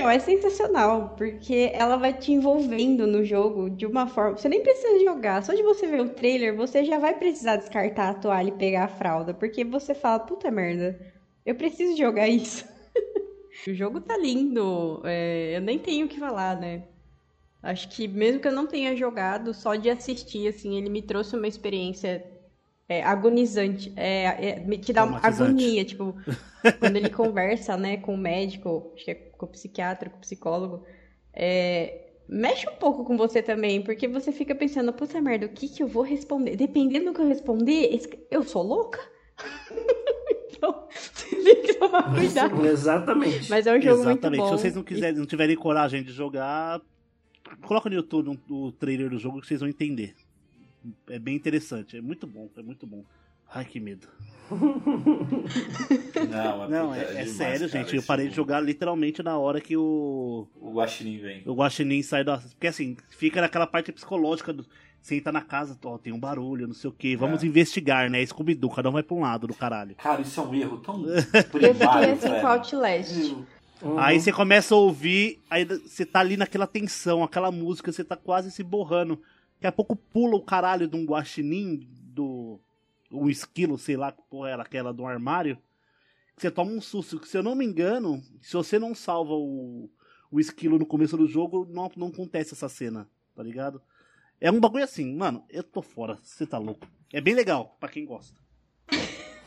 Meu, 0.02 0.10
é 0.10 0.18
sensacional, 0.18 1.14
porque 1.16 1.70
ela 1.76 1.96
vai 1.96 2.12
te 2.12 2.32
envolvendo 2.32 3.06
no 3.06 3.24
jogo 3.24 3.70
de 3.70 3.86
uma 3.86 4.08
forma. 4.08 4.36
Você 4.36 4.50
nem 4.50 4.64
precisa 4.64 5.06
jogar, 5.06 5.44
só 5.44 5.54
de 5.54 5.62
você 5.62 5.86
ver 5.86 6.02
o 6.02 6.10
trailer, 6.10 6.56
você 6.56 6.84
já 6.84 6.98
vai 6.98 7.14
precisar 7.14 7.58
descartar 7.58 8.10
a 8.10 8.14
toalha 8.16 8.48
e 8.50 8.58
pegar 8.58 8.86
a 8.86 8.88
fralda, 8.88 9.32
porque 9.32 9.64
você 9.64 9.94
fala, 9.94 10.18
puta 10.18 10.50
merda, 10.50 11.00
eu 11.46 11.54
preciso 11.54 11.96
jogar 11.96 12.28
isso. 12.28 12.66
o 13.70 13.74
jogo 13.76 14.02
tá 14.02 14.18
lindo, 14.18 15.04
é, 15.06 15.56
eu 15.56 15.62
nem 15.62 15.78
tenho 15.78 16.08
o 16.08 16.10
que 16.10 16.20
falar, 16.20 16.60
né? 16.60 16.82
Acho 17.62 17.88
que 17.90 18.08
mesmo 18.08 18.42
que 18.42 18.48
eu 18.48 18.52
não 18.54 18.66
tenha 18.66 18.96
jogado, 18.96 19.54
só 19.54 19.76
de 19.76 19.88
assistir, 19.88 20.48
assim, 20.48 20.80
ele 20.80 20.90
me 20.90 21.04
trouxe 21.04 21.36
uma 21.36 21.48
experiência 21.48 22.26
é, 22.92 23.04
agonizante. 23.04 23.92
É, 23.96 24.50
é, 24.50 24.60
me- 24.60 24.78
te 24.78 24.92
dá 24.92 25.04
uma 25.06 25.20
agonia, 25.24 25.84
tipo, 25.86 26.16
quando 26.80 26.96
ele 26.98 27.10
conversa, 27.10 27.78
né, 27.78 27.98
com 27.98 28.14
o 28.14 28.18
médico, 28.18 28.92
acho 28.96 29.06
que 29.06 29.12
é 29.12 29.16
com 29.16 29.46
o 29.46 29.50
psiquiatra, 29.50 30.10
com 30.10 30.18
o 30.18 30.22
psicólogo, 30.22 30.84
é, 31.34 32.10
mexe 32.28 32.68
um 32.70 32.76
pouco 32.76 33.04
com 33.06 33.16
você 33.18 33.42
também, 33.42 33.82
porque 33.82 34.08
você 34.08 34.32
fica 34.32 34.54
pensando, 34.54 34.92
puta 34.94 35.20
merda, 35.22 35.46
o 35.46 35.50
que 35.50 35.68
que 35.68 35.82
eu 35.84 35.88
vou 35.88 36.04
responder? 36.04 36.56
Dependendo 36.56 37.06
do 37.06 37.14
que 37.14 37.22
eu 37.22 37.28
responder, 37.28 38.00
eu 38.30 38.44
sou 38.44 38.62
louca? 38.64 39.00
então, 40.52 40.88
você 40.90 41.36
tem 41.44 41.62
que 41.64 41.74
tomar 41.76 42.14
cuidado. 42.14 42.66
Exatamente. 42.66 43.50
Mas 43.50 43.66
é 43.68 43.78
um 43.78 43.82
jogo 43.82 44.04
muito 44.04 44.10
Exatamente. 44.20 44.40
bom. 44.42 44.46
Se 44.58 44.62
vocês 44.62 44.76
não 44.76 44.84
quiserem, 44.84 45.18
não 45.18 45.26
tiverem 45.26 45.56
coragem 45.56 46.04
de 46.04 46.12
jogar, 46.12 46.80
coloca 47.64 47.90
no 47.90 47.96
YouTube 47.96 48.30
um- 48.30 48.54
o 48.68 48.72
trailer 48.72 49.10
do 49.10 49.18
jogo 49.18 49.42
que 49.42 49.48
vocês 49.48 49.60
vão 49.60 49.70
entender. 49.70 50.14
É 51.10 51.20
bem 51.20 51.36
interessante, 51.36 51.98
é 51.98 52.02
muito 52.02 52.26
bom, 52.28 52.50
é 52.58 52.62
muito 52.62 52.86
bom. 52.88 53.04
Ai, 53.54 53.66
que 53.66 53.80
medo. 53.80 54.08
Não, 56.30 56.58
mas 56.60 56.70
Não, 56.70 56.94
é, 56.96 57.00
é 57.02 57.06
demais, 57.08 57.32
sério, 57.32 57.70
cara, 57.70 57.84
gente. 57.84 57.96
Eu 57.96 58.04
parei 58.04 58.28
de 58.28 58.36
jogo. 58.36 58.50
jogar 58.50 58.60
literalmente 58.62 59.22
na 59.24 59.38
hora 59.38 59.60
que 59.62 59.76
o, 59.78 60.48
O 60.60 60.72
Guaxinim 60.74 61.18
vem. 61.20 61.44
o 61.46 61.54
Guaxinim 61.54 62.02
sai 62.02 62.24
da. 62.24 62.38
Porque 62.38 62.68
assim, 62.68 62.96
fica 63.10 63.42
naquela 63.42 63.68
parte 63.68 63.92
psicológica 63.92 64.54
do. 64.54 64.66
Você 65.02 65.16
entra 65.16 65.32
na 65.32 65.42
casa, 65.42 65.78
ó, 65.84 65.98
tem 65.98 66.14
um 66.14 66.20
barulho, 66.20 66.68
não 66.68 66.76
sei 66.76 66.90
o 66.90 66.94
que. 66.94 67.16
Vamos 67.16 67.44
É. 67.44 67.48
investigar, 67.48 68.10
né? 68.10 68.24
Scooby-Doo, 68.26 68.70
cada 68.70 68.88
um 68.90 68.94
vai 68.94 69.02
pra 69.04 69.16
um 69.16 69.22
lado 69.22 69.48
do 69.48 69.54
caralho. 69.54 69.96
Cara, 69.96 70.22
isso 70.22 70.40
é 70.40 70.44
um 70.44 70.54
erro 70.54 70.78
tão 70.78 71.04
Eu 71.10 71.22
fiquei 71.24 71.74
primário, 71.74 72.14
assim 72.14 72.30
com 72.30 72.48
Outlast. 72.48 73.36
Uhum. 73.82 73.98
Aí 73.98 74.20
você 74.22 74.32
começa 74.32 74.76
a 74.76 74.78
ouvir, 74.78 75.40
aí 75.50 75.66
você 75.66 76.06
tá 76.06 76.20
ali 76.20 76.38
naquela 76.38 76.68
tensão, 76.68 77.24
aquela 77.24 77.52
música, 77.52 77.92
você 77.92 78.04
tá 78.04 78.16
quase 78.16 78.52
se 78.52 78.62
borrando. 78.64 79.20
Daqui 79.62 79.68
a 79.68 79.72
pouco 79.72 79.96
pula 79.96 80.36
o 80.36 80.42
caralho 80.42 80.88
de 80.88 80.98
um 80.98 81.06
guaxinim, 81.06 81.88
do. 81.92 82.60
Um 83.12 83.30
esquilo, 83.30 83.78
sei 83.78 83.96
lá 83.96 84.12
que 84.12 84.24
porra 84.28 84.50
era 84.50 84.64
aquela 84.64 84.92
do 84.92 85.06
armário. 85.06 85.56
Que 86.36 86.42
você 86.42 86.50
toma 86.50 86.72
um 86.72 86.82
susto. 86.82 87.20
Que 87.20 87.28
se 87.28 87.38
eu 87.38 87.44
não 87.44 87.54
me 87.54 87.64
engano, 87.64 88.24
se 88.42 88.54
você 88.54 88.80
não 88.80 88.96
salva 88.96 89.34
o, 89.36 89.88
o 90.32 90.40
esquilo 90.40 90.80
no 90.80 90.86
começo 90.86 91.16
do 91.16 91.28
jogo, 91.28 91.68
não, 91.70 91.92
não 91.96 92.08
acontece 92.08 92.56
essa 92.56 92.68
cena, 92.68 93.08
tá 93.36 93.44
ligado? 93.44 93.80
É 94.40 94.50
um 94.50 94.60
bagulho 94.60 94.84
assim, 94.84 95.16
mano, 95.16 95.46
eu 95.48 95.62
tô 95.62 95.84
fora, 95.84 96.18
você 96.24 96.48
tá 96.48 96.58
louco. 96.58 96.88
É 97.14 97.22
bem 97.22 97.36
legal, 97.36 97.78
pra 97.80 97.90
quem 97.90 98.04
gosta. 98.04 98.40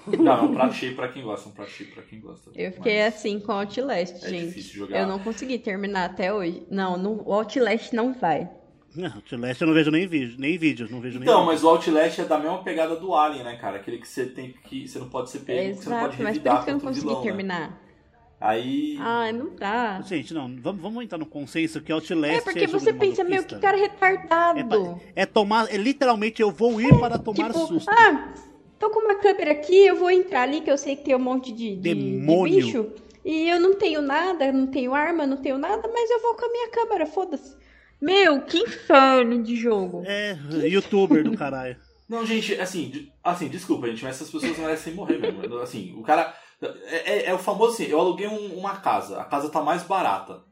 Não, 0.07 0.33
é 0.33 0.43
um 0.43 0.55
prato 0.55 0.75
cheio 0.75 0.95
pra 0.95 1.09
quem 1.09 1.25
gosta, 1.25 1.49
um 1.49 1.53
prato 1.53 1.71
cheio 1.73 1.91
pra 1.93 2.03
quem 2.05 2.21
gosta. 2.21 2.53
Eu 2.55 2.71
fiquei 2.71 3.03
Mas 3.03 3.15
assim 3.17 3.41
com 3.41 3.51
Outlast, 3.51 4.23
É 4.25 4.29
gente. 4.29 4.47
difícil 4.47 4.75
jogar. 4.75 5.01
Eu 5.01 5.09
não 5.09 5.19
consegui 5.19 5.59
terminar 5.59 6.05
até 6.05 6.33
hoje. 6.33 6.65
Não, 6.71 6.97
no, 6.97 7.21
o 7.27 7.33
Outlast 7.33 7.93
não 7.93 8.13
vai. 8.13 8.49
Não, 8.95 9.13
Outlast 9.17 9.61
eu 9.61 9.67
não 9.67 9.75
vejo 9.75 9.91
nem 9.91 10.07
vídeo, 10.07 10.37
nem 10.39 10.57
vídeo, 10.57 10.89
não 10.91 11.01
vejo 11.01 11.19
nem 11.19 11.29
Então, 11.29 11.41
vídeo. 11.41 11.47
mas 11.53 11.65
o 11.65 11.69
Outlast 11.69 12.21
é 12.21 12.25
da 12.25 12.39
mesma 12.39 12.63
pegada 12.63 12.95
do 12.97 13.15
Alien, 13.15 13.43
né, 13.45 13.57
cara? 13.57 13.77
Aquele 13.79 13.99
que 13.99 14.07
você 14.07 14.27
tem 14.27 14.53
que. 14.53 14.87
Você 14.87 14.99
não 14.99 15.09
pode 15.09 15.31
ser 15.31 15.41
pego, 15.41 15.75
você 15.75 15.91
não 15.91 15.97
Exato, 15.97 16.11
pode 16.17 16.23
mas 16.23 16.39
por 16.39 16.53
isso 16.53 16.65
que 16.65 16.71
eu 16.71 16.75
não 16.75 16.81
consegui 16.81 17.01
vilão, 17.07 17.21
né? 17.21 17.23
terminar. 17.23 17.81
Aí. 18.41 18.97
Ai, 19.01 19.33
não 19.33 19.49
dá. 19.57 20.01
Gente, 20.03 20.33
não, 20.35 20.55
vamos, 20.61 20.81
vamos 20.83 21.05
entrar 21.05 21.19
no 21.19 21.27
consenso 21.27 21.81
que 21.81 21.91
Outlast 21.93 22.35
É 22.35 22.41
porque 22.41 22.67
jogo 22.67 22.79
você 22.81 22.93
de 22.93 22.99
pensa, 22.99 23.25
meu, 23.25 23.43
que 23.45 23.55
cara 23.57 23.77
É, 23.77 23.81
retardado. 23.81 24.69
pa- 24.69 25.01
é 25.17 25.27
tomar, 25.27 25.73
é 25.73 25.77
literalmente 25.77 26.41
eu 26.43 26.51
vou 26.51 26.81
ir 26.81 26.93
para 27.01 27.19
tomar 27.19 27.49
tipo, 27.49 27.67
susto. 27.67 27.91
ah, 27.91 28.33
tô 28.79 28.91
com 28.91 29.01
uma 29.01 29.15
câmera 29.17 29.53
aqui, 29.53 29.87
eu 29.87 29.97
vou 29.97 30.11
entrar 30.11 30.43
ali, 30.43 30.61
que 30.61 30.71
eu 30.71 30.79
sei 30.79 30.95
que 30.97 31.05
tem 31.05 31.15
um 31.17 31.19
monte 31.19 31.53
de, 31.53 31.75
de, 31.75 31.77
de 31.77 31.81
Demônio. 31.83 32.67
bicho. 32.67 32.93
E 33.25 33.49
eu 33.49 33.59
não 33.59 33.75
tenho 33.75 34.03
nada, 34.03 34.53
não 34.53 34.67
tenho 34.67 34.95
arma, 34.95 35.27
não 35.27 35.39
tenho 35.39 35.57
nada, 35.59 35.89
mas 35.93 36.11
eu 36.11 36.21
vou 36.21 36.35
com 36.35 36.45
a 36.45 36.49
minha 36.51 36.69
câmera, 36.71 37.07
foda-se. 37.07 37.57
Meu, 38.05 38.43
que 38.43 38.59
inferno 38.59 39.43
de 39.43 39.57
jogo. 39.57 40.03
É, 40.07 40.37
youtuber 40.69 41.25
do 41.25 41.37
caralho. 41.37 41.77
Não, 42.09 42.25
gente, 42.27 42.55
assim, 42.61 43.11
assim, 43.23 43.49
desculpa, 43.49 43.87
gente, 43.89 44.05
mas 44.05 44.17
essas 44.17 44.31
pessoas 44.31 44.59
merecem 44.59 44.93
morrer 44.95 45.19
mesmo. 45.19 45.57
Assim, 45.59 45.95
o 45.97 46.03
cara. 46.03 46.35
É, 46.61 47.13
é- 47.13 47.25
é 47.31 47.35
o 47.35 47.39
famoso 47.39 47.73
assim, 47.75 47.85
eu 47.87 47.99
aluguei 47.99 48.27
um- 48.27 48.59
uma 48.59 48.77
casa, 48.77 49.21
a 49.21 49.25
casa 49.25 49.49
tá 49.51 49.63
mais 49.63 49.83
barata. 49.83 50.43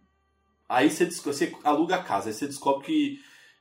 Aí 0.69 0.91
você, 0.91 1.05
você 1.07 1.55
aluga 1.63 1.97
a 1.97 2.03
casa, 2.03 2.29
aí 2.29 2.35
você 2.35 2.47
descobre 2.47 2.85
que 2.87 3.19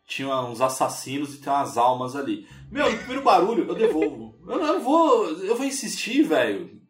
tinha 0.08 0.34
uns 0.42 0.62
assassinos 0.62 1.36
e 1.36 1.42
tem 1.42 1.52
umas 1.52 1.78
almas 1.78 2.16
ali. 2.16 2.48
Meu, 2.72 2.90
no 2.90 2.98
primeiro 2.98 3.22
barulho, 3.24 3.66
eu 3.68 3.76
devolvo. 3.76 4.38
Eu 4.48 4.58
não, 4.58 4.66
eu 4.68 4.74
não 4.74 4.82
vou. 4.82 5.28
Eu 5.30 5.56
vou 5.56 5.66
insistir, 5.66 6.24
velho. 6.24 6.81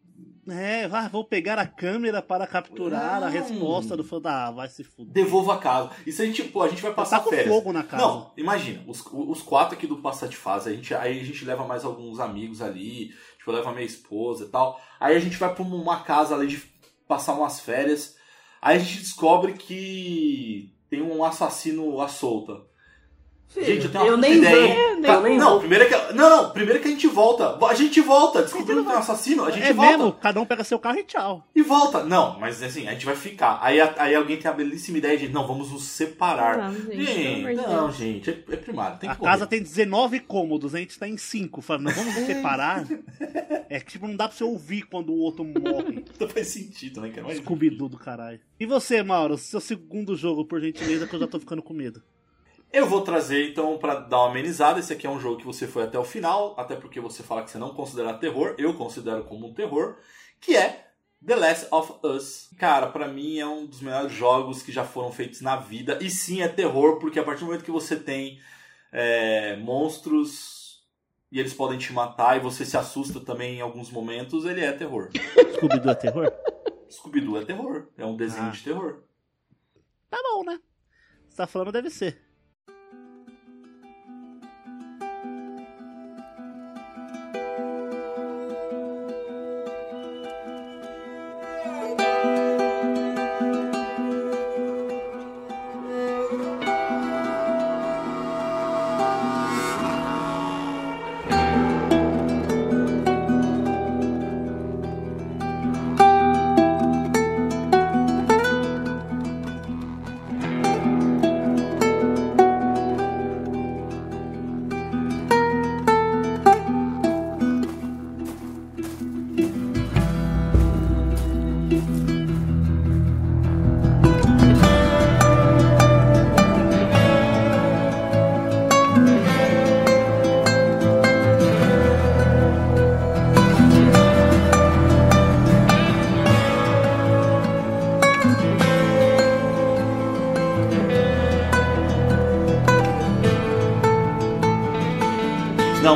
É, 0.48 0.88
vai, 0.88 1.08
vou 1.08 1.24
pegar 1.24 1.56
a 1.58 1.66
câmera 1.66 2.20
para 2.20 2.48
capturar 2.48 3.18
a 3.18 3.26
Não. 3.26 3.28
resposta 3.30 3.96
do 3.96 4.02
fã. 4.02 4.20
Ah, 4.24 4.50
vai 4.50 4.68
se 4.68 4.82
fuder. 4.82 5.12
Devolvo 5.12 5.52
a 5.52 5.58
casa. 5.58 5.90
E 6.04 6.10
se 6.10 6.20
a 6.20 6.26
gente, 6.26 6.42
pô, 6.44 6.62
a 6.62 6.68
gente 6.68 6.82
vai 6.82 6.92
passar 6.92 7.18
Tá 7.18 7.24
com 7.24 7.30
férias. 7.30 7.46
fogo 7.48 7.72
na 7.72 7.84
casa. 7.84 8.02
Não, 8.02 8.32
imagina, 8.36 8.82
os, 8.88 9.00
os 9.12 9.40
quatro 9.40 9.76
aqui 9.76 9.86
do 9.86 9.98
Passa 9.98 10.26
de 10.26 10.36
Fase, 10.36 10.68
a 10.68 10.72
gente, 10.72 10.92
aí 10.94 11.20
a 11.20 11.24
gente 11.24 11.44
leva 11.44 11.64
mais 11.64 11.84
alguns 11.84 12.18
amigos 12.18 12.60
ali, 12.60 13.10
tipo, 13.38 13.52
leva 13.52 13.70
minha 13.72 13.84
esposa 13.86 14.44
e 14.44 14.48
tal. 14.48 14.80
Aí 14.98 15.14
a 15.16 15.20
gente 15.20 15.36
vai 15.36 15.54
pra 15.54 15.62
uma 15.62 16.00
casa 16.00 16.34
ali 16.34 16.48
de 16.48 16.60
passar 17.06 17.34
umas 17.34 17.60
férias. 17.60 18.16
Aí 18.60 18.76
a 18.76 18.80
gente 18.80 18.98
descobre 18.98 19.52
que 19.52 20.74
tem 20.90 21.00
um 21.02 21.22
assassino 21.24 22.00
à 22.00 22.08
solta. 22.08 22.60
Gente, 23.60 23.84
eu 23.84 23.90
tenho 23.92 24.04
uma 24.04 24.10
eu 24.10 24.16
nem 24.16 24.38
ideia. 24.38 24.74
vou. 24.74 25.04
Eu 25.04 25.22
nem 25.22 25.38
não, 25.38 25.50
vou. 25.50 25.60
primeiro 25.60 25.88
que, 25.88 26.12
não, 26.14 26.30
não, 26.30 26.50
primeiro 26.50 26.80
que 26.80 26.88
a 26.88 26.90
gente 26.90 27.06
volta. 27.06 27.58
A 27.64 27.74
gente 27.74 28.00
volta. 28.00 28.42
Descobrindo 28.42 28.82
que 28.82 28.88
tem 28.88 28.96
um 28.96 28.98
assassino, 28.98 29.44
a 29.44 29.50
gente 29.50 29.66
é 29.66 29.72
volta. 29.72 29.98
mesmo? 29.98 30.12
Cada 30.12 30.40
um 30.40 30.46
pega 30.46 30.64
seu 30.64 30.78
carro 30.78 30.98
e 30.98 31.04
tchau. 31.04 31.46
E 31.54 31.62
volta. 31.62 32.04
Não, 32.04 32.38
mas 32.38 32.62
assim, 32.62 32.88
a 32.88 32.92
gente 32.92 33.04
vai 33.04 33.16
ficar. 33.16 33.58
Aí, 33.60 33.80
aí 33.80 34.14
alguém 34.14 34.36
tem 34.36 34.50
a 34.50 34.54
belíssima 34.54 34.98
ideia 34.98 35.18
de, 35.18 35.28
não, 35.28 35.46
vamos 35.46 35.70
nos 35.70 35.84
separar. 35.84 36.58
Não, 36.58 36.74
gente, 36.74 37.04
gente, 37.04 37.54
não, 37.56 37.92
gente, 37.92 38.30
é, 38.30 38.32
é 38.52 38.56
primário. 38.56 38.96
A 39.02 39.14
correr. 39.14 39.30
casa 39.30 39.46
tem 39.46 39.62
19 39.62 40.20
cômodos, 40.20 40.74
a 40.74 40.78
gente 40.78 40.98
tá 40.98 41.08
em 41.08 41.16
5. 41.16 41.60
Fala, 41.60 41.80
não 41.80 41.92
vamos 41.92 42.14
nos 42.14 42.26
separar. 42.26 42.86
É 43.72 43.80
que 43.80 43.92
tipo, 43.92 44.06
não 44.06 44.14
dá 44.14 44.28
pra 44.28 44.36
você 44.36 44.44
ouvir 44.44 44.82
quando 44.82 45.14
o 45.14 45.18
outro 45.18 45.42
morre. 45.42 46.04
Não 46.20 46.28
faz 46.28 46.48
sentido, 46.48 47.00
né, 47.00 47.08
cara? 47.08 47.34
Scooby-Doo 47.34 47.88
do 47.88 47.96
caralho. 47.96 48.38
E 48.60 48.66
você, 48.66 49.02
Mauro? 49.02 49.38
Seu 49.38 49.60
segundo 49.60 50.14
jogo, 50.14 50.44
por 50.44 50.60
gentileza, 50.60 51.06
que 51.06 51.14
eu 51.14 51.20
já 51.20 51.26
tô 51.26 51.40
ficando 51.40 51.62
com 51.62 51.72
medo. 51.72 52.02
Eu 52.72 52.86
vou 52.86 53.02
trazer, 53.02 53.50
então, 53.50 53.76
pra 53.78 53.96
dar 53.96 54.18
uma 54.20 54.30
amenizada. 54.30 54.80
Esse 54.80 54.92
aqui 54.92 55.06
é 55.06 55.10
um 55.10 55.20
jogo 55.20 55.36
que 55.38 55.44
você 55.46 55.66
foi 55.66 55.82
até 55.82 55.98
o 55.98 56.04
final, 56.04 56.54
até 56.58 56.74
porque 56.74 57.00
você 57.00 57.22
fala 57.22 57.42
que 57.42 57.50
você 57.50 57.58
não 57.58 57.74
considera 57.74 58.14
terror. 58.14 58.54
Eu 58.58 58.72
considero 58.74 59.24
como 59.24 59.46
um 59.48 59.52
terror, 59.54 59.96
que 60.40 60.56
é 60.56 60.88
The 61.24 61.36
Last 61.36 61.66
of 61.70 61.94
Us. 62.02 62.50
Cara, 62.58 62.86
pra 62.86 63.06
mim 63.08 63.38
é 63.38 63.46
um 63.46 63.66
dos 63.66 63.82
melhores 63.82 64.12
jogos 64.12 64.62
que 64.62 64.72
já 64.72 64.84
foram 64.84 65.12
feitos 65.12 65.42
na 65.42 65.56
vida. 65.56 65.98
E 66.00 66.08
sim, 66.08 66.40
é 66.40 66.48
terror, 66.48 66.98
porque 66.98 67.18
a 67.18 67.22
partir 67.22 67.40
do 67.40 67.46
momento 67.46 67.64
que 67.64 67.70
você 67.70 67.94
tem 67.94 68.40
é, 68.90 69.54
monstros 69.56 70.82
e 71.30 71.38
eles 71.38 71.52
podem 71.52 71.78
te 71.78 71.92
matar 71.92 72.36
e 72.36 72.40
você 72.40 72.64
se 72.64 72.76
assusta 72.76 73.20
também 73.20 73.56
em 73.56 73.60
alguns 73.60 73.90
momentos, 73.90 74.44
ele 74.46 74.62
é 74.62 74.72
terror. 74.72 75.10
Scooby-Doo 75.56 75.90
é 75.90 75.94
terror? 75.94 76.32
Scooby-Doo 76.90 77.38
é 77.38 77.44
terror. 77.44 77.86
É 77.98 78.04
um 78.06 78.16
desenho 78.16 78.46
Ah. 78.46 78.50
de 78.50 78.62
terror. 78.62 79.02
Tá 80.10 80.18
bom, 80.22 80.42
né? 80.44 80.58
Você 81.28 81.36
tá 81.36 81.46
falando, 81.46 81.72
deve 81.72 81.88
ser. 81.90 82.20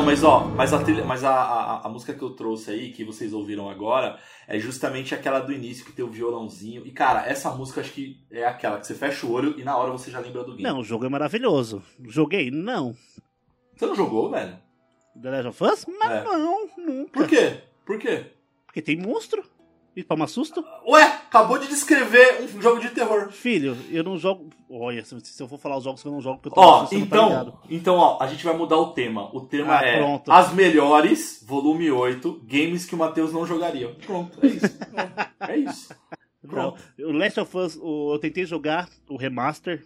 Mas 0.07 0.23
ó, 0.23 0.45
mas 0.45 0.73
a, 0.73 0.83
trilha- 0.83 1.05
mas 1.05 1.23
a, 1.23 1.31
a, 1.31 1.85
a 1.85 1.89
música 1.89 2.13
que 2.13 2.21
eu 2.21 2.31
trouxe 2.31 2.71
aí, 2.71 2.91
que 2.91 3.03
vocês 3.03 3.33
ouviram 3.33 3.69
agora, 3.69 4.17
é 4.47 4.57
justamente 4.57 5.13
aquela 5.13 5.39
do 5.39 5.51
início 5.53 5.85
que 5.85 5.91
tem 5.91 6.03
o 6.03 6.09
violãozinho. 6.09 6.85
E 6.85 6.91
cara, 6.91 7.25
essa 7.27 7.51
música 7.51 7.81
acho 7.81 7.91
que 7.91 8.17
é 8.31 8.45
aquela 8.45 8.79
que 8.79 8.87
você 8.87 8.95
fecha 8.95 9.25
o 9.27 9.31
olho 9.31 9.59
e 9.59 9.63
na 9.63 9.77
hora 9.77 9.91
você 9.91 10.09
já 10.09 10.19
lembra 10.19 10.43
do 10.43 10.51
game. 10.51 10.63
Não, 10.63 10.79
o 10.79 10.83
jogo 10.83 11.05
é 11.05 11.09
maravilhoso. 11.09 11.83
Joguei? 12.05 12.49
Não. 12.49 12.95
Você 13.75 13.85
não 13.85 13.95
jogou, 13.95 14.29
velho? 14.31 14.57
The 15.21 15.29
Last 15.29 15.47
of 15.49 15.63
Us? 15.63 15.85
Mas 15.99 16.11
É. 16.11 16.23
não, 16.23 16.67
nunca. 16.77 17.19
Por 17.19 17.27
quê? 17.27 17.61
Por 17.85 17.99
quê? 17.99 18.25
Porque 18.65 18.81
tem 18.81 18.97
monstro. 18.97 19.43
E 19.97 20.03
toma 20.03 20.27
susto? 20.27 20.63
Ué, 20.87 21.01
acabou 21.03 21.57
de 21.57 21.67
descrever 21.67 22.47
um 22.55 22.61
jogo 22.61 22.79
de 22.79 22.89
terror. 22.89 23.31
Filho, 23.31 23.75
eu 23.89 24.03
não 24.03 24.15
jogo. 24.15 24.47
Olha, 24.69 25.03
se 25.03 25.15
eu 25.41 25.47
for 25.47 25.57
falar 25.57 25.75
os 25.77 25.83
jogos 25.83 26.03
que 26.03 26.07
eu 26.07 26.11
não 26.11 26.21
jogo, 26.21 26.37
porque 26.39 26.49
eu 26.49 26.53
tô 26.53 26.61
Ó, 26.61 26.79
susto, 26.81 26.91
tá 26.93 26.99
então, 26.99 27.27
ligado. 27.29 27.53
então, 27.67 27.95
ó, 27.95 28.17
a 28.21 28.27
gente 28.27 28.45
vai 28.45 28.55
mudar 28.55 28.77
o 28.77 28.91
tema. 28.91 29.35
O 29.35 29.41
tema 29.41 29.75
Ah, 29.79 29.83
é 29.83 29.97
pronto. 29.97 30.31
As 30.31 30.53
Melhores, 30.53 31.43
volume 31.47 31.89
8, 31.89 32.41
games 32.45 32.85
que 32.85 32.93
o 32.93 32.97
Matheus 32.99 33.33
não 33.33 33.43
jogaria. 33.43 33.89
Pronto, 34.05 34.37
é 34.45 34.47
isso. 34.47 34.77
é 35.41 35.57
isso. 35.57 35.95
Pronto. 36.47 36.79
Não, 36.95 37.07
o 37.09 37.11
Last 37.11 37.39
of 37.39 37.57
Us, 37.57 37.79
o- 37.81 38.13
eu 38.13 38.19
tentei 38.19 38.45
jogar 38.45 38.87
o 39.09 39.17
remaster 39.17 39.83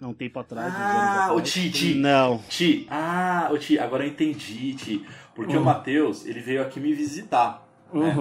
há 0.00 0.06
um 0.06 0.14
tempo 0.14 0.38
atrás. 0.38 0.72
Ah, 0.72 1.32
o 1.34 1.40
Ti, 1.40 1.68
Ti. 1.70 1.94
Não. 1.94 2.38
Ti, 2.48 2.86
ah, 2.88 3.48
o 3.52 3.58
Ti, 3.58 3.76
agora 3.76 4.04
eu 4.04 4.08
entendi, 4.08 4.72
Ti. 4.74 5.04
Porque 5.34 5.56
o 5.56 5.64
Matheus, 5.64 6.24
ele 6.24 6.38
veio 6.38 6.62
aqui 6.62 6.78
me 6.78 6.92
visitar. 6.94 7.66
né? 7.92 8.14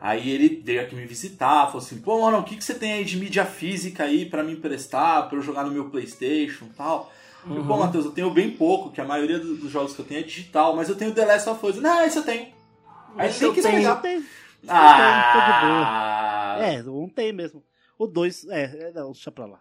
Uhum. 0.00 0.08
Aí 0.08 0.30
ele 0.30 0.60
veio 0.64 0.80
aqui 0.80 0.94
me 0.94 1.04
visitar, 1.06 1.66
falou 1.66 1.78
assim, 1.78 2.00
pô, 2.00 2.20
mano, 2.22 2.38
o 2.38 2.44
que, 2.44 2.56
que 2.56 2.64
você 2.64 2.74
tem 2.74 2.92
aí 2.92 3.04
de 3.04 3.16
mídia 3.16 3.44
física 3.44 4.04
aí 4.04 4.26
pra 4.26 4.42
me 4.44 4.52
emprestar, 4.52 5.28
pra 5.28 5.36
eu 5.38 5.42
jogar 5.42 5.64
no 5.64 5.70
meu 5.72 5.90
Playstation 5.90 6.66
e 6.66 6.74
tal? 6.76 7.12
Eu 7.44 7.48
falei, 7.50 7.64
Pô, 7.64 7.76
Matheus, 7.78 8.04
eu 8.04 8.10
tenho 8.12 8.30
bem 8.30 8.50
pouco, 8.50 8.90
que 8.90 9.00
a 9.00 9.04
maioria 9.04 9.38
do- 9.38 9.56
dos 9.56 9.70
jogos 9.70 9.94
que 9.94 10.00
eu 10.00 10.04
tenho 10.04 10.20
é 10.20 10.22
digital, 10.24 10.74
mas 10.76 10.88
eu 10.88 10.96
tenho 10.96 11.14
The 11.14 11.24
Last 11.24 11.48
of 11.48 11.64
Us. 11.66 11.76
Não, 11.76 12.02
esse 12.04 12.18
eu 12.18 12.24
tenho. 12.24 12.48
Aí 13.16 13.28
Esse 13.28 13.38
tem 13.40 13.48
eu 13.48 13.54
que 13.54 13.62
tenho. 13.62 13.96
Tem. 14.00 14.24
Ah, 14.68 16.56
É, 16.60 16.82
um 16.82 17.08
tem 17.08 17.32
mesmo. 17.32 17.62
O 17.98 18.06
dois, 18.06 18.44
é, 18.48 18.88
é, 18.88 18.92
não, 18.92 19.12
deixa 19.12 19.30
pra 19.30 19.46
lá. 19.46 19.60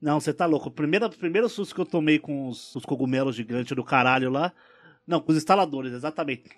Não, 0.00 0.20
você 0.20 0.32
tá 0.32 0.46
louco. 0.46 0.68
O 0.68 0.72
primeiro, 0.72 1.08
primeiro 1.10 1.48
susto 1.48 1.74
que 1.74 1.80
eu 1.80 1.86
tomei 1.86 2.18
com 2.18 2.48
os, 2.48 2.74
os 2.74 2.84
cogumelos 2.84 3.34
gigantes 3.34 3.74
do 3.74 3.82
caralho 3.84 4.30
lá. 4.30 4.52
Não, 5.06 5.20
com 5.20 5.32
os 5.32 5.38
instaladores, 5.38 5.92
exatamente. 5.92 6.50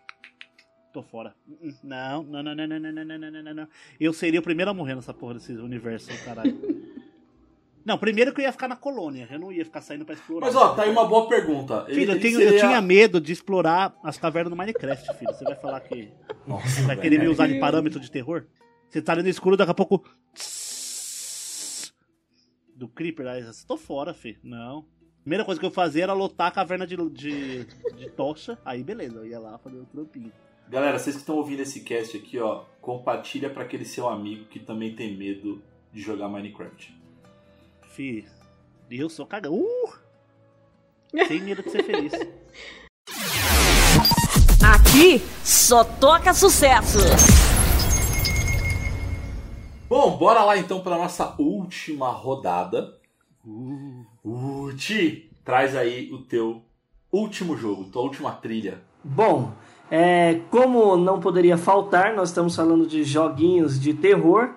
Tô 0.92 1.02
fora. 1.02 1.34
Uh-uh. 1.46 1.74
Não, 1.84 2.22
não, 2.22 2.42
não, 2.42 2.54
não, 2.54 2.66
não, 2.66 2.78
não, 2.80 2.92
não, 2.92 3.04
não, 3.04 3.18
não, 3.30 3.42
não, 3.42 3.54
não. 3.54 3.68
Eu 4.00 4.12
seria 4.12 4.40
o 4.40 4.42
primeiro 4.42 4.70
a 4.70 4.74
morrer 4.74 4.94
nessa 4.94 5.12
porra 5.12 5.34
desse 5.34 5.52
universo, 5.52 6.08
caralho. 6.24 6.58
Não, 7.84 7.96
primeiro 7.96 8.34
que 8.34 8.40
eu 8.42 8.44
ia 8.44 8.52
ficar 8.52 8.68
na 8.68 8.76
colônia. 8.76 9.26
Eu 9.30 9.38
não 9.38 9.50
ia 9.50 9.64
ficar 9.64 9.80
saindo 9.80 10.04
pra 10.04 10.14
explorar. 10.14 10.44
Mas 10.46 10.54
ó, 10.54 10.74
tá 10.74 10.82
aí 10.82 10.90
uma 10.90 11.06
boa 11.08 11.26
pergunta. 11.26 11.86
Ele- 11.88 11.94
Filho, 12.00 12.12
eu, 12.12 12.20
tenho- 12.20 12.38
eu 12.42 12.48
seria- 12.50 12.60
tinha 12.68 12.82
medo 12.82 13.18
de 13.18 13.32
explorar 13.32 13.96
as 14.02 14.18
cavernas 14.18 14.50
do 14.50 14.56
Minecraft, 14.56 15.14
filho. 15.16 15.32
Você 15.32 15.42
vai 15.42 15.54
falar 15.56 15.80
que 15.80 16.12
Nossa, 16.46 16.82
vai 16.82 16.98
querer 17.00 17.18
me 17.18 17.28
usar 17.28 17.46
de 17.46 17.58
parâmetro 17.58 17.98
de 17.98 18.10
terror? 18.10 18.44
Você 18.90 19.00
tá 19.00 19.12
ali 19.12 19.22
no 19.22 19.28
escuro, 19.30 19.56
daqui 19.56 19.70
a 19.70 19.74
pouco. 19.74 20.04
Do 22.74 22.88
Creeper, 22.88 23.26
aí 23.26 23.42
você 23.42 23.66
tô 23.66 23.78
fora, 23.78 24.12
fi. 24.12 24.38
Não. 24.42 24.84
Primeira 25.22 25.44
coisa 25.44 25.58
que 25.58 25.64
eu 25.66 25.70
fazia 25.70 26.02
era 26.02 26.12
lotar 26.12 26.48
a 26.48 26.50
caverna 26.50 26.86
de, 26.86 26.94
de, 27.10 27.64
de 27.96 28.10
tocha. 28.10 28.58
Aí 28.66 28.84
beleza, 28.84 29.16
eu 29.16 29.26
ia 29.26 29.38
lá 29.38 29.56
fazer 29.56 29.78
o 29.78 29.86
trampinho. 29.86 30.32
Galera, 30.70 30.98
vocês 30.98 31.16
que 31.16 31.22
estão 31.22 31.36
ouvindo 31.36 31.60
esse 31.60 31.80
cast 31.80 32.14
aqui, 32.14 32.38
ó, 32.38 32.64
compartilha 32.82 33.48
pra 33.48 33.62
aquele 33.62 33.86
seu 33.86 34.06
amigo 34.06 34.44
que 34.44 34.58
também 34.58 34.94
tem 34.94 35.16
medo 35.16 35.62
de 35.90 35.98
jogar 35.98 36.28
Minecraft. 36.28 36.94
Fi, 37.88 38.26
eu 38.90 39.08
sou 39.08 39.26
cagão. 39.26 39.54
Uh! 39.54 39.92
Sem 41.26 41.40
medo 41.40 41.62
de 41.62 41.70
ser 41.70 41.84
feliz. 41.84 42.12
Aqui 44.62 45.20
só 45.42 45.82
toca 45.84 46.34
sucesso. 46.34 46.98
Bom, 49.88 50.18
bora 50.18 50.44
lá 50.44 50.58
então 50.58 50.82
para 50.82 50.98
nossa 50.98 51.34
última 51.38 52.10
rodada. 52.10 53.00
Uh, 53.42 54.70
Ti, 54.76 55.30
traz 55.42 55.74
aí 55.74 56.12
o 56.12 56.18
teu 56.18 56.62
último 57.10 57.56
jogo, 57.56 57.86
tua 57.86 58.02
última 58.02 58.32
trilha. 58.32 58.82
Bom, 59.02 59.54
é, 59.90 60.40
como 60.50 60.96
não 60.96 61.20
poderia 61.20 61.56
faltar, 61.56 62.14
nós 62.14 62.28
estamos 62.28 62.54
falando 62.54 62.86
de 62.86 63.04
joguinhos 63.04 63.80
de 63.80 63.94
terror. 63.94 64.50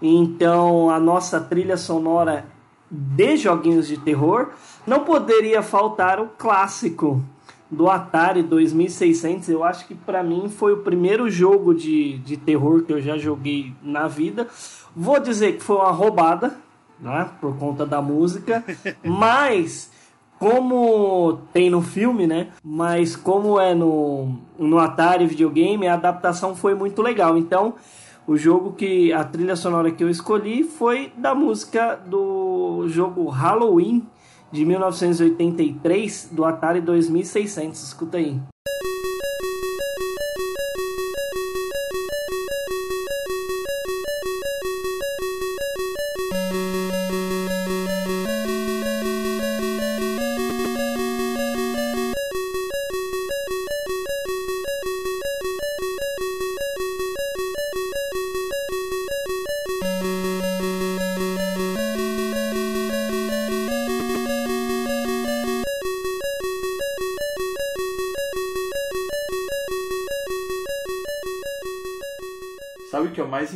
Então, 0.00 0.90
a 0.90 1.00
nossa 1.00 1.40
trilha 1.40 1.76
sonora 1.76 2.46
de 2.90 3.36
joguinhos 3.36 3.88
de 3.88 3.98
terror 3.98 4.50
não 4.86 5.04
poderia 5.04 5.62
faltar 5.62 6.20
o 6.20 6.28
clássico 6.28 7.22
do 7.70 7.90
Atari 7.90 8.42
2600. 8.42 9.48
Eu 9.48 9.64
acho 9.64 9.86
que 9.86 9.94
para 9.94 10.22
mim 10.22 10.48
foi 10.48 10.72
o 10.72 10.78
primeiro 10.78 11.28
jogo 11.28 11.74
de, 11.74 12.18
de 12.18 12.36
terror 12.36 12.82
que 12.82 12.92
eu 12.92 13.00
já 13.00 13.18
joguei 13.18 13.74
na 13.82 14.08
vida. 14.08 14.48
Vou 14.94 15.20
dizer 15.20 15.56
que 15.56 15.62
foi 15.62 15.76
uma 15.76 15.90
roubada, 15.90 16.56
né, 17.00 17.28
por 17.40 17.56
conta 17.56 17.84
da 17.84 18.00
música, 18.00 18.64
mas 19.04 19.90
como 20.38 21.40
tem 21.52 21.68
no 21.68 21.82
filme, 21.82 22.26
né? 22.26 22.48
Mas 22.62 23.16
como 23.16 23.58
é 23.58 23.74
no, 23.74 24.38
no 24.58 24.78
Atari 24.78 25.26
videogame, 25.26 25.86
a 25.86 25.94
adaptação 25.94 26.54
foi 26.54 26.74
muito 26.74 27.02
legal. 27.02 27.36
Então, 27.36 27.74
o 28.26 28.36
jogo 28.36 28.72
que 28.72 29.12
a 29.12 29.24
trilha 29.24 29.56
sonora 29.56 29.90
que 29.90 30.04
eu 30.04 30.08
escolhi 30.08 30.62
foi 30.62 31.12
da 31.16 31.34
música 31.34 31.96
do 32.06 32.84
jogo 32.88 33.28
Halloween 33.28 34.06
de 34.52 34.64
1983 34.64 36.28
do 36.32 36.44
Atari 36.44 36.80
2600. 36.80 37.82
Escuta 37.82 38.18
aí. 38.18 38.40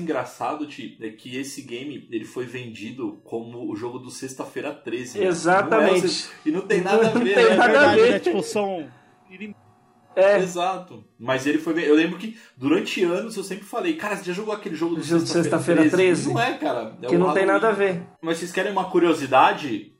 Engraçado, 0.03 0.67
Ti? 0.67 0.99
É 1.01 1.09
que 1.11 1.37
esse 1.37 1.63
game 1.63 2.07
ele 2.11 2.25
foi 2.25 2.45
vendido 2.47 3.21
como 3.25 3.71
o 3.71 3.75
jogo 3.77 3.99
do 3.99 4.11
Sexta-feira 4.11 4.73
13. 4.75 5.21
né? 5.21 5.27
Exatamente. 5.27 5.99
Não 6.01 6.05
é 6.05 6.09
se- 6.09 6.29
e 6.47 6.51
não 6.51 6.61
tem 6.63 6.81
nada 6.85 7.09
a 7.11 7.15
Não 7.15 7.25
ver, 7.25 7.35
tem 7.35 7.45
né? 7.51 7.57
nada 7.57 7.91
a 7.91 7.95
ver. 7.95 8.11
né? 8.13 8.19
Tipo, 8.19 8.43
são. 8.43 8.89
É, 10.15 10.39
Exato. 10.39 11.03
Mas 11.19 11.47
ele 11.47 11.57
foi. 11.59 11.89
Eu 11.89 11.95
lembro 11.95 12.19
que 12.19 12.37
durante 12.55 13.03
anos 13.03 13.35
eu 13.37 13.43
sempre 13.43 13.65
falei, 13.65 13.95
cara, 13.97 14.17
você 14.17 14.25
já 14.25 14.33
jogou 14.35 14.53
aquele 14.53 14.75
jogo 14.75 14.97
do 14.97 15.03
Sexta-feira 15.03 15.43
Sexta-feira 15.45 15.91
13? 15.91 16.29
Não 16.35 16.41
é, 16.41 16.53
cara. 16.59 16.99
É 17.03 17.07
que 17.07 17.17
o 17.17 17.19
não 17.19 17.33
tem 17.33 17.45
Halloween. 17.45 17.47
nada 17.47 17.69
a 17.69 17.73
ver. 17.73 18.03
Mas 18.21 18.37
vocês 18.39 18.53
querem 18.53 18.73
uma 18.73 18.91
curiosidade? 18.91 19.91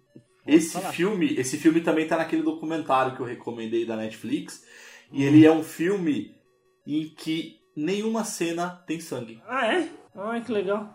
Esse 0.47 0.73
falar. 0.73 0.93
filme, 0.93 1.35
esse 1.39 1.57
filme 1.57 1.81
também 1.81 2.07
tá 2.07 2.19
naquele 2.19 2.43
documentário 2.43 3.15
que 3.17 3.21
eu 3.23 3.27
recomendei 3.27 3.87
da 3.87 3.97
Netflix. 3.97 4.63
E 5.11 5.23
ele 5.25 5.47
é 5.47 5.53
um 5.53 5.63
filme 5.63 6.35
em 6.87 7.09
que 7.09 7.62
nenhuma 7.77 8.25
cena 8.25 8.83
tem 8.87 9.01
sangue. 9.01 9.41
Ah, 9.49 9.67
é? 9.67 9.89
Ah, 10.17 10.41
que 10.41 10.53
legal. 10.53 10.89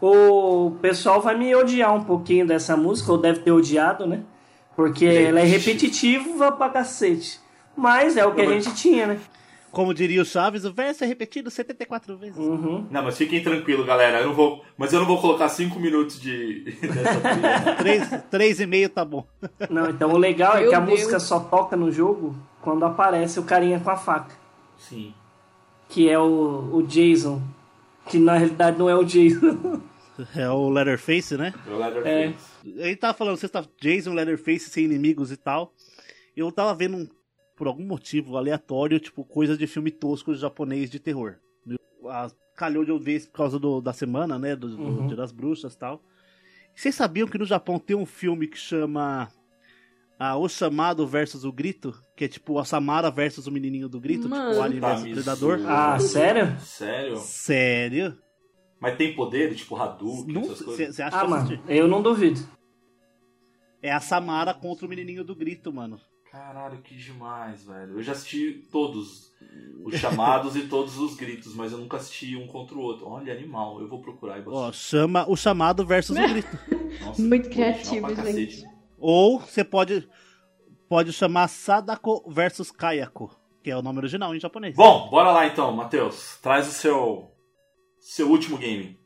O 0.00 0.72
pessoal 0.80 1.20
vai 1.20 1.36
me 1.36 1.54
odiar 1.54 1.94
um 1.94 2.04
pouquinho 2.04 2.46
dessa 2.46 2.76
música, 2.76 3.12
ou 3.12 3.18
deve 3.18 3.40
ter 3.40 3.52
odiado, 3.52 4.06
né? 4.06 4.22
Porque 4.74 5.04
ela 5.04 5.40
é 5.40 5.44
repetitiva 5.44 6.52
pra 6.52 6.68
cacete. 6.70 7.38
Mas 7.76 8.16
é 8.16 8.24
o 8.24 8.34
que 8.34 8.40
a 8.40 8.46
gente 8.46 8.74
tinha, 8.74 9.06
né? 9.06 9.20
Como 9.70 9.94
diria 9.94 10.20
o 10.20 10.24
Chaves, 10.24 10.64
o 10.64 10.72
verso 10.72 11.04
é 11.04 11.06
repetido 11.06 11.48
74 11.48 12.16
vezes. 12.16 12.36
Uhum. 12.36 12.86
Não, 12.90 13.04
mas 13.04 13.16
fiquem 13.16 13.40
tranquilos, 13.40 13.86
galera. 13.86 14.20
Eu 14.20 14.26
não 14.28 14.34
vou, 14.34 14.64
mas 14.76 14.92
eu 14.92 14.98
não 14.98 15.06
vou 15.06 15.20
colocar 15.20 15.48
cinco 15.48 15.78
minutos 15.78 16.20
de 16.20 16.64
dessa 16.82 17.20
trilha. 17.20 17.76
Três, 17.76 18.22
três 18.30 18.60
e 18.60 18.66
meio 18.66 18.88
tá 18.88 19.04
bom. 19.04 19.24
Não, 19.68 19.88
então 19.90 20.10
o 20.12 20.18
legal 20.18 20.56
é 20.56 20.62
Meu 20.62 20.70
que 20.70 20.74
a 20.74 20.80
Deus. 20.80 20.98
música 20.98 21.20
só 21.20 21.38
toca 21.38 21.76
no 21.76 21.92
jogo 21.92 22.34
quando 22.60 22.84
aparece 22.84 23.38
o 23.38 23.44
carinha 23.44 23.78
com 23.78 23.90
a 23.90 23.96
faca. 23.96 24.34
Sim. 24.76 25.14
Que 25.90 26.08
é 26.08 26.18
o, 26.18 26.70
o 26.76 26.82
Jason. 26.82 27.42
Que 28.08 28.18
na 28.18 28.38
realidade 28.38 28.78
não 28.78 28.88
é 28.88 28.94
o 28.96 29.04
Jason. 29.04 29.82
É 30.36 30.46
o 30.50 30.68
Leatherface, 30.68 31.34
né? 31.38 31.54
O 31.66 31.78
Leatherface. 31.78 32.36
A 32.78 32.84
gente 32.88 32.96
tava 32.98 33.14
falando, 33.16 33.38
você 33.38 33.48
tá 33.48 33.64
Jason, 33.80 34.12
Leatherface 34.12 34.68
sem 34.68 34.84
inimigos 34.84 35.32
e 35.32 35.36
tal. 35.38 35.72
Eu 36.36 36.52
tava 36.52 36.74
vendo, 36.74 36.98
um- 36.98 37.08
por 37.56 37.66
algum 37.66 37.86
motivo 37.86 38.36
aleatório, 38.36 39.00
tipo, 39.00 39.24
coisas 39.24 39.56
de 39.56 39.66
filme 39.66 39.90
tosco 39.90 40.34
japonês 40.34 40.90
de 40.90 41.00
terror. 41.00 41.36
A- 42.06 42.30
calhou 42.54 42.84
de 42.84 42.90
eu 42.90 42.98
ver 42.98 43.22
por 43.28 43.32
causa 43.32 43.58
do- 43.58 43.80
da 43.80 43.94
semana, 43.94 44.38
né? 44.38 44.54
Do, 44.54 44.68
do 44.76 44.82
Uhum. 44.82 45.06
Dia 45.06 45.16
das 45.16 45.32
Bruxas 45.32 45.72
e 45.72 45.78
tal. 45.78 46.02
Vocês 46.74 46.94
sabiam 46.94 47.26
que 47.26 47.38
no 47.38 47.46
Japão 47.46 47.78
tem 47.78 47.96
um 47.96 48.04
filme 48.04 48.46
que 48.46 48.58
chama 48.58 49.28
ah, 50.20 50.36
O 50.36 50.48
Chamado 50.48 51.06
versus 51.06 51.44
o 51.44 51.50
Grito? 51.52 51.92
Que 52.16 52.26
é 52.26 52.28
tipo 52.28 52.58
a 52.58 52.64
Samara 52.64 53.10
versus 53.10 53.46
o 53.46 53.50
Menininho 53.50 53.88
do 53.88 53.98
Grito, 54.00 54.24
tipo 54.24 54.34
Mano. 54.36 54.58
o 54.58 54.62
Alien 54.62 54.80
Tá 54.80 54.88
versus 54.94 55.10
o 55.10 55.14
Predador. 55.14 55.60
Ah, 55.66 55.98
sério? 55.98 56.60
Sério? 56.60 57.16
Sério? 57.16 58.18
Mas 58.80 58.96
tem 58.96 59.14
poder, 59.14 59.54
tipo 59.54 59.76
Hadouken, 59.76 60.38
essas 60.42 60.62
coisas? 60.62 60.94
Você 60.96 61.02
acha 61.02 61.16
Ah, 61.16 61.20
que 61.20 61.26
eu 61.26 61.30
mano, 61.30 61.62
eu 61.68 61.88
não 61.88 62.00
duvido. 62.02 62.40
É 63.82 63.90
a 63.92 64.00
Samara 64.00 64.52
contra 64.54 64.86
o 64.86 64.88
Menininho 64.88 65.24
do 65.24 65.34
Grito, 65.34 65.72
mano. 65.72 65.98
Caralho, 66.30 66.80
que 66.82 66.94
demais, 66.94 67.64
velho. 67.64 67.94
Eu 67.98 68.02
já 68.02 68.12
assisti 68.12 68.62
todos 68.70 69.32
os 69.84 69.96
chamados 69.96 70.54
e 70.54 70.68
todos 70.68 70.96
os 70.96 71.16
gritos, 71.16 71.54
mas 71.56 71.72
eu 71.72 71.78
nunca 71.78 71.96
assisti 71.96 72.36
um 72.36 72.46
contra 72.46 72.76
o 72.76 72.80
outro. 72.80 73.08
Olha, 73.08 73.32
animal. 73.32 73.80
Eu 73.80 73.88
vou 73.88 74.00
procurar 74.00 74.38
e 74.38 74.42
vou 74.42 74.54
Ó, 74.54 74.68
assistir. 74.68 74.90
chama 74.90 75.28
o 75.28 75.34
chamado 75.36 75.84
versus 75.84 76.16
o 76.16 76.22
grito. 76.28 76.48
Nossa, 77.04 77.20
Muito 77.20 77.50
criativo, 77.50 78.14
gente. 78.14 78.64
Ou 79.00 79.40
você 79.40 79.64
pode 79.64 80.06
pode 80.88 81.12
chamar 81.12 81.46
Sadako 81.48 82.28
versus 82.28 82.72
Kayako, 82.72 83.34
que 83.62 83.70
é 83.70 83.76
o 83.76 83.82
nome 83.82 83.98
original 83.98 84.34
em 84.34 84.40
japonês. 84.40 84.74
Bom, 84.74 85.08
bora 85.08 85.30
lá 85.30 85.46
então, 85.46 85.72
Matheus. 85.72 86.36
Traz 86.42 86.68
o 86.68 86.72
seu, 86.72 87.30
seu 88.00 88.28
último 88.28 88.58
game. 88.58 88.98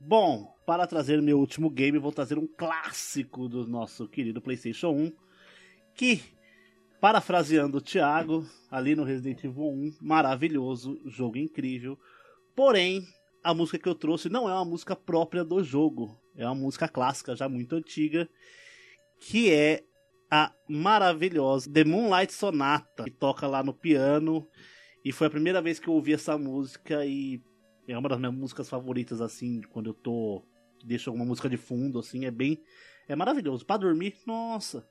Bom, 0.00 0.54
para 0.64 0.86
trazer 0.86 1.20
meu 1.20 1.38
último 1.38 1.68
game, 1.68 1.98
vou 1.98 2.12
trazer 2.12 2.38
um 2.38 2.46
clássico 2.46 3.48
do 3.48 3.66
nosso 3.66 4.08
querido 4.08 4.40
PlayStation 4.40 4.90
1, 4.90 5.12
que, 5.96 6.22
parafraseando 7.00 7.78
o 7.78 7.80
Thiago, 7.80 8.46
ali 8.70 8.94
no 8.94 9.02
Resident 9.02 9.42
Evil 9.42 9.64
1, 9.64 9.96
maravilhoso, 10.00 11.00
jogo 11.06 11.38
incrível. 11.38 11.98
Porém, 12.54 13.04
a 13.42 13.52
música 13.52 13.78
que 13.78 13.88
eu 13.88 13.94
trouxe 13.96 14.28
não 14.28 14.48
é 14.48 14.52
uma 14.54 14.64
música 14.64 14.94
própria 14.94 15.42
do 15.42 15.62
jogo, 15.64 16.16
é 16.36 16.46
uma 16.46 16.54
música 16.54 16.86
clássica, 16.86 17.34
já 17.34 17.48
muito 17.48 17.74
antiga, 17.74 18.28
que 19.28 19.52
é 19.52 19.84
a 20.30 20.52
maravilhosa 20.68 21.70
The 21.72 21.84
Moonlight 21.84 22.32
Sonata, 22.32 23.04
que 23.04 23.10
toca 23.10 23.46
lá 23.46 23.62
no 23.62 23.72
piano. 23.72 24.48
E 25.04 25.12
foi 25.12 25.28
a 25.28 25.30
primeira 25.30 25.62
vez 25.62 25.78
que 25.78 25.88
eu 25.88 25.94
ouvi 25.94 26.12
essa 26.12 26.36
música 26.36 27.04
e 27.06 27.40
é 27.86 27.96
uma 27.96 28.08
das 28.08 28.18
minhas 28.18 28.34
músicas 28.34 28.68
favoritas, 28.68 29.20
assim, 29.20 29.60
quando 29.70 29.90
eu 29.90 29.94
tô. 29.94 30.42
Deixo 30.84 31.10
alguma 31.10 31.24
música 31.24 31.48
de 31.48 31.56
fundo, 31.56 32.00
assim, 32.00 32.24
é 32.24 32.30
bem. 32.30 32.60
É 33.08 33.14
maravilhoso. 33.14 33.64
Pra 33.64 33.76
dormir, 33.76 34.16
nossa. 34.26 34.84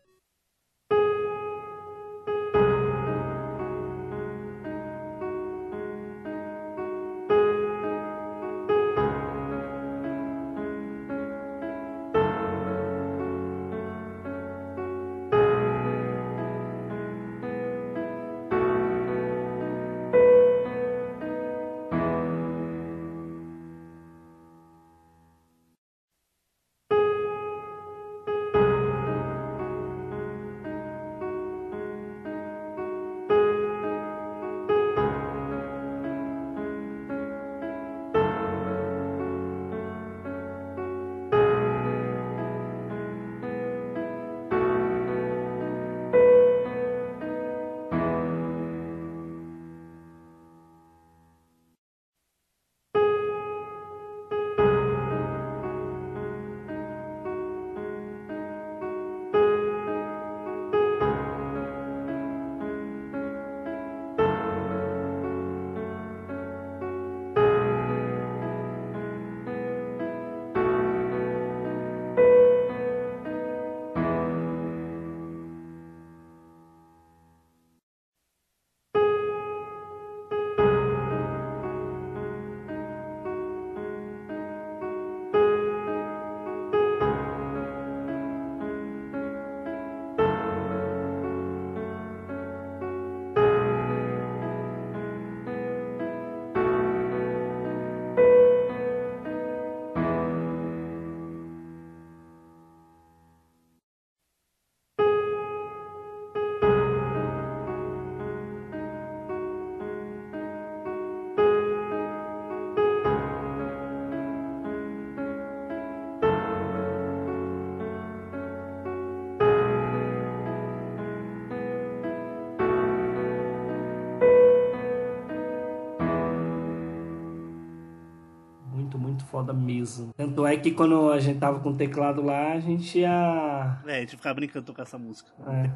Foda 129.31 129.53
mesmo. 129.53 130.13
Tanto 130.15 130.45
é 130.45 130.57
que 130.57 130.71
quando 130.71 131.09
a 131.09 131.19
gente 131.19 131.39
tava 131.39 131.59
com 131.61 131.69
o 131.69 131.77
teclado 131.77 132.21
lá, 132.21 132.51
a 132.51 132.59
gente 132.59 132.99
ia. 132.99 133.81
É, 133.87 133.97
a 133.97 133.99
gente 134.01 134.17
ficava 134.17 134.35
brincando 134.35 134.73
com 134.73 134.81
essa 134.81 134.97
música. 134.97 135.31
É. 135.47 135.71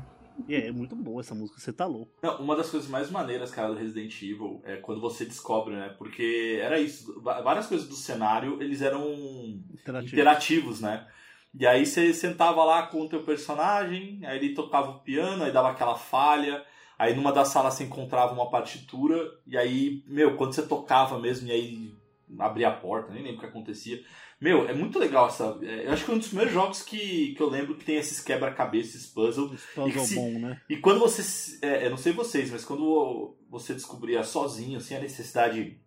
E 0.48 0.54
é, 0.54 0.68
é 0.68 0.72
muito 0.72 0.96
boa 0.98 1.22
essa 1.22 1.34
música, 1.34 1.60
você 1.60 1.72
tá 1.72 1.86
louco. 1.86 2.12
Não, 2.22 2.42
uma 2.42 2.58
das 2.58 2.70
coisas 2.70 2.90
mais 2.90 3.10
maneiras, 3.10 3.52
cara, 3.52 3.70
do 3.70 3.80
Resident 3.80 4.22
Evil 4.22 4.62
é 4.66 4.76
quando 4.76 5.00
você 5.00 5.24
descobre, 5.24 5.74
né? 5.74 5.96
Porque 5.98 6.60
era 6.62 6.78
isso. 6.78 7.22
Várias 7.22 7.68
coisas 7.68 7.88
do 7.88 7.96
cenário, 7.96 8.62
eles 8.62 8.82
eram 8.82 9.06
Interativo. 9.74 10.14
interativos, 10.14 10.82
né? 10.82 11.08
E 11.58 11.66
aí 11.66 11.86
você 11.86 12.14
sentava 12.14 12.66
lá 12.66 12.88
com 12.88 13.02
o 13.02 13.08
teu 13.08 13.24
personagem, 13.24 14.20
aí 14.26 14.38
ele 14.38 14.54
tocava 14.54 14.90
o 14.90 15.00
piano, 15.00 15.46
aí 15.46 15.54
dava 15.54 15.70
aquela 15.72 15.96
falha. 15.96 16.62
Aí 17.00 17.16
numa 17.16 17.32
das 17.32 17.50
salas 17.50 17.74
você 17.74 17.86
encontrava 17.86 18.34
uma 18.34 18.50
partitura, 18.50 19.18
e 19.48 19.58
aí, 19.58 20.04
meu, 20.06 20.36
quando 20.36 20.54
você 20.54 20.62
tocava 20.62 21.18
mesmo, 21.20 21.48
e 21.48 21.52
aí 21.52 21.96
abria 22.40 22.70
a 22.70 22.72
porta, 22.76 23.12
nem 23.14 23.22
lembro 23.24 23.38
o 23.38 23.40
que 23.42 23.46
acontecia. 23.46 24.04
Meu, 24.40 24.68
é 24.68 24.74
muito 24.74 25.00
legal 25.00 25.28
essa. 25.28 25.58
é, 25.64 25.88
Eu 25.88 25.94
acho 25.94 26.04
que 26.06 26.12
é 26.12 26.14
um 26.14 26.18
dos 26.18 26.28
primeiros 26.28 26.54
jogos 26.54 26.82
que, 26.82 27.34
que 27.36 27.42
eu 27.42 27.50
lembro 27.50 27.76
que 27.76 27.86
tem 27.86 27.96
esses 27.96 28.20
quebra-cabeça, 28.20 28.98
esses 28.98 29.08
puzzles. 29.08 29.62
Puzzle 29.74 30.04
E 30.04 30.08
se- 30.08 30.16
bom, 30.16 30.40
né? 30.40 30.62
E 30.70 30.78
quando 30.78 31.00
você. 31.00 31.58
É, 31.66 31.86
eu 31.86 31.90
não 31.90 31.98
sei 31.98 32.12
vocês, 32.14 32.52
mas 32.52 32.66
quando 32.66 33.36
você 33.50 33.74
descobria 33.74 34.24
sozinho 34.24 34.78
assim, 34.78 34.96
a 34.96 35.00
necessidade 35.00 35.80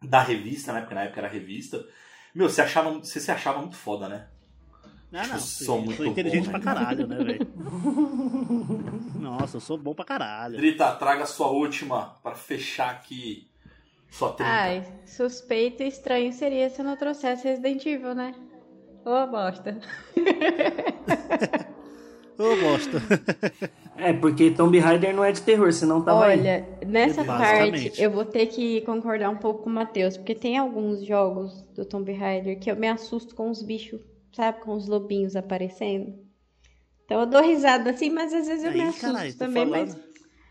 da 0.00 0.22
revista, 0.22 0.72
né? 0.72 0.80
Porque 0.80 0.94
na 0.94 1.02
época 1.04 1.20
era 1.20 1.28
revista. 1.28 1.84
Meu, 2.34 2.48
você, 2.48 2.62
achava, 2.62 2.90
você 2.92 3.18
se 3.20 3.30
achava 3.30 3.58
muito 3.60 3.76
foda, 3.76 4.08
né? 4.08 4.28
Ah, 5.12 5.26
não. 5.26 5.34
Eu 5.34 5.40
sou 5.40 5.76
eu 5.78 5.82
muito 5.84 5.96
sou 5.98 6.06
inteligente 6.06 6.44
bom, 6.44 6.50
pra 6.50 6.58
né? 6.60 6.64
caralho, 6.64 7.06
né, 7.06 7.16
velho? 7.22 7.46
Nossa, 9.20 9.56
eu 9.56 9.60
sou 9.60 9.76
bom 9.76 9.94
pra 9.94 10.04
caralho. 10.04 10.56
Drita, 10.56 10.90
traga 10.96 11.24
a 11.24 11.26
sua 11.26 11.48
última 11.48 12.18
pra 12.22 12.34
fechar 12.34 12.90
aqui 12.90 13.50
sua 14.12 14.32
trinca. 14.32 14.50
Ai, 14.50 14.84
suspeito 15.06 15.82
e 15.82 15.88
estranho 15.88 16.32
seria 16.32 16.68
se 16.70 16.80
eu 16.80 16.84
não 16.84 16.96
trouxesse 16.96 17.48
Resident 17.48 17.84
Evil, 17.86 18.14
né? 18.14 18.34
Ô, 19.04 19.26
bosta. 19.26 19.80
Eu 22.38 22.60
gosto. 22.60 22.96
É, 23.96 24.12
porque 24.12 24.50
Tomb 24.50 24.76
Raider 24.78 25.14
não 25.14 25.22
é 25.24 25.30
de 25.32 25.42
terror, 25.42 25.72
senão 25.72 26.02
tava 26.02 26.26
aí. 26.26 26.40
Olha, 26.40 26.66
nessa 26.86 27.22
Basicamente. 27.22 27.84
parte 27.90 28.02
eu 28.02 28.10
vou 28.10 28.24
ter 28.24 28.46
que 28.46 28.80
concordar 28.82 29.30
um 29.30 29.36
pouco 29.36 29.64
com 29.64 29.70
o 29.70 29.72
Matheus, 29.72 30.16
porque 30.16 30.34
tem 30.34 30.56
alguns 30.58 31.04
jogos 31.04 31.62
do 31.74 31.84
Tomb 31.84 32.10
Raider 32.12 32.58
que 32.58 32.70
eu 32.70 32.76
me 32.76 32.88
assusto 32.88 33.34
com 33.34 33.50
os 33.50 33.62
bichos, 33.62 34.00
sabe? 34.32 34.60
Com 34.60 34.72
os 34.72 34.88
lobinhos 34.88 35.36
aparecendo. 35.36 36.14
Então 37.04 37.20
eu 37.20 37.26
dou 37.26 37.42
risada 37.42 37.90
assim, 37.90 38.10
mas 38.10 38.32
às 38.32 38.46
vezes 38.48 38.64
eu 38.64 38.70
Aí, 38.70 38.76
me 38.78 38.82
assusto 38.88 39.32
tô 39.32 39.38
também, 39.44 39.66
falando. 39.68 39.88
mas 39.88 39.98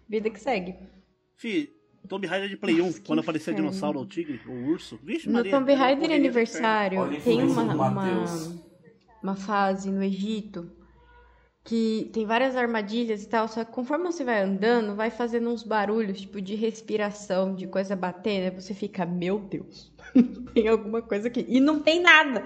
vida 0.08 0.30
que 0.30 0.40
segue. 0.40 0.76
Fih, 1.36 1.70
Tomb 2.08 2.26
Raider 2.28 2.50
de 2.50 2.58
Play 2.58 2.82
1, 2.82 2.86
Nossa, 2.86 3.02
quando 3.02 3.20
aparecia 3.20 3.52
inferno. 3.54 3.70
dinossauro 3.70 4.00
ou 4.00 4.06
tigre, 4.06 4.42
ou 4.48 4.56
urso. 4.56 5.00
Vixe, 5.04 5.28
No 5.28 5.34
Maria, 5.34 5.52
Tomb 5.52 5.74
Raider 5.74 6.12
aniversário 6.12 7.00
Olha 7.00 7.22
tem 7.22 7.42
uma, 7.44 7.64
uma, 7.64 8.28
uma 9.24 9.36
fase 9.36 9.90
no 9.90 10.04
Egito 10.04 10.72
que 11.64 12.10
tem 12.12 12.26
várias 12.26 12.56
armadilhas 12.56 13.24
e 13.24 13.30
tal, 13.30 13.48
só 13.48 13.64
que 13.64 13.72
conforme 13.72 14.06
você 14.06 14.24
vai 14.24 14.42
andando, 14.42 14.96
vai 14.96 15.12
fazendo 15.12 15.50
uns 15.50 15.62
barulhos, 15.64 16.20
tipo 16.20 16.42
de 16.42 16.56
respiração, 16.56 17.54
de 17.54 17.68
coisa 17.68 17.96
batendo, 17.96 18.46
aí 18.46 18.50
você 18.62 18.74
fica, 18.74 19.06
meu 19.06 19.40
Deus, 19.40 19.94
tem 20.54 20.68
alguma 20.68 21.02
coisa 21.04 21.28
aqui. 21.28 21.46
E 21.48 21.60
não 21.60 21.80
tem 21.80 22.02
nada. 22.02 22.44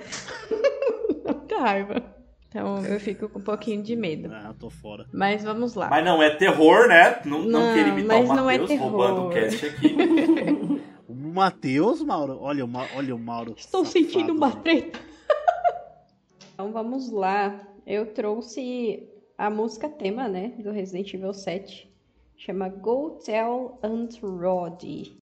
Muita 1.26 1.60
raiva. 1.60 2.15
Então 2.56 2.78
eu 2.86 2.98
fico 3.02 3.28
com 3.28 3.40
um 3.40 3.42
pouquinho 3.44 3.84
de 3.84 3.98
medo. 3.98 4.32
Ah, 4.32 4.56
tô 4.58 4.70
fora. 4.70 5.06
Mas 5.12 5.44
vamos 5.44 5.76
lá. 5.76 5.90
Mas 5.90 6.06
não 6.06 6.24
é 6.24 6.30
terror, 6.30 6.88
né? 6.88 7.20
Não, 7.26 7.40
não, 7.40 7.60
Não, 7.60 7.74
queria 7.76 7.92
imitar 7.92 8.18
mas 8.18 8.30
o 8.30 8.34
não 8.34 8.50
é 8.50 8.58
Matheus 8.58 8.70
terror. 8.70 8.92
roubando 8.92 9.28
o 9.28 9.30
cast 9.30 9.66
aqui. 9.66 9.96
O 11.08 11.14
Matheus, 11.14 12.02
Mauro. 12.02 12.40
Olha 12.42 12.64
o, 12.66 12.68
Ma... 12.68 12.88
Olha 12.96 13.14
o 13.14 13.20
Mauro. 13.20 13.54
Estou 13.58 13.86
safado, 13.86 14.06
sentindo 14.06 14.34
uma 14.34 14.50
velho. 14.50 14.62
treta. 14.64 15.00
então 16.54 16.72
vamos 16.72 17.12
lá. 17.12 17.62
Eu 17.86 18.08
trouxe 18.14 19.08
a 19.38 19.50
música 19.50 19.88
tema, 19.90 20.28
né, 20.28 20.54
do 20.58 20.72
Resident 20.72 21.14
Evil 21.14 21.34
7. 21.34 21.94
Chama 22.38 22.70
Go 22.70 23.20
Tell 23.24 23.78
Aunt 23.84 24.20
Roddy. 24.24 25.18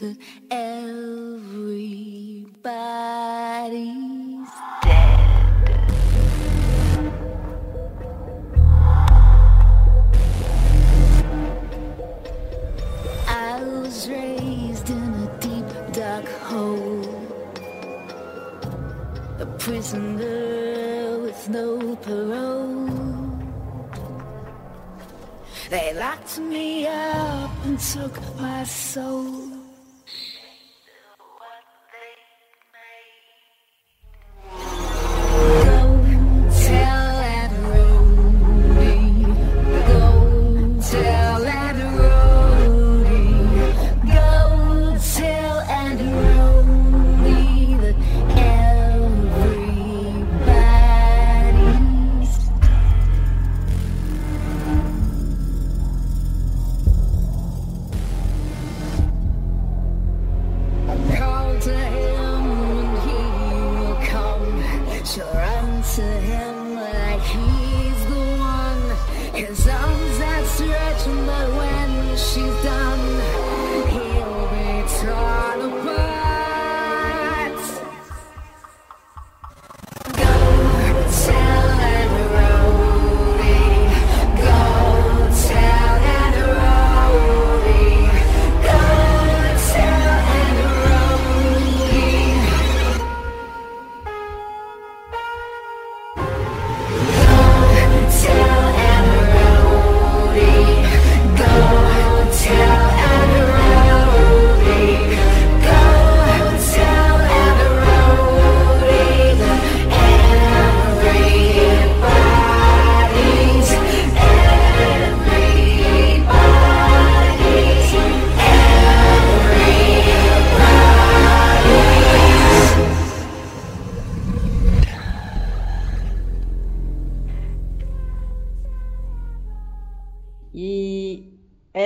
the 0.00 0.16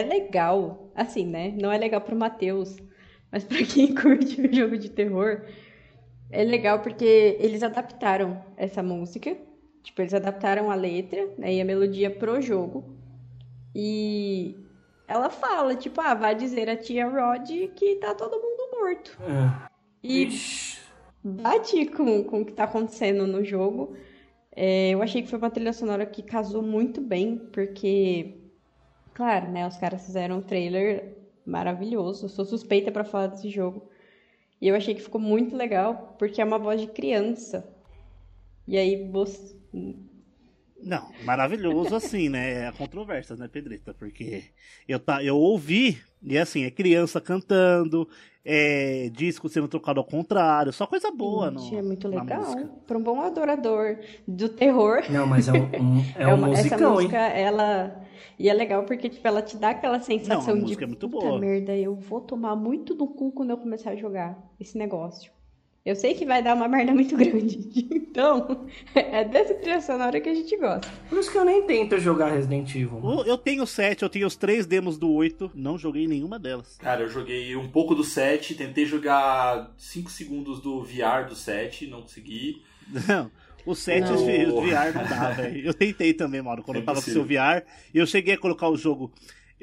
legal, 0.03 0.91
assim, 0.95 1.27
né? 1.27 1.55
Não 1.61 1.71
é 1.71 1.79
legal 1.79 2.01
pro 2.01 2.17
Matheus, 2.17 2.77
mas 3.31 3.45
pra 3.45 3.59
quem 3.65 3.95
curte 3.95 4.41
o 4.41 4.55
jogo 4.55 4.77
de 4.77 4.91
terror, 4.91 5.43
é 6.31 6.43
legal 6.45 6.81
porque 6.81 7.37
eles 7.39 7.63
adaptaram 7.63 8.43
essa 8.57 8.83
música. 8.83 9.37
Tipo, 9.83 10.01
eles 10.01 10.15
adaptaram 10.15 10.71
a 10.71 10.75
letra 10.75 11.29
né, 11.37 11.55
e 11.55 11.61
a 11.61 11.65
melodia 11.65 12.11
pro 12.11 12.41
jogo. 12.41 12.97
E 13.75 14.57
ela 15.07 15.29
fala, 15.29 15.75
tipo, 15.77 16.01
ah, 16.01 16.15
vai 16.15 16.35
dizer 16.35 16.71
a 16.71 16.77
tia 16.77 17.07
Rod 17.07 17.49
que 17.75 17.97
tá 17.97 18.15
todo 18.15 18.41
mundo 18.41 18.71
morto. 18.73 19.19
É. 19.23 19.69
E 20.03 20.25
Ixi. 20.25 20.81
bate 21.23 21.87
com, 21.87 22.25
com 22.25 22.41
o 22.41 22.45
que 22.45 22.53
tá 22.53 22.65
acontecendo 22.65 23.27
no 23.27 23.45
jogo. 23.45 23.95
É, 24.57 24.91
eu 24.91 25.03
achei 25.03 25.23
que 25.23 25.29
foi 25.29 25.39
uma 25.39 25.51
trilha 25.51 25.73
sonora 25.73 26.07
que 26.07 26.23
casou 26.23 26.63
muito 26.63 27.01
bem, 27.01 27.37
porque, 27.53 28.44
claro, 29.15 29.51
né, 29.51 29.67
os 29.67 29.77
caras 29.77 30.05
fizeram 30.05 30.39
um 30.39 30.43
trailer 30.43 31.17
maravilhoso. 31.47 32.27
Eu 32.27 32.29
sou 32.29 32.45
suspeita 32.45 32.91
pra 32.91 33.05
falar 33.05 33.29
desse 33.29 33.49
jogo. 33.49 33.89
E 34.61 34.69
eu 34.69 34.75
achei 34.75 34.95
que 34.95 35.03
ficou 35.03 35.21
muito 35.21 35.57
legal, 35.57 36.17
porque 36.19 36.41
é 36.41 36.45
uma 36.45 36.59
voz 36.59 36.81
de 36.81 36.87
criança. 36.87 37.69
E 38.67 38.79
aí 38.79 39.09
você. 39.11 39.55
Não, 40.83 41.11
maravilhoso 41.25 41.95
assim, 41.95 42.29
né? 42.29 42.67
Há 42.67 42.73
controvérsias, 42.73 43.39
né, 43.39 43.49
Pedrita? 43.49 43.95
Porque 43.95 44.45
eu, 44.89 44.99
tá, 44.99 45.23
eu 45.23 45.37
ouvi, 45.37 45.99
e 46.25 46.39
assim, 46.39 46.65
é 46.65 46.71
criança 46.71 47.21
cantando, 47.21 48.09
é 48.45 49.09
disco 49.13 49.49
sendo 49.49 49.69
trocado 49.69 50.01
ao 50.01 50.05
contrário, 50.07 50.73
só 50.73 50.87
coisa 50.87 51.11
boa, 51.11 51.51
não? 51.51 51.63
Gente, 51.63 51.77
é 51.77 51.83
muito 51.83 52.09
legal. 52.09 52.45
Para 52.87 52.99
um 52.99 53.03
bom 53.03 53.21
adorador 53.21 53.99
do 54.27 54.49
terror. 54.49 55.03
Não, 55.11 55.27
mas 55.27 55.49
é 55.49 55.53
um, 55.53 55.57
um- 55.65 56.05
é 56.19 56.27
um 56.29 56.35
uma- 56.37 56.51
essa 56.51 56.63
musicão, 56.63 56.91
hein? 56.93 56.95
música, 57.09 57.19
ela. 57.19 58.01
E 58.39 58.49
é 58.49 58.53
legal 58.53 58.83
porque, 58.85 59.09
tipo, 59.09 59.27
ela 59.29 59.41
te 59.43 59.57
dá 59.57 59.71
aquela 59.71 60.01
sensação 60.01 60.43
Não, 60.47 60.51
a 60.51 60.55
de. 60.57 60.61
música 60.63 60.85
é 60.85 60.87
muito 60.89 61.09
Puta 61.09 61.27
boa." 61.27 61.39
merda, 61.39 61.77
eu 61.77 61.95
vou 61.95 62.21
tomar 62.21 62.57
muito 62.57 62.95
no 62.95 63.07
cu 63.07 63.31
quando 63.31 63.51
eu 63.51 63.57
começar 63.57 63.91
a 63.93 63.97
jogar 63.97 64.37
esse 64.59 64.77
negócio. 64.77 65.31
Eu 65.85 65.95
sei 65.95 66.15
que 66.15 66.25
vai 66.25 66.43
dar 66.43 66.55
uma 66.57 66.67
merda 66.67 66.95
muito 66.95 67.17
grande. 67.17 67.59
Então, 68.15 68.65
é 68.95 69.25
dessa 69.25 69.55
trilha 69.55 69.81
sonora 69.81 70.21
que 70.21 70.29
a 70.29 70.35
gente 70.35 70.57
gosta. 70.57 70.89
Por 71.09 71.19
isso 71.19 71.33
que 71.33 71.37
eu 71.37 71.45
nem 71.45 71.67
tento 71.67 71.99
jogar 71.99 72.29
Resident 72.31 72.71
Evil. 72.71 73.01
mano. 73.01 73.23
Eu 73.27 73.37
tenho 73.37 73.67
sete, 73.67 74.05
eu 74.05 74.09
tenho 74.09 74.25
os 74.29 74.37
três 74.37 74.67
demos 74.67 74.97
do 74.97 75.11
8, 75.11 75.51
não 75.53 75.77
joguei 75.77 76.07
nenhuma 76.07 76.39
delas. 76.39 76.77
Cara, 76.79 77.03
eu 77.03 77.09
joguei 77.09 77.57
um 77.57 77.69
pouco 77.69 77.93
do 77.93 78.05
7, 78.05 78.55
tentei 78.55 78.87
jogar 78.87 79.75
5 79.77 80.13
segundos 80.13 80.61
do 80.61 80.85
VR 80.85 81.27
do 81.29 81.35
7, 81.35 81.89
não 81.89 82.03
consegui. 82.03 82.63
Não, 83.09 83.29
o 83.67 83.75
7 83.75 84.09
Não. 84.09 84.59
o 84.59 84.61
VR 84.63 84.95
não 84.95 85.09
dá, 85.09 85.31
velho. 85.31 85.67
Eu 85.67 85.75
tentei 85.75 86.15
também, 86.15 86.41
Mauro, 86.41 86.63
quando 86.63 86.77
É 86.77 86.81
eu 86.81 86.85
tava 86.85 87.03
com 87.03 87.11
o 87.11 87.13
seu. 87.13 87.25
VR, 87.25 87.65
e 87.93 87.99
eu 87.99 88.07
cheguei 88.07 88.35
a 88.35 88.39
colocar 88.39 88.69
o 88.69 88.77
jogo. 88.77 89.11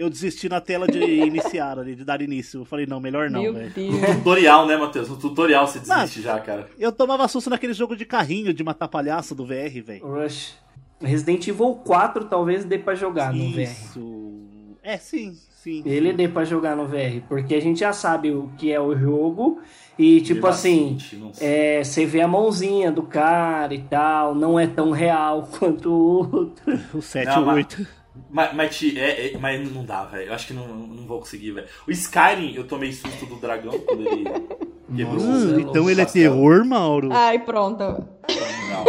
Eu 0.02 0.10
desisti 0.10 0.50
na 0.50 0.60
tela 0.60 0.88
de 0.88 0.98
iniciar 1.22 1.78
ali, 1.78 1.96
de 1.96 2.04
dar 2.04 2.22
início. 2.24 2.62
Eu 2.62 2.66
falei, 2.66 2.88
não, 2.88 3.00
melhor 3.00 3.30
não, 3.30 3.44
Meu 3.44 3.54
velho. 3.54 3.70
Deus. 3.70 4.16
Tutorial, 4.18 4.66
né, 4.66 4.76
Matheus? 4.76 5.08
No 5.08 5.16
tutorial 5.16 5.68
você 5.68 5.78
desiste 5.78 6.24
já, 6.24 6.40
cara. 6.40 6.68
Eu 6.80 6.92
tomava 6.92 7.28
susto 7.28 7.52
naquele 7.52 7.74
jogo 7.74 7.96
de 7.96 8.04
carrinho 8.04 8.52
de 8.52 8.64
matar 8.64 8.88
palhaço 8.88 9.36
do 9.36 9.46
VR, 9.46 9.80
velho. 9.86 10.04
Rush. 10.04 10.56
Resident 11.00 11.48
Evil 11.48 11.76
4 11.86 12.26
talvez 12.26 12.66
dê 12.66 12.80
pra 12.80 12.96
jogar 12.96 13.32
no 13.32 13.52
VR. 13.52 13.60
Isso. 13.62 14.40
É, 14.82 14.98
sim, 14.98 15.38
sim. 15.52 15.84
Ele 15.86 16.12
dê 16.14 16.28
pra 16.28 16.44
jogar 16.46 16.76
no 16.76 16.88
VR, 16.88 17.22
porque 17.30 17.54
a 17.54 17.62
gente 17.62 17.82
já 17.82 17.94
sabe 17.94 18.32
o 18.32 18.50
que 18.58 18.72
é 18.72 18.80
o 18.82 18.98
jogo 18.98 19.60
e 20.00 20.20
tipo 20.22 20.48
assim, 20.48 20.98
é, 21.40 21.84
você 21.84 22.08
vê 22.08 22.22
a 22.22 22.28
mãozinha 22.28 22.92
do 22.92 23.04
cara 23.04 23.72
e 23.76 23.84
tal, 23.84 24.34
não 24.34 24.60
é 24.60 24.66
tão 24.66 24.90
real 24.90 25.48
quanto 25.60 25.92
o 25.92 26.36
outro. 26.36 26.80
O 26.92 27.02
7 27.04 27.28
Não, 27.28 27.36
e 27.40 27.44
o 27.44 27.46
mas- 27.46 27.56
8. 27.58 28.01
Mas, 28.30 28.54
mas, 28.54 28.84
é, 28.96 29.28
é- 29.34 29.38
mas 29.38 29.72
não 29.72 29.84
dá, 29.86 30.04
velho. 30.06 30.28
Eu 30.30 30.34
acho 30.34 30.48
que 30.48 30.54
não, 30.54 30.68
não 30.68 31.06
vou 31.06 31.20
conseguir, 31.20 31.52
velho. 31.52 31.68
O 31.88 31.92
Skyrim, 31.92 32.54
eu 32.56 32.66
tomei 32.66 32.92
susto 32.94 33.26
do 33.26 33.36
dragão 33.36 33.78
quando 33.80 34.02
ele 34.08 34.24
quebrou 34.96 35.20
Nossa, 35.26 35.46
o- 35.56 35.60
então 35.60 35.84
o 35.86 35.90
ele 35.90 36.02
é 36.02 36.06
terror, 36.06 36.66
Mauro? 36.66 37.10
Ai, 37.12 37.40
pronto. 37.40 37.80
Não, 37.84 38.86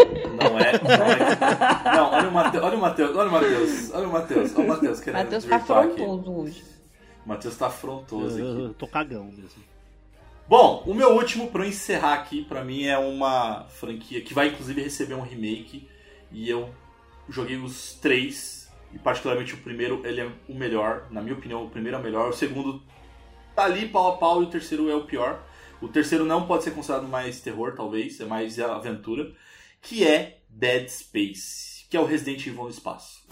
não 0.50 0.58
é. 0.58 0.72
Não, 0.80 1.04
é. 1.04 1.96
não 1.96 2.10
olha 2.12 2.28
o 2.28 2.32
Matheus, 2.32 2.64
olha 2.64 2.76
o 2.76 2.80
Matheus, 2.80 3.16
olha 3.16 3.28
o 3.28 3.32
Matheus, 3.32 3.90
olha 3.94 4.08
o 4.08 4.12
Matheus, 4.12 4.52
olha 4.56 4.64
o 4.64 4.68
Matheus 4.68 5.00
querendo 5.00 5.24
Matheus 5.24 5.44
tá 5.44 5.56
aqui. 5.56 5.72
afrontoso 5.72 6.32
hoje. 6.32 6.64
O 7.24 7.28
Matheus 7.28 7.56
tá 7.56 7.66
afrontoso 7.66 8.38
Eu, 8.38 8.52
aqui. 8.52 8.62
eu 8.62 8.74
tô 8.74 8.86
cagão 8.86 9.24
mesmo. 9.26 9.62
Bom, 10.48 10.82
o 10.86 10.92
meu 10.94 11.10
último 11.14 11.48
pra 11.48 11.64
eu 11.64 11.68
encerrar 11.68 12.14
aqui, 12.14 12.44
pra 12.44 12.64
mim 12.64 12.84
é 12.84 12.98
uma 12.98 13.64
franquia 13.68 14.20
que 14.20 14.34
vai 14.34 14.48
inclusive 14.48 14.82
receber 14.82 15.14
um 15.14 15.22
remake 15.22 15.88
e 16.30 16.48
eu 16.50 16.68
joguei 17.28 17.56
os 17.56 17.94
três 17.94 18.61
e 18.92 18.98
particularmente 18.98 19.54
o 19.54 19.58
primeiro 19.58 20.00
ele 20.04 20.20
é 20.20 20.30
o 20.48 20.54
melhor, 20.54 21.06
na 21.10 21.20
minha 21.20 21.34
opinião 21.34 21.64
o 21.64 21.70
primeiro 21.70 21.96
é 21.96 22.00
o 22.00 22.02
melhor, 22.02 22.30
o 22.30 22.32
segundo 22.32 22.82
tá 23.54 23.64
ali 23.64 23.88
pau 23.88 24.12
a 24.12 24.16
pau 24.16 24.42
e 24.42 24.46
o 24.46 24.50
terceiro 24.50 24.90
é 24.90 24.94
o 24.94 25.04
pior. 25.04 25.42
O 25.80 25.88
terceiro 25.88 26.24
não 26.24 26.46
pode 26.46 26.62
ser 26.62 26.70
considerado 26.70 27.08
mais 27.08 27.40
terror, 27.40 27.74
talvez, 27.74 28.20
é 28.20 28.24
mais 28.24 28.58
aventura, 28.60 29.32
que 29.80 30.06
é 30.06 30.38
Dead 30.48 30.88
Space, 30.88 31.86
que 31.90 31.96
é 31.96 32.00
o 32.00 32.04
Resident 32.04 32.46
Evil 32.46 32.62
no 32.62 32.70
espaço. 32.70 33.26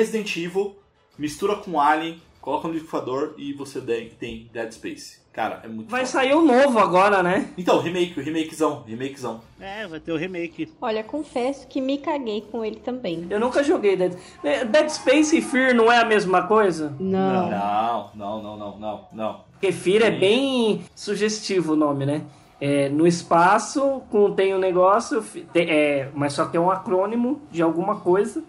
Resident 0.00 0.34
Evil, 0.34 0.76
mistura 1.18 1.56
com 1.56 1.78
Alien, 1.78 2.22
coloca 2.40 2.66
no 2.66 2.72
liquidificador 2.72 3.34
e 3.36 3.52
você 3.52 3.82
tem, 4.18 4.48
Dead 4.50 4.72
Space. 4.72 5.20
Cara, 5.30 5.60
é 5.62 5.68
muito 5.68 5.90
Vai 5.90 6.00
foda. 6.06 6.12
sair 6.12 6.34
o 6.34 6.40
novo 6.42 6.78
agora, 6.78 7.22
né? 7.22 7.50
Então, 7.56 7.80
remake, 7.80 8.18
remakezão, 8.18 8.82
remakezão. 8.86 9.42
É, 9.60 9.86
vai 9.86 10.00
ter 10.00 10.10
o 10.10 10.16
remake. 10.16 10.72
Olha, 10.80 11.04
confesso 11.04 11.68
que 11.68 11.82
me 11.82 11.98
caguei 11.98 12.40
com 12.50 12.64
ele 12.64 12.76
também. 12.76 13.26
Eu 13.28 13.38
nunca 13.38 13.62
joguei 13.62 13.94
Dead 13.94 14.14
Eh, 14.42 14.64
Dead 14.64 14.88
Space 14.88 15.36
e 15.36 15.42
Fear 15.42 15.74
não 15.74 15.92
é 15.92 15.98
a 15.98 16.04
mesma 16.06 16.46
coisa? 16.46 16.96
Não. 16.98 17.50
Não, 17.50 18.10
não, 18.14 18.42
não, 18.42 18.56
não, 18.56 18.78
não, 18.78 19.08
não. 19.12 19.40
Porque 19.52 19.70
Fear 19.70 20.02
é 20.04 20.10
bem 20.10 20.82
sugestivo 20.96 21.74
o 21.74 21.76
nome, 21.76 22.06
né? 22.06 22.22
É, 22.58 22.88
no 22.88 23.06
espaço, 23.06 24.02
com, 24.10 24.32
tem 24.32 24.54
um 24.54 24.58
negócio, 24.58 25.22
é, 25.54 26.08
mas 26.14 26.32
só 26.32 26.46
que 26.46 26.56
é 26.56 26.60
um 26.60 26.70
acrônimo 26.70 27.40
de 27.50 27.60
alguma 27.62 28.00
coisa. 28.00 28.42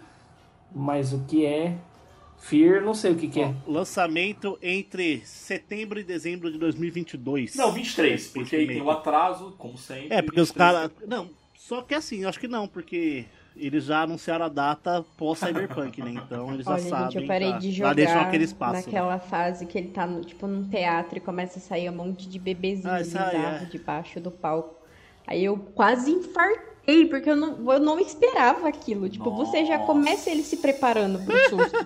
Mas 0.74 1.14
o 1.14 1.24
que 1.26 1.46
é 1.46 1.76
Fear, 2.42 2.82
não 2.84 2.96
sei 2.96 3.12
o 3.12 3.16
que, 3.16 3.28
que 3.28 3.40
é. 3.40 3.54
Lançamento 3.68 4.58
entre 4.64 5.22
setembro 5.26 6.00
e 6.00 6.04
dezembro 6.04 6.52
de 6.52 6.58
2022. 6.58 7.56
Não, 7.56 7.72
23, 7.72 8.28
porque 8.30 8.56
aí 8.56 8.68
tem 8.68 8.82
o 8.82 8.90
atraso, 8.90 9.54
como 9.60 9.78
sempre. 9.78 10.08
É, 10.12 10.24
porque 10.24 10.42
os 10.42 10.50
23. 10.50 10.58
caras. 10.58 10.92
Não, 11.08 11.30
só 11.56 11.84
que 11.84 11.94
assim, 11.94 12.24
eu 12.24 12.30
acho 12.30 12.40
que 12.40 12.48
não, 12.48 12.68
porque 12.68 13.26
eles 13.56 13.84
já 13.86 14.02
anunciaram 14.02 14.46
a 14.46 14.50
data 14.50 15.06
pós-Cyberpunk, 15.18 16.02
né? 16.02 16.14
Então 16.26 16.52
eles 16.52 16.66
já 16.66 16.72
Olha, 16.72 16.82
sabem. 16.82 17.12
gente, 17.12 17.22
eu 17.22 17.28
parei 17.28 17.50
já, 17.52 17.58
de 17.60 17.72
já 17.72 17.94
deixam 17.94 18.16
jogar 18.16 18.28
aquele 18.28 18.44
espaço. 18.44 18.74
né? 18.74 18.82
naquela 18.88 19.20
fase 19.20 19.66
que 19.68 19.78
ele 19.78 19.90
tá, 19.90 20.08
no, 20.08 20.22
tipo, 20.26 20.48
num 20.48 20.68
teatro 20.68 21.18
e 21.20 21.22
começa 21.22 21.60
a 21.60 21.62
sair 21.62 21.90
um 21.92 21.96
monte 21.96 22.28
de 22.28 22.40
bebezinho 22.40 22.92
Ah, 22.92 22.98
bizarro 22.98 23.38
é. 23.38 23.66
debaixo 23.66 24.20
do 24.20 24.32
palco. 24.32 24.76
Aí 25.28 25.46
eu 25.46 25.58
quase 25.76 26.10
infartei, 26.10 26.71
porque 27.10 27.30
eu 27.30 27.36
não, 27.36 27.72
eu 27.74 27.80
não 27.80 28.00
esperava 28.00 28.68
aquilo. 28.68 29.08
Tipo, 29.08 29.32
você 29.32 29.66
já 29.66 29.76
Nossa. 29.78 29.86
começa 29.88 30.30
ele 30.30 30.44
se 30.44 30.58
preparando 30.58 31.20
pro 31.24 31.38
susto. 31.50 31.78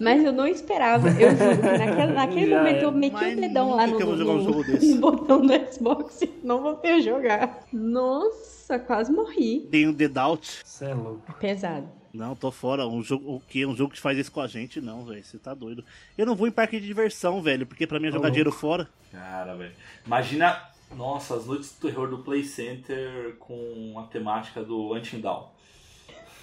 Mas 0.00 0.24
eu 0.24 0.32
não 0.32 0.46
esperava. 0.46 1.08
Eu 1.08 1.30
juro 1.36 1.56
que 1.58 1.78
naquele, 1.78 2.12
naquele 2.12 2.50
Já 2.50 2.58
momento 2.58 2.76
é. 2.76 2.84
eu 2.84 2.92
meti 2.92 3.12
Mas 3.14 3.36
o 3.36 3.40
dedão 3.40 3.70
lá 3.74 3.86
no, 3.86 3.96
que 3.96 4.02
eu 4.02 4.06
vou 4.06 4.16
jogar 4.16 4.32
um 4.32 4.36
no- 4.38 4.44
jogo 4.44 4.64
desse. 4.64 4.94
no 4.94 5.00
botão 5.00 5.40
do 5.46 5.72
Xbox 5.72 6.22
e 6.22 6.32
não 6.44 6.62
voltei 6.62 6.92
a 6.92 7.00
jogar. 7.00 7.64
Nossa, 7.72 8.78
quase 8.78 9.12
morri. 9.12 9.66
Tem 9.70 9.86
o 9.88 9.92
Dead 9.92 10.16
Out. 10.16 10.62
É 10.80 10.94
louco. 10.94 11.34
Pesado. 11.40 11.88
Não, 12.14 12.34
tô 12.34 12.50
fora. 12.50 12.86
Um 12.86 13.02
jogo, 13.02 13.34
o 13.36 13.42
quê? 13.46 13.66
Um 13.66 13.76
jogo 13.76 13.92
que 13.92 14.00
faz 14.00 14.16
isso 14.16 14.32
com 14.32 14.40
a 14.40 14.46
gente? 14.46 14.80
Não, 14.80 15.04
velho. 15.04 15.22
Você 15.22 15.38
tá 15.38 15.52
doido. 15.52 15.84
Eu 16.16 16.24
não 16.24 16.34
vou 16.34 16.46
em 16.48 16.50
parque 16.50 16.80
de 16.80 16.86
diversão, 16.86 17.42
velho, 17.42 17.66
porque 17.66 17.86
pra 17.86 17.98
mim 18.00 18.06
é 18.06 18.10
jogar 18.10 18.22
louco. 18.28 18.32
dinheiro 18.32 18.52
fora. 18.52 18.88
Cara, 19.12 19.54
velho. 19.54 19.72
Imagina, 20.06 20.58
nossa, 20.94 21.34
as 21.34 21.46
noites 21.46 21.72
do 21.72 21.88
terror 21.88 22.08
do 22.08 22.18
Play 22.18 22.44
Center 22.44 23.36
com 23.38 23.94
a 23.98 24.02
temática 24.04 24.62
do 24.62 24.94
Until 24.94 25.20
Dawn. 25.20 25.48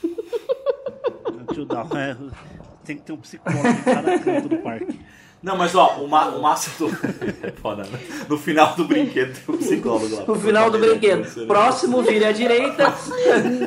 Tio 1.53 1.65
Down, 1.65 1.89
é, 1.95 2.17
tem 2.83 2.97
que 2.97 3.03
ter 3.03 3.13
um 3.13 3.17
psicólogo 3.17 3.67
em 3.67 3.81
cada 3.83 4.19
canto 4.19 4.49
do 4.49 4.57
parque. 4.57 4.99
Não, 5.41 5.57
mas 5.57 5.75
ó, 5.75 5.97
o, 5.97 6.07
ma 6.07 6.29
o 6.29 6.41
máximo 6.41 6.89
do. 6.89 6.97
é 7.45 7.51
foda, 7.61 7.83
né? 7.83 7.99
No 8.29 8.37
final 8.37 8.75
do 8.75 8.85
brinquedo 8.85 9.37
tem 9.37 9.55
um 9.55 9.57
psicólogo 9.57 10.15
lá. 10.15 10.25
No 10.25 10.35
final 10.35 10.71
do 10.71 10.79
brinquedo. 10.79 11.45
Próximo, 11.45 12.01
vire 12.01 12.23
à 12.23 12.31
direita. 12.31 12.93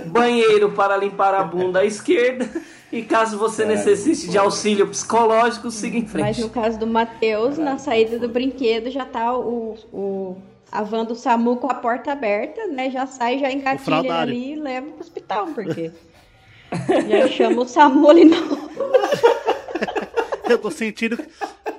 Banheiro 0.07 0.73
para 0.73 0.97
limpar 0.97 1.35
a 1.35 1.45
bunda 1.45 1.81
à 1.81 1.85
esquerda. 1.85 2.49
E 2.91 3.03
caso 3.03 3.37
você 3.37 3.65
Caralho, 3.65 3.79
necessite 3.79 4.31
de 4.31 4.39
auxílio 4.39 4.89
psicológico, 4.89 5.71
siga 5.71 5.99
em 5.99 6.03
Mas 6.03 6.11
frente. 6.11 6.41
no 6.41 6.49
caso 6.49 6.79
do 6.79 6.87
Matheus, 6.87 7.59
na 7.59 7.77
saída 7.79 8.19
do 8.19 8.29
brinquedo 8.29 8.91
já 8.91 9.05
tá 9.05 9.37
o, 9.37 9.77
o 9.93 10.37
a 10.71 10.83
van 10.83 11.05
do 11.05 11.15
SAMU 11.15 11.57
com 11.57 11.71
a 11.71 11.75
porta 11.75 12.13
aberta, 12.13 12.67
né? 12.67 12.91
Já 12.91 13.07
sai, 13.07 13.39
já 13.39 13.51
engatilha 13.51 14.15
ali 14.15 14.53
e 14.53 14.57
leva 14.57 14.87
pro 14.89 15.01
hospital, 15.01 15.47
porque 15.49 15.91
já 17.09 17.29
chama 17.29 17.63
o 17.63 17.69
SAMU 17.69 18.11
ali 18.11 18.25
no... 18.25 18.37
Eu 20.49 20.59
tô 20.59 20.71
sentindo. 20.71 21.19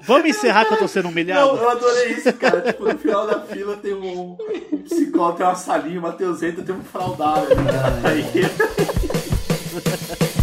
Vamos 0.02 0.30
encerrar 0.30 0.66
que 0.66 0.74
eu 0.74 0.78
tô 0.78 0.88
sendo 0.90 1.08
humilhado? 1.08 1.56
Não, 1.56 1.64
eu 1.64 1.70
adorei 1.70 2.12
isso, 2.12 2.34
cara. 2.34 2.62
tipo, 2.62 2.84
no 2.84 2.98
final 2.98 3.26
da 3.26 3.40
fila 3.40 3.78
tem 3.78 3.94
um, 3.94 4.38
um 4.72 4.78
psicólogo, 4.84 5.38
tem 5.38 5.46
uma 5.46 5.56
salinha, 5.56 6.00
o 6.00 6.02
Matheus 6.02 6.44
entra, 6.44 6.64
tem 6.64 6.76
um 6.76 6.84
fraudário. 6.84 7.48
Aí 8.04 8.24